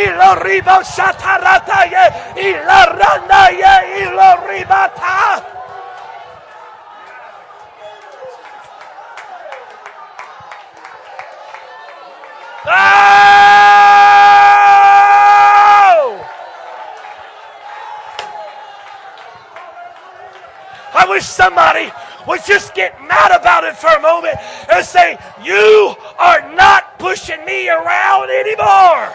Ilo 0.00 0.34
ribo 0.42 0.82
ranaye, 2.98 3.74
ilo 4.02 4.36
ribata. 4.46 5.44
Oh! 12.66 13.40
I 20.92 21.06
wish 21.08 21.24
somebody 21.24 21.90
would 22.26 22.44
just 22.44 22.74
get 22.74 23.00
mad 23.02 23.32
about 23.32 23.64
it 23.64 23.76
for 23.76 23.88
a 23.88 24.00
moment 24.00 24.36
and 24.70 24.84
say, 24.84 25.18
You 25.42 25.94
are 26.18 26.52
not 26.54 26.79
pushing 27.10 27.44
me 27.44 27.68
around 27.68 28.30
anymore. 28.30 29.12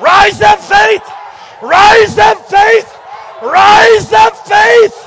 Rise 0.00 0.40
up, 0.40 0.58
faith! 0.60 1.02
Rise 1.62 2.16
up, 2.18 2.38
faith! 2.48 2.98
Rise 3.42 4.12
up, 4.14 4.34
faith! 4.46 5.06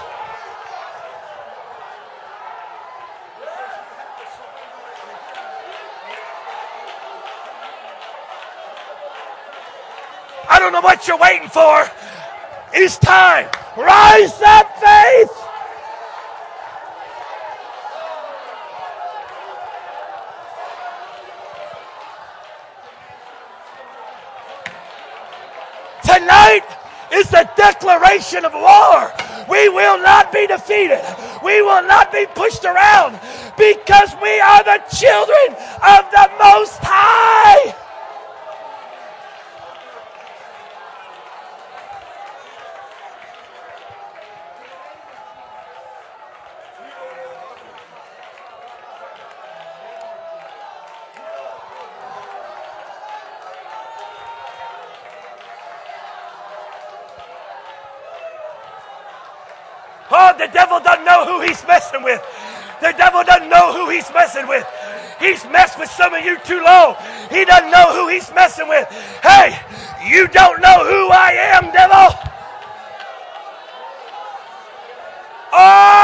I 10.52 10.62
don't 10.62 10.74
know 10.74 10.82
what 10.82 10.99
you're 11.10 11.18
waiting 11.18 11.50
for. 11.50 11.90
It's 12.72 13.00
time. 13.00 13.50
Rise 13.76 14.40
up, 14.46 14.78
faith! 14.78 15.32
Tonight 26.04 26.62
is 27.12 27.28
the 27.30 27.50
declaration 27.58 28.46
of 28.46 28.54
war. 28.54 29.12
We 29.50 29.68
will 29.70 29.98
not 29.98 30.32
be 30.32 30.46
defeated. 30.46 31.02
We 31.44 31.64
will 31.64 31.82
not 31.88 32.12
be 32.12 32.28
pushed 32.36 32.66
around 32.66 33.20
because 33.58 34.14
we 34.22 34.40
are 34.40 34.64
the 34.64 34.80
children 34.96 35.58
of 35.82 36.06
the 36.12 36.30
Most 36.40 36.78
High. 36.84 37.19
Oh, 60.30 60.38
the 60.38 60.48
devil 60.54 60.80
doesn't 60.80 61.06
know 61.06 61.26
who 61.26 61.42
he's 61.42 61.66
messing 61.66 62.04
with. 62.04 62.22
The 62.82 62.94
devil 62.98 63.24
doesn't 63.24 63.50
know 63.50 63.74
who 63.74 63.90
he's 63.90 64.08
messing 64.14 64.48
with. 64.48 64.64
He's 65.20 65.44
messed 65.46 65.80
with 65.80 65.90
some 65.90 66.14
of 66.14 66.24
you 66.24 66.38
too 66.46 66.62
long. 66.64 66.96
He 67.32 67.46
doesn't 67.46 67.72
know 67.72 67.94
who 67.94 68.10
he's 68.10 68.32
messing 68.34 68.68
with. 68.68 68.88
Hey, 69.24 69.60
you 70.08 70.28
don't 70.28 70.62
know 70.62 70.86
who 70.86 71.10
I 71.10 71.32
am, 71.58 71.72
devil. 71.72 72.16
Oh! 75.52 75.98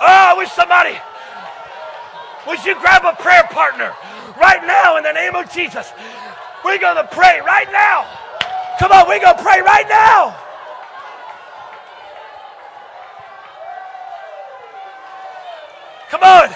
Oh, 0.00 0.06
I 0.06 0.34
wish 0.36 0.50
somebody 0.50 0.98
would 2.46 2.62
you 2.64 2.74
grab 2.78 3.04
a 3.06 3.14
prayer 3.22 3.44
partner 3.44 3.94
right 4.36 4.64
now 4.66 4.96
in 4.96 5.02
the 5.02 5.12
name 5.12 5.34
of 5.34 5.50
Jesus? 5.52 5.92
We're 6.64 6.78
going 6.78 6.96
to 6.96 7.08
pray 7.12 7.40
right 7.40 7.70
now. 7.70 8.06
Come 8.78 8.92
on, 8.92 9.06
we're 9.06 9.20
going 9.20 9.36
to 9.36 9.42
pray 9.42 9.60
right 9.60 9.86
now. 9.88 10.36
Come 16.10 16.22
on. 16.22 16.54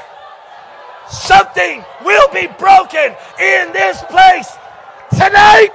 Something 1.10 1.84
will 2.04 2.28
be 2.32 2.46
broken 2.58 3.14
in 3.40 3.72
this 3.72 4.02
place 4.04 4.56
tonight. 5.10 5.72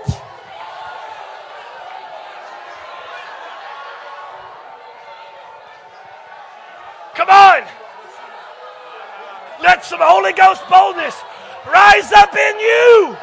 Come 7.16 7.30
on. 7.30 7.64
Let 9.62 9.86
some 9.86 9.99
Holy 10.01 10.34
Ghost 10.34 10.62
boldness 10.70 11.16
rise 11.68 12.11
up 12.14 12.36
in 12.36 12.59
you. 12.59 13.18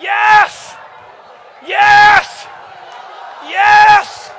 Yes. 0.00 0.74
Yes. 1.66 2.46
Yes. 3.48 4.30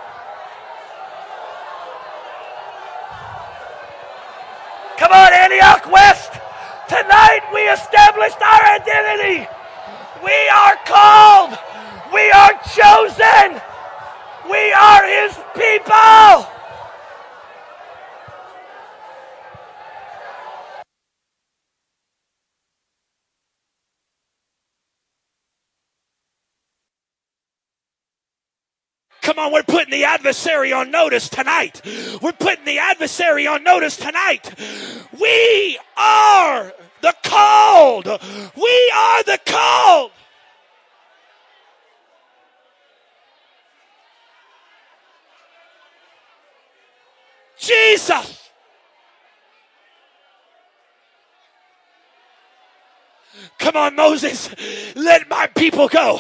Come 4.98 5.12
on, 5.12 5.34
Antioch 5.34 5.92
West. 5.92 6.34
Tonight 6.90 7.42
we 7.54 7.62
established 7.62 8.42
our 8.42 8.64
identity. 8.76 9.48
We 10.24 10.50
are 10.50 10.78
called. 10.86 11.58
We 12.14 12.32
are 12.32 12.54
chosen. 12.76 13.62
We 14.50 14.74
are 14.74 15.06
his 15.06 15.38
people. 15.56 16.48
Come 29.22 29.40
on, 29.40 29.54
we're 29.54 29.64
putting 29.64 29.92
the 29.92 30.06
adversary 30.30 30.72
on 30.72 30.92
notice 30.92 31.28
tonight. 31.28 31.82
We're 32.22 32.34
putting 32.34 32.64
the 32.64 32.78
adversary 32.78 33.48
on 33.48 33.64
notice 33.64 33.98
tonight. 33.98 34.54
We 35.20 35.80
are 35.98 36.72
the 37.02 37.16
called. 37.24 38.06
We 38.06 38.92
are 38.96 39.24
the 39.24 39.40
called. 39.44 40.12
Jesus. 47.58 48.49
Come 53.70 53.84
on, 53.84 53.96
Moses. 53.96 54.50
Let 54.96 55.30
my 55.30 55.46
people 55.46 55.88
go. 55.90 56.20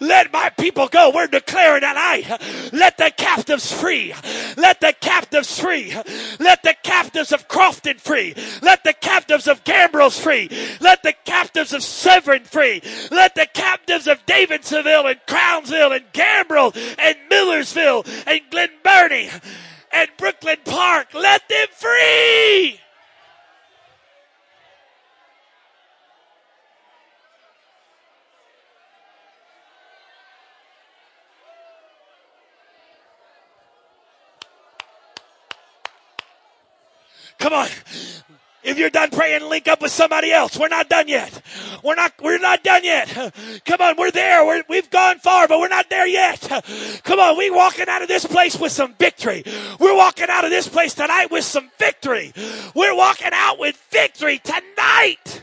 Let 0.00 0.32
my 0.32 0.48
people 0.48 0.88
go. 0.88 1.12
We're 1.14 1.28
declaring 1.28 1.82
tonight. 1.82 2.26
Let 2.72 2.98
the 2.98 3.12
captives 3.16 3.72
free. 3.72 4.12
Let 4.56 4.80
the 4.80 4.92
captives 5.00 5.60
free. 5.60 5.94
Let 6.40 6.64
the 6.64 6.74
captives 6.82 7.30
of 7.30 7.46
Crofton 7.46 7.98
free. 7.98 8.34
Let 8.62 8.82
the 8.82 8.94
captives 8.94 9.46
of 9.46 9.62
Gambrills 9.62 10.20
free. 10.20 10.48
Let 10.80 11.04
the 11.04 11.14
captives 11.24 11.72
of 11.72 11.84
Severn 11.84 12.42
free. 12.42 12.82
Let 13.12 13.36
the 13.36 13.46
captives 13.54 14.08
of 14.08 14.26
Davidsonville 14.26 15.06
and 15.06 15.20
Crownsville 15.28 15.92
and 15.92 16.12
Gambrill 16.12 16.74
and 16.98 17.16
Millersville 17.30 18.04
and 18.26 18.40
Glen 18.50 18.70
Burnie 18.82 19.30
and 19.92 20.10
Brooklyn 20.16 20.58
Park. 20.64 21.14
Let 21.14 21.48
them 21.48 21.68
free. 21.70 22.81
Come 37.42 37.54
on. 37.54 37.68
If 38.62 38.78
you're 38.78 38.88
done 38.88 39.10
praying, 39.10 39.48
link 39.48 39.66
up 39.66 39.82
with 39.82 39.90
somebody 39.90 40.30
else. 40.30 40.56
We're 40.56 40.68
not 40.68 40.88
done 40.88 41.08
yet. 41.08 41.42
We're 41.82 41.96
not, 41.96 42.12
we're 42.22 42.38
not 42.38 42.62
done 42.62 42.84
yet. 42.84 43.08
Come 43.64 43.80
on, 43.80 43.96
we're 43.98 44.12
there. 44.12 44.46
We're, 44.46 44.62
we've 44.68 44.88
gone 44.88 45.18
far, 45.18 45.48
but 45.48 45.58
we're 45.58 45.66
not 45.66 45.90
there 45.90 46.06
yet. 46.06 46.40
Come 47.02 47.18
on, 47.18 47.36
we're 47.36 47.52
walking 47.52 47.88
out 47.88 48.00
of 48.00 48.06
this 48.06 48.24
place 48.24 48.56
with 48.56 48.70
some 48.70 48.94
victory. 48.94 49.42
We're 49.80 49.96
walking 49.96 50.28
out 50.28 50.44
of 50.44 50.50
this 50.52 50.68
place 50.68 50.94
tonight 50.94 51.32
with 51.32 51.42
some 51.42 51.68
victory. 51.80 52.32
We're 52.76 52.94
walking 52.94 53.30
out 53.32 53.58
with 53.58 53.76
victory 53.90 54.38
tonight. 54.38 55.42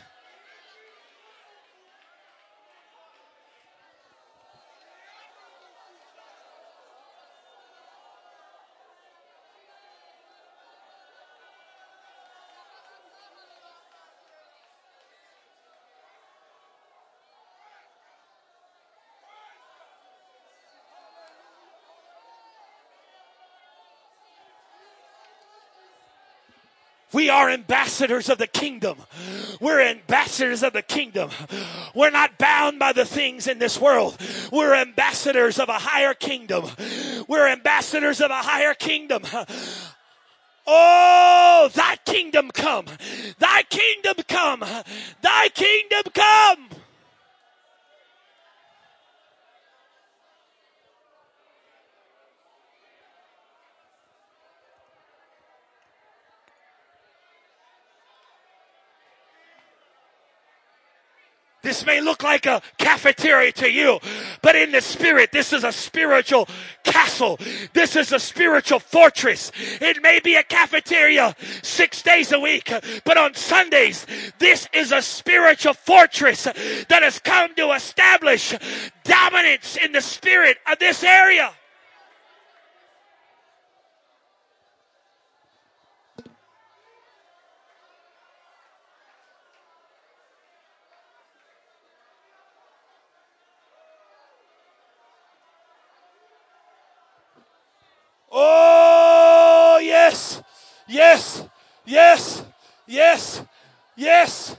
We 27.12 27.30
are 27.30 27.50
ambassadors 27.50 28.30
of 28.30 28.38
the 28.38 28.48
kingdom. 28.48 28.98
We're 29.60 29.82
ambassadors 29.82 30.62
of 30.62 30.74
the 30.74 30.84
kingdom. 30.84 31.32
We're 31.96 32.12
not 32.12 32.38
bound 32.38 32.78
by 32.78 32.94
the 32.94 33.06
things 33.06 33.48
in 33.48 33.58
this 33.58 33.80
world. 33.80 34.18
We're 34.52 34.76
ambassadors 34.76 35.60
of 35.60 35.70
a 35.70 35.80
higher 35.80 36.14
kingdom. 36.14 36.66
We're 37.28 37.48
ambassadors 37.48 38.22
of 38.22 38.30
a 38.30 38.36
higher 38.36 38.74
kingdom. 38.74 39.24
Oh, 40.68 41.70
thy 41.74 41.96
kingdom 42.06 42.52
come. 42.52 42.86
Thy 43.40 43.64
kingdom 43.64 44.18
come. 44.28 44.64
Thy 45.22 45.50
kingdom 45.50 46.04
come. 46.14 46.70
This 61.80 61.86
may 61.86 62.02
look 62.02 62.24
like 62.24 62.46
a 62.46 62.62
cafeteria 62.78 63.54
to 63.54 63.72
you, 63.72 64.00
but 64.42 64.54
in 64.58 64.74
the 64.74 64.82
spirit, 64.82 65.32
this 65.32 65.54
is 65.54 65.64
a 65.64 65.72
spiritual 65.72 66.46
castle. 66.84 67.40
This 67.72 67.96
is 67.96 68.12
a 68.12 68.20
spiritual 68.20 68.80
fortress. 68.80 69.50
It 69.80 70.04
may 70.04 70.20
be 70.20 70.36
a 70.36 70.44
cafeteria 70.44 71.38
six 71.62 72.02
days 72.02 72.34
a 72.34 72.40
week, 72.40 72.70
but 73.06 73.18
on 73.18 73.34
Sundays, 73.34 74.06
this 74.40 74.68
is 74.74 74.92
a 74.92 75.02
spiritual 75.02 75.74
fortress 75.74 76.44
that 76.44 77.00
has 77.02 77.18
come 77.20 77.56
to 77.56 77.72
establish 77.72 78.54
dominance 79.06 79.78
in 79.78 79.94
the 79.94 80.02
spirit 80.02 80.58
of 80.70 80.80
this 80.80 81.02
area. 81.02 81.54
Oh, 98.32 99.80
yes, 99.82 100.42
yes, 100.88 101.44
yes, 102.90 103.44
yes. 103.96 104.56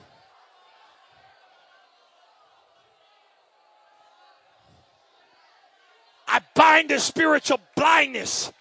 I 6.27 6.41
bind 6.55 6.91
the 6.91 7.01
spiritual 7.01 7.61
blindness. 7.75 8.53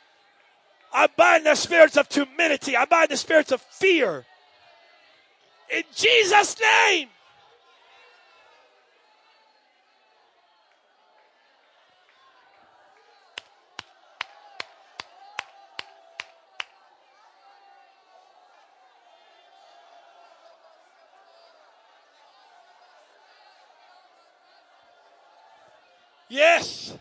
I 0.91 1.07
bind 1.07 1.45
the 1.45 1.53
spirits 1.53 1.97
of 1.97 2.09
timidity. 2.09 2.75
I 2.75 2.85
bind 2.85 3.09
the 3.09 3.17
spirits 3.17 3.51
of 3.51 3.61
fear. 3.61 4.25
In 5.71 5.83
Jesus' 5.95 6.59
name. 6.59 7.09
Yes. 26.29 26.93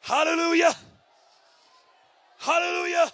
Hallelujah. 0.00 0.74
Hallelujah. 2.38 3.10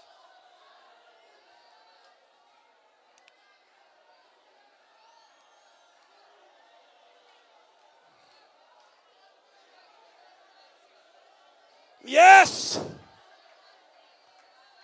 Yes. 12.41 12.81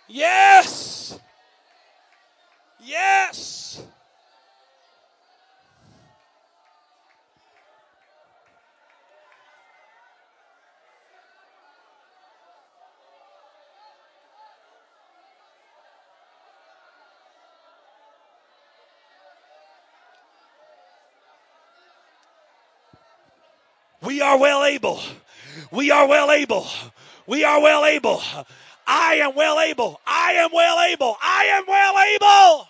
Yes. 0.07 1.19
Yes. 2.79 3.81
We 24.03 24.21
are 24.21 24.37
well 24.37 24.63
able. 24.63 25.01
We 25.71 25.89
are 25.89 26.07
well 26.07 26.31
able. 26.31 26.67
We 27.27 27.43
are 27.43 27.61
well 27.61 27.85
able. 27.85 28.21
I 28.87 29.15
am 29.15 29.35
well 29.35 29.59
able. 29.59 29.99
I 30.07 30.33
am 30.33 30.49
well 30.53 30.79
able. 30.89 31.17
I 31.21 31.43
am 31.45 31.65
well 31.67 31.99
able. 31.99 32.69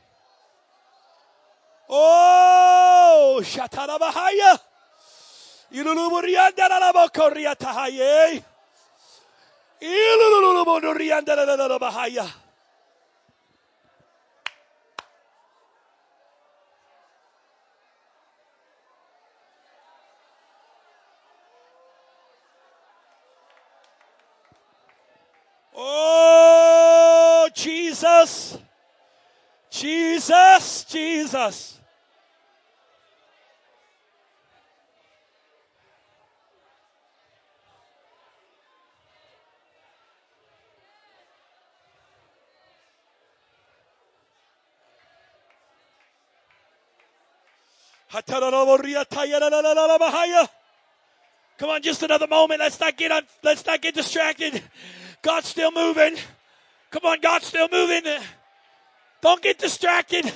Oh, 1.93 3.41
shatarabahaya. 3.43 4.57
Iluluburian 5.71 6.51
dedelabakoria 6.55 7.55
tahaye. 7.55 8.41
Ilululuburian 9.81 11.25
dedelabahaya. 11.25 12.27
Oh, 25.75 27.49
Jesus. 27.53 28.57
Jesus, 29.69 30.85
Jesus. 30.85 31.80
Come 48.13 48.23
on, 51.69 51.81
just 51.81 52.03
another 52.03 52.27
moment. 52.27 52.59
Let's 52.59 52.77
not 52.79 52.97
get 52.97 53.09
on, 53.11 53.23
let's 53.41 53.65
not 53.65 53.81
get 53.81 53.95
distracted. 53.95 54.61
God's 55.21 55.47
still 55.47 55.71
moving. 55.71 56.17
Come 56.89 57.05
on, 57.05 57.21
God's 57.21 57.45
still 57.45 57.69
moving. 57.71 58.03
Don't 59.21 59.41
get 59.41 59.59
distracted. 59.59 60.29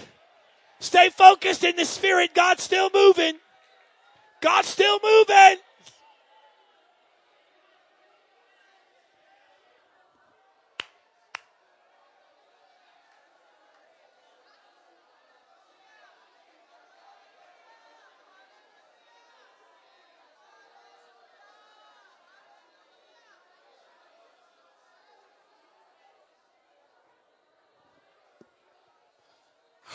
Stay 0.79 1.09
focused 1.09 1.65
in 1.65 1.75
the 1.75 1.83
spirit. 1.83 2.33
God's 2.33 2.63
still 2.63 2.89
moving. 2.93 3.33
God's 4.39 4.69
still 4.69 4.99
moving. 5.03 5.57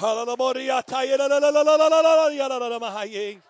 La 0.01 0.25
la 0.25 0.37
mahaye. 2.79 3.43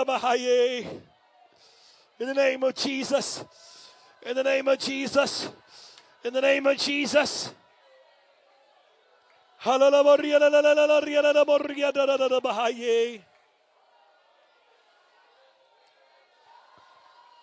mahaye. 0.07 0.87
In 2.21 2.29
the 2.29 2.35
name 2.35 2.63
of 2.63 2.75
Jesus. 2.75 3.45
In 4.25 4.35
the 4.35 4.43
name 4.43 4.67
of 4.69 4.79
Jesus. 4.79 5.51
In 6.25 6.33
the 6.33 6.41
name 6.41 6.67
of 6.67 6.79
Jesus. 6.79 7.53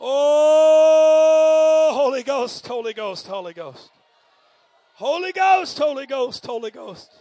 Oh, 0.04 1.92
Holy 1.94 2.24
Ghost, 2.24 2.66
Holy 2.66 2.94
Ghost, 2.94 3.28
Holy 3.28 3.54
Ghost. 3.54 3.92
Holy 4.96 5.32
Ghost, 5.32 5.78
Holy 5.78 6.08
Ghost, 6.08 6.44
Holy 6.46 6.72
Ghost. 6.72 7.12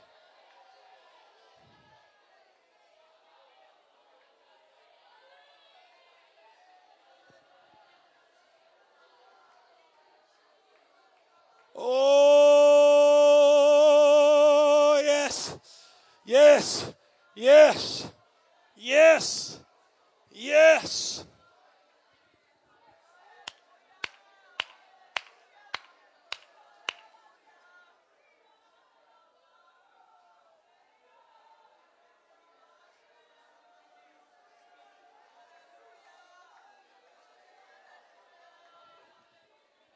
Oh, 11.82 12.60
yes. 15.02 15.56
Yes. 16.26 16.92
Yes. 17.34 18.12
Yes. 18.76 19.58
Yes. 20.30 21.24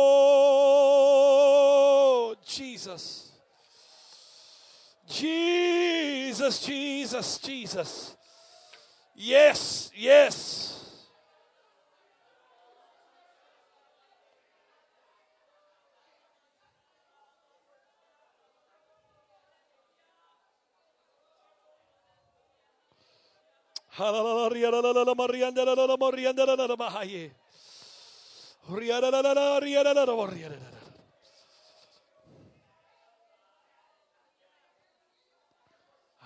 Jesus. 2.45 3.32
Jesus, 5.13 6.59
Jesus, 6.65 7.37
Jesus. 7.37 8.17
Yes, 9.15 9.91
yes. 9.95 10.73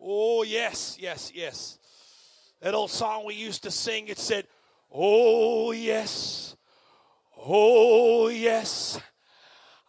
Oh, 0.00 0.44
yes, 0.46 0.96
yes, 1.00 1.32
yes. 1.34 1.78
That 2.60 2.74
old 2.74 2.90
song 2.90 3.24
we 3.24 3.34
used 3.34 3.62
to 3.62 3.70
sing, 3.70 4.08
it 4.08 4.18
said, 4.18 4.46
Oh, 4.92 5.72
yes. 5.72 6.56
Oh, 7.36 8.28
yes. 8.28 9.00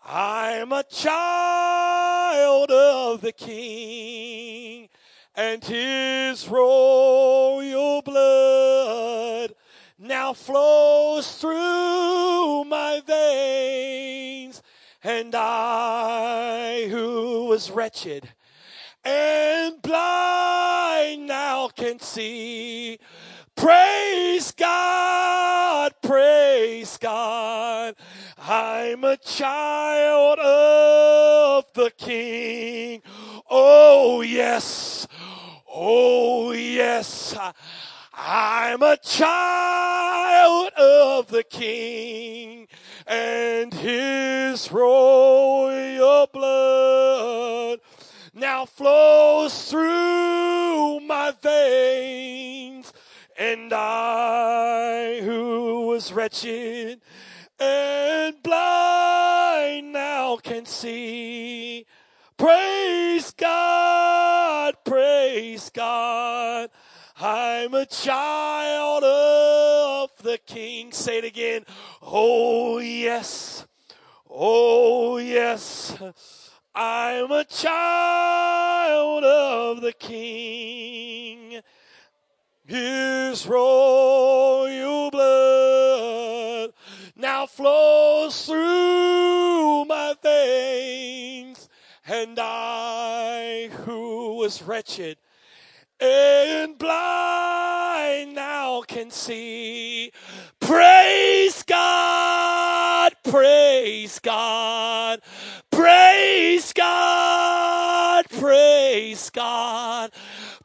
I'm 0.06 0.72
a 0.72 0.84
child 0.84 2.70
of 2.72 3.22
the 3.22 3.32
King 3.32 4.90
and 5.36 5.64
his 5.64 6.48
royal 6.48 8.02
blood 8.02 9.54
now 9.98 10.34
flows 10.34 11.38
through 11.38 12.64
my 12.66 13.02
veins. 13.06 14.62
And 15.04 15.36
I, 15.36 16.88
who 16.90 17.46
was 17.46 17.70
wretched 17.70 18.30
and 19.06 19.82
blind, 19.82 21.28
now 21.28 21.68
can 21.70 22.00
see. 22.00 23.00
Praise 23.56 24.52
God, 24.52 25.94
praise 26.02 26.98
God. 26.98 27.96
I'm 28.38 29.04
a 29.04 29.18
child 29.18 30.40
of 30.40 31.66
the 31.74 31.92
King. 31.98 33.02
Oh, 33.50 34.22
yes. 34.22 35.08
Oh, 35.74 36.52
yes. 36.52 37.38
I'm 38.14 38.82
a 38.82 38.98
child 38.98 40.72
of 40.74 41.28
the 41.28 41.44
King 41.44 42.68
and 43.08 43.74
his 43.74 44.72
royal 44.72 46.28
blood 46.34 47.80
now 48.36 48.66
flows 48.66 49.72
through 49.72 51.00
my 51.00 51.34
veins. 51.42 52.92
And 53.38 53.74
I, 53.74 55.22
who 55.22 55.88
was 55.88 56.14
wretched 56.14 57.02
and 57.60 58.44
blind, 58.44 59.92
now 59.92 60.38
can 60.38 60.66
see. 60.66 61.86
Praise 62.38 63.32
God, 63.32 64.76
praise 64.86 65.70
God. 65.74 66.70
I'm 67.18 67.74
a 67.74 67.86
child 67.86 69.04
of 69.04 70.24
the 70.24 70.38
King. 70.46 70.92
Say 70.92 71.20
it 71.20 71.24
again. 71.24 71.66
Oh, 72.02 72.80
yes. 72.80 73.66
Oh, 74.30 75.18
yes. 75.18 75.98
I'm 76.78 77.32
a 77.32 77.46
child 77.46 79.24
of 79.24 79.82
the 79.82 79.94
King. 79.94 81.62
His 82.66 83.48
royal 83.48 85.10
blood 85.10 86.74
now 87.16 87.46
flows 87.46 88.46
through 88.46 89.86
my 89.86 90.16
veins, 90.22 91.70
and 92.06 92.38
I, 92.38 93.70
who 93.86 94.36
was 94.36 94.62
wretched 94.62 95.18
and 96.00 96.78
blind, 96.78 98.36
now 98.36 98.82
can 98.82 99.10
see. 99.12 100.12
Praise 100.60 101.64
God, 101.64 103.14
praise 103.24 104.20
God, 104.20 105.22
praise 105.76 106.74
God, 106.74 108.26
praise 108.30 109.30
God. 109.30 110.12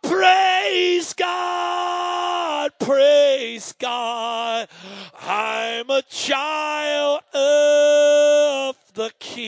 Praise 0.02 1.12
God, 1.14 2.70
praise 2.78 3.74
God. 3.78 4.68
I'm 5.20 5.90
a 5.90 6.02
child 6.02 7.20
of 7.34 8.76
the 8.94 9.10
King. 9.18 9.40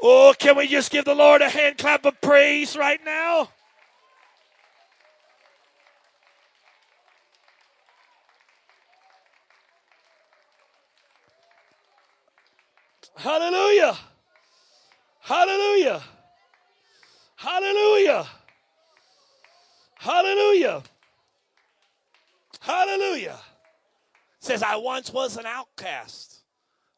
Oh, 0.00 0.34
can 0.38 0.56
we 0.56 0.66
just 0.66 0.90
give 0.90 1.04
the 1.04 1.14
Lord 1.14 1.42
a 1.42 1.48
hand 1.48 1.78
clap 1.78 2.04
of 2.04 2.20
praise 2.20 2.76
right 2.76 3.00
now? 3.04 3.50
Hallelujah. 13.18 13.98
Hallelujah. 15.18 16.00
Hallelujah. 17.34 18.26
Hallelujah. 19.96 20.82
Hallelujah. 22.60 23.38
says, 24.38 24.62
I 24.62 24.76
once 24.76 25.12
was 25.12 25.36
an 25.36 25.46
outcast. 25.46 26.42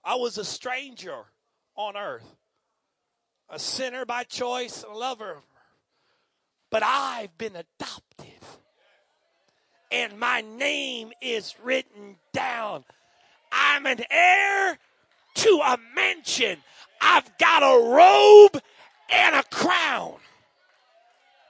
I 0.05 0.17
was 0.17 0.37
a 0.37 0.45
stranger 0.45 1.21
on 1.75 1.97
earth, 1.97 2.37
a 3.49 3.59
sinner 3.59 4.05
by 4.05 4.25
choice, 4.25 4.85
a 4.87 4.93
lover. 4.93 5.39
But 6.69 6.83
I've 6.83 7.37
been 7.39 7.57
adopted. 7.57 8.45
And 9.91 10.19
my 10.19 10.43
name 10.43 11.13
is 11.23 11.55
written 11.63 12.17
down. 12.35 12.85
I'm 13.51 13.87
an 13.87 14.05
heir 14.11 14.79
to 15.35 15.61
a 15.65 15.79
mansion. 15.95 16.59
I've 17.01 17.37
got 17.39 17.63
a 17.63 17.91
robe 17.91 18.63
and 19.11 19.35
a 19.37 19.43
crown. 19.45 20.15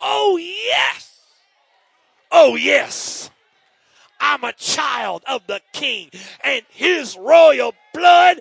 Oh, 0.00 0.36
yes. 0.36 1.20
Oh, 2.32 2.56
yes. 2.56 3.30
I'm 4.20 4.44
a 4.44 4.52
child 4.52 5.22
of 5.26 5.46
the 5.46 5.60
king, 5.72 6.10
and 6.44 6.62
his 6.68 7.16
royal 7.16 7.74
blood 7.94 8.40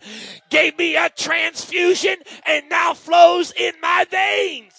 gave 0.49 0.77
me 0.77 0.97
a 0.97 1.09
transfusion 1.09 2.17
and 2.45 2.67
now 2.69 2.93
flows 2.93 3.53
in 3.55 3.73
my 3.81 4.05
veins. 4.09 4.73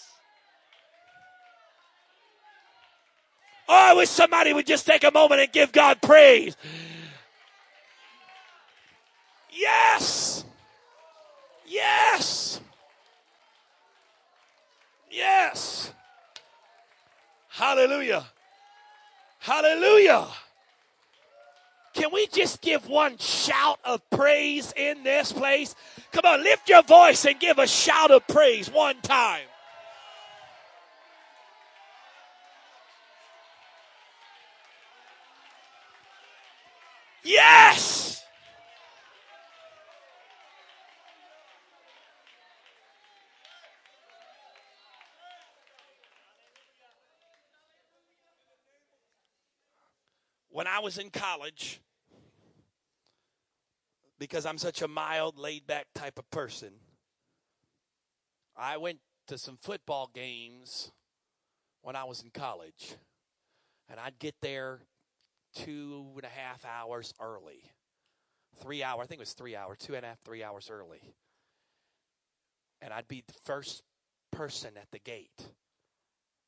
Oh, 3.67 3.75
I 3.75 3.95
wish 3.95 4.11
somebody 4.11 4.53
would 4.53 4.67
just 4.67 4.87
take 4.87 5.05
a 5.05 5.11
moment 5.11 5.41
and 5.41 5.53
give 5.53 5.73
God 5.73 6.03
praise. 6.03 6.57
Yes. 9.51 10.45
Yes. 11.71 12.61
Yes. 15.09 15.93
Hallelujah. 17.49 18.25
Hallelujah. 19.39 20.27
Can 21.95 22.11
we 22.13 22.27
just 22.27 22.61
give 22.61 22.89
one 22.89 23.19
shout 23.19 23.79
of 23.85 24.01
praise 24.11 24.73
in 24.77 25.05
this 25.05 25.33
place? 25.33 25.77
Come 26.11 26.25
on, 26.25 26.43
lift 26.43 26.69
your 26.69 26.83
voice 26.83 27.25
and 27.25 27.39
give 27.39 27.59
a 27.59 27.69
shout 27.69 28.11
of 28.11 28.27
praise 28.27 28.69
one 28.69 29.01
time. 29.03 29.43
Yes! 37.23 38.25
When 50.53 50.67
I 50.81 50.83
was 50.83 50.97
in 50.97 51.11
college, 51.11 51.79
because 54.19 54.47
I'm 54.47 54.57
such 54.57 54.81
a 54.81 54.89
mild, 54.89 55.39
laid 55.39 55.67
back 55.67 55.89
type 55.95 56.19
of 56.19 56.31
person, 56.31 56.71
I 58.57 58.79
went 58.79 59.01
to 59.27 59.37
some 59.37 59.59
football 59.61 60.09
games 60.15 60.91
when 61.83 61.97
I 61.97 62.05
was 62.05 62.23
in 62.23 62.31
college. 62.31 62.95
And 63.91 64.01
I'd 64.01 64.19
get 64.19 64.35
there 64.41 64.81
two 65.55 66.13
and 66.15 66.25
a 66.25 66.29
half 66.29 66.65
hours 66.65 67.13
early. 67.21 67.63
Three 68.63 68.83
hours, 68.83 69.05
I 69.05 69.07
think 69.07 69.19
it 69.19 69.21
was 69.21 69.35
three 69.35 69.55
hours, 69.55 69.77
two 69.81 69.97
and 69.97 70.05
a 70.07 70.09
half, 70.09 70.21
three 70.25 70.43
hours 70.43 70.71
early. 70.73 71.03
And 72.81 72.91
I'd 72.91 73.07
be 73.07 73.23
the 73.27 73.35
first 73.45 73.83
person 74.33 74.71
at 74.79 74.91
the 74.93 74.99
gate. 74.99 75.45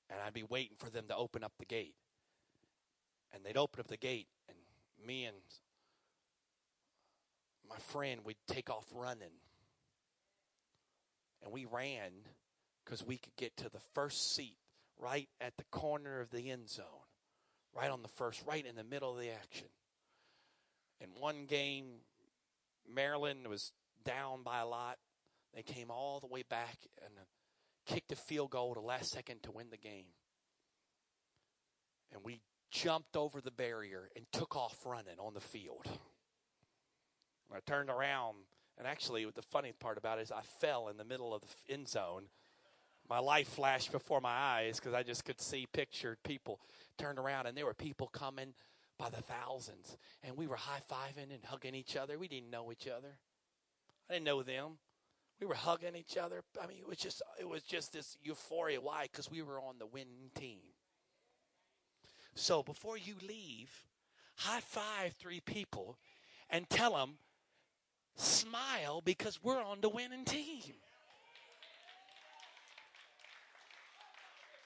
And 0.08 0.18
I'd 0.26 0.32
be 0.32 0.44
waiting 0.44 0.76
for 0.78 0.88
them 0.88 1.04
to 1.08 1.16
open 1.16 1.44
up 1.44 1.52
the 1.58 1.66
gate. 1.66 1.96
And 3.32 3.44
they'd 3.44 3.56
open 3.56 3.80
up 3.80 3.88
the 3.88 3.96
gate, 3.96 4.28
and 4.48 4.56
me 5.06 5.24
and 5.24 5.36
my 7.68 7.78
friend 7.78 8.20
would 8.24 8.36
take 8.46 8.68
off 8.68 8.84
running. 8.94 9.40
And 11.42 11.52
we 11.52 11.64
ran 11.64 12.10
because 12.84 13.04
we 13.04 13.16
could 13.16 13.36
get 13.36 13.56
to 13.56 13.70
the 13.70 13.80
first 13.94 14.34
seat 14.34 14.56
right 15.00 15.28
at 15.40 15.56
the 15.56 15.64
corner 15.70 16.20
of 16.20 16.30
the 16.30 16.50
end 16.50 16.68
zone 16.68 16.84
right 17.74 17.90
on 17.90 18.02
the 18.02 18.08
first, 18.08 18.42
right 18.46 18.64
in 18.64 18.76
the 18.76 18.84
middle 18.84 19.12
of 19.12 19.18
the 19.18 19.30
action. 19.30 19.68
In 21.00 21.08
one 21.18 21.46
game, 21.46 21.86
Maryland 22.92 23.48
was 23.48 23.72
down 24.04 24.42
by 24.42 24.60
a 24.60 24.66
lot. 24.66 24.98
They 25.54 25.62
came 25.62 25.90
all 25.90 26.20
the 26.20 26.26
way 26.26 26.42
back 26.48 26.76
and 27.04 27.12
kicked 27.86 28.12
a 28.12 28.16
field 28.16 28.50
goal 28.50 28.74
to 28.74 28.80
last 28.80 29.10
second 29.10 29.42
to 29.44 29.50
win 29.50 29.68
the 29.70 29.76
game. 29.76 30.06
And 32.12 32.22
we 32.24 32.40
jumped 32.72 33.16
over 33.16 33.40
the 33.40 33.50
barrier 33.50 34.08
and 34.16 34.24
took 34.32 34.56
off 34.56 34.84
running 34.84 35.18
on 35.20 35.34
the 35.34 35.40
field. 35.40 35.86
I 37.54 37.60
turned 37.66 37.90
around, 37.90 38.36
and 38.78 38.86
actually, 38.86 39.26
the 39.26 39.42
funny 39.42 39.72
part 39.78 39.98
about 39.98 40.18
it 40.18 40.22
is 40.22 40.32
I 40.32 40.40
fell 40.40 40.88
in 40.88 40.96
the 40.96 41.04
middle 41.04 41.34
of 41.34 41.42
the 41.42 41.74
end 41.74 41.86
zone. 41.86 42.24
My 43.08 43.18
life 43.18 43.48
flashed 43.48 43.92
before 43.92 44.22
my 44.22 44.32
eyes 44.32 44.80
because 44.80 44.94
I 44.94 45.02
just 45.02 45.26
could 45.26 45.38
see 45.38 45.66
pictured 45.70 46.22
people 46.22 46.60
turned 46.96 47.18
around 47.18 47.46
and 47.46 47.56
there 47.56 47.66
were 47.66 47.74
people 47.74 48.06
coming 48.06 48.54
by 48.96 49.10
the 49.10 49.20
thousands. 49.20 49.98
And 50.22 50.36
we 50.36 50.46
were 50.46 50.56
high 50.56 50.80
fiving 50.90 51.30
and 51.34 51.44
hugging 51.44 51.74
each 51.74 51.94
other. 51.94 52.18
We 52.18 52.28
didn't 52.28 52.50
know 52.50 52.72
each 52.72 52.88
other. 52.88 53.18
I 54.08 54.14
didn't 54.14 54.24
know 54.24 54.42
them. 54.42 54.78
We 55.40 55.46
were 55.46 55.54
hugging 55.56 55.96
each 55.96 56.16
other. 56.16 56.42
I 56.62 56.66
mean, 56.66 56.78
it 56.78 56.88
was 56.88 56.96
just 56.96 57.20
it 57.38 57.48
was 57.48 57.62
just 57.64 57.92
this 57.92 58.16
euphoria. 58.22 58.80
Why? 58.80 59.08
Because 59.10 59.30
we 59.30 59.42
were 59.42 59.60
on 59.60 59.78
the 59.78 59.86
winning 59.86 60.30
team. 60.34 60.60
So 62.34 62.62
before 62.62 62.96
you 62.96 63.14
leave, 63.26 63.84
high 64.36 64.60
five 64.60 65.14
three 65.18 65.40
people 65.40 65.98
and 66.50 66.68
tell 66.68 66.94
them, 66.94 67.14
smile 68.14 69.00
because 69.04 69.42
we're 69.42 69.62
on 69.62 69.80
the 69.80 69.88
winning 69.88 70.24
team. 70.24 70.74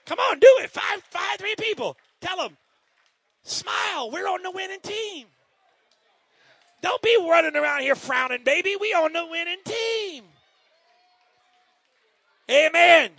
Come 0.05 0.19
on, 0.19 0.39
do 0.39 0.49
it. 0.61 0.71
Five, 0.71 1.03
five, 1.11 1.39
three 1.39 1.57
people. 1.59 1.97
Tell 2.21 2.37
them, 2.37 2.57
smile. 3.43 4.11
We're 4.11 4.29
on 4.29 4.43
the 4.43 4.53
winning 4.53 4.81
team. 4.81 5.27
Don't 6.81 7.03
be 7.03 7.17
running 7.29 7.57
around 7.57 7.83
here 7.83 7.97
frowning, 7.97 8.45
baby. 8.45 8.77
We 8.81 8.93
on 8.93 9.12
the 9.12 9.27
winning 9.27 9.59
team. 9.64 10.25
Amen. 12.49 13.11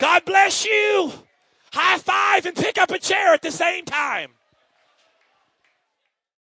God 0.00 0.24
bless 0.24 0.64
you. 0.64 1.12
High 1.72 1.98
five 1.98 2.46
and 2.46 2.56
pick 2.56 2.78
up 2.78 2.90
a 2.90 2.98
chair 2.98 3.34
at 3.34 3.42
the 3.42 3.52
same 3.52 3.84
time. 3.84 4.30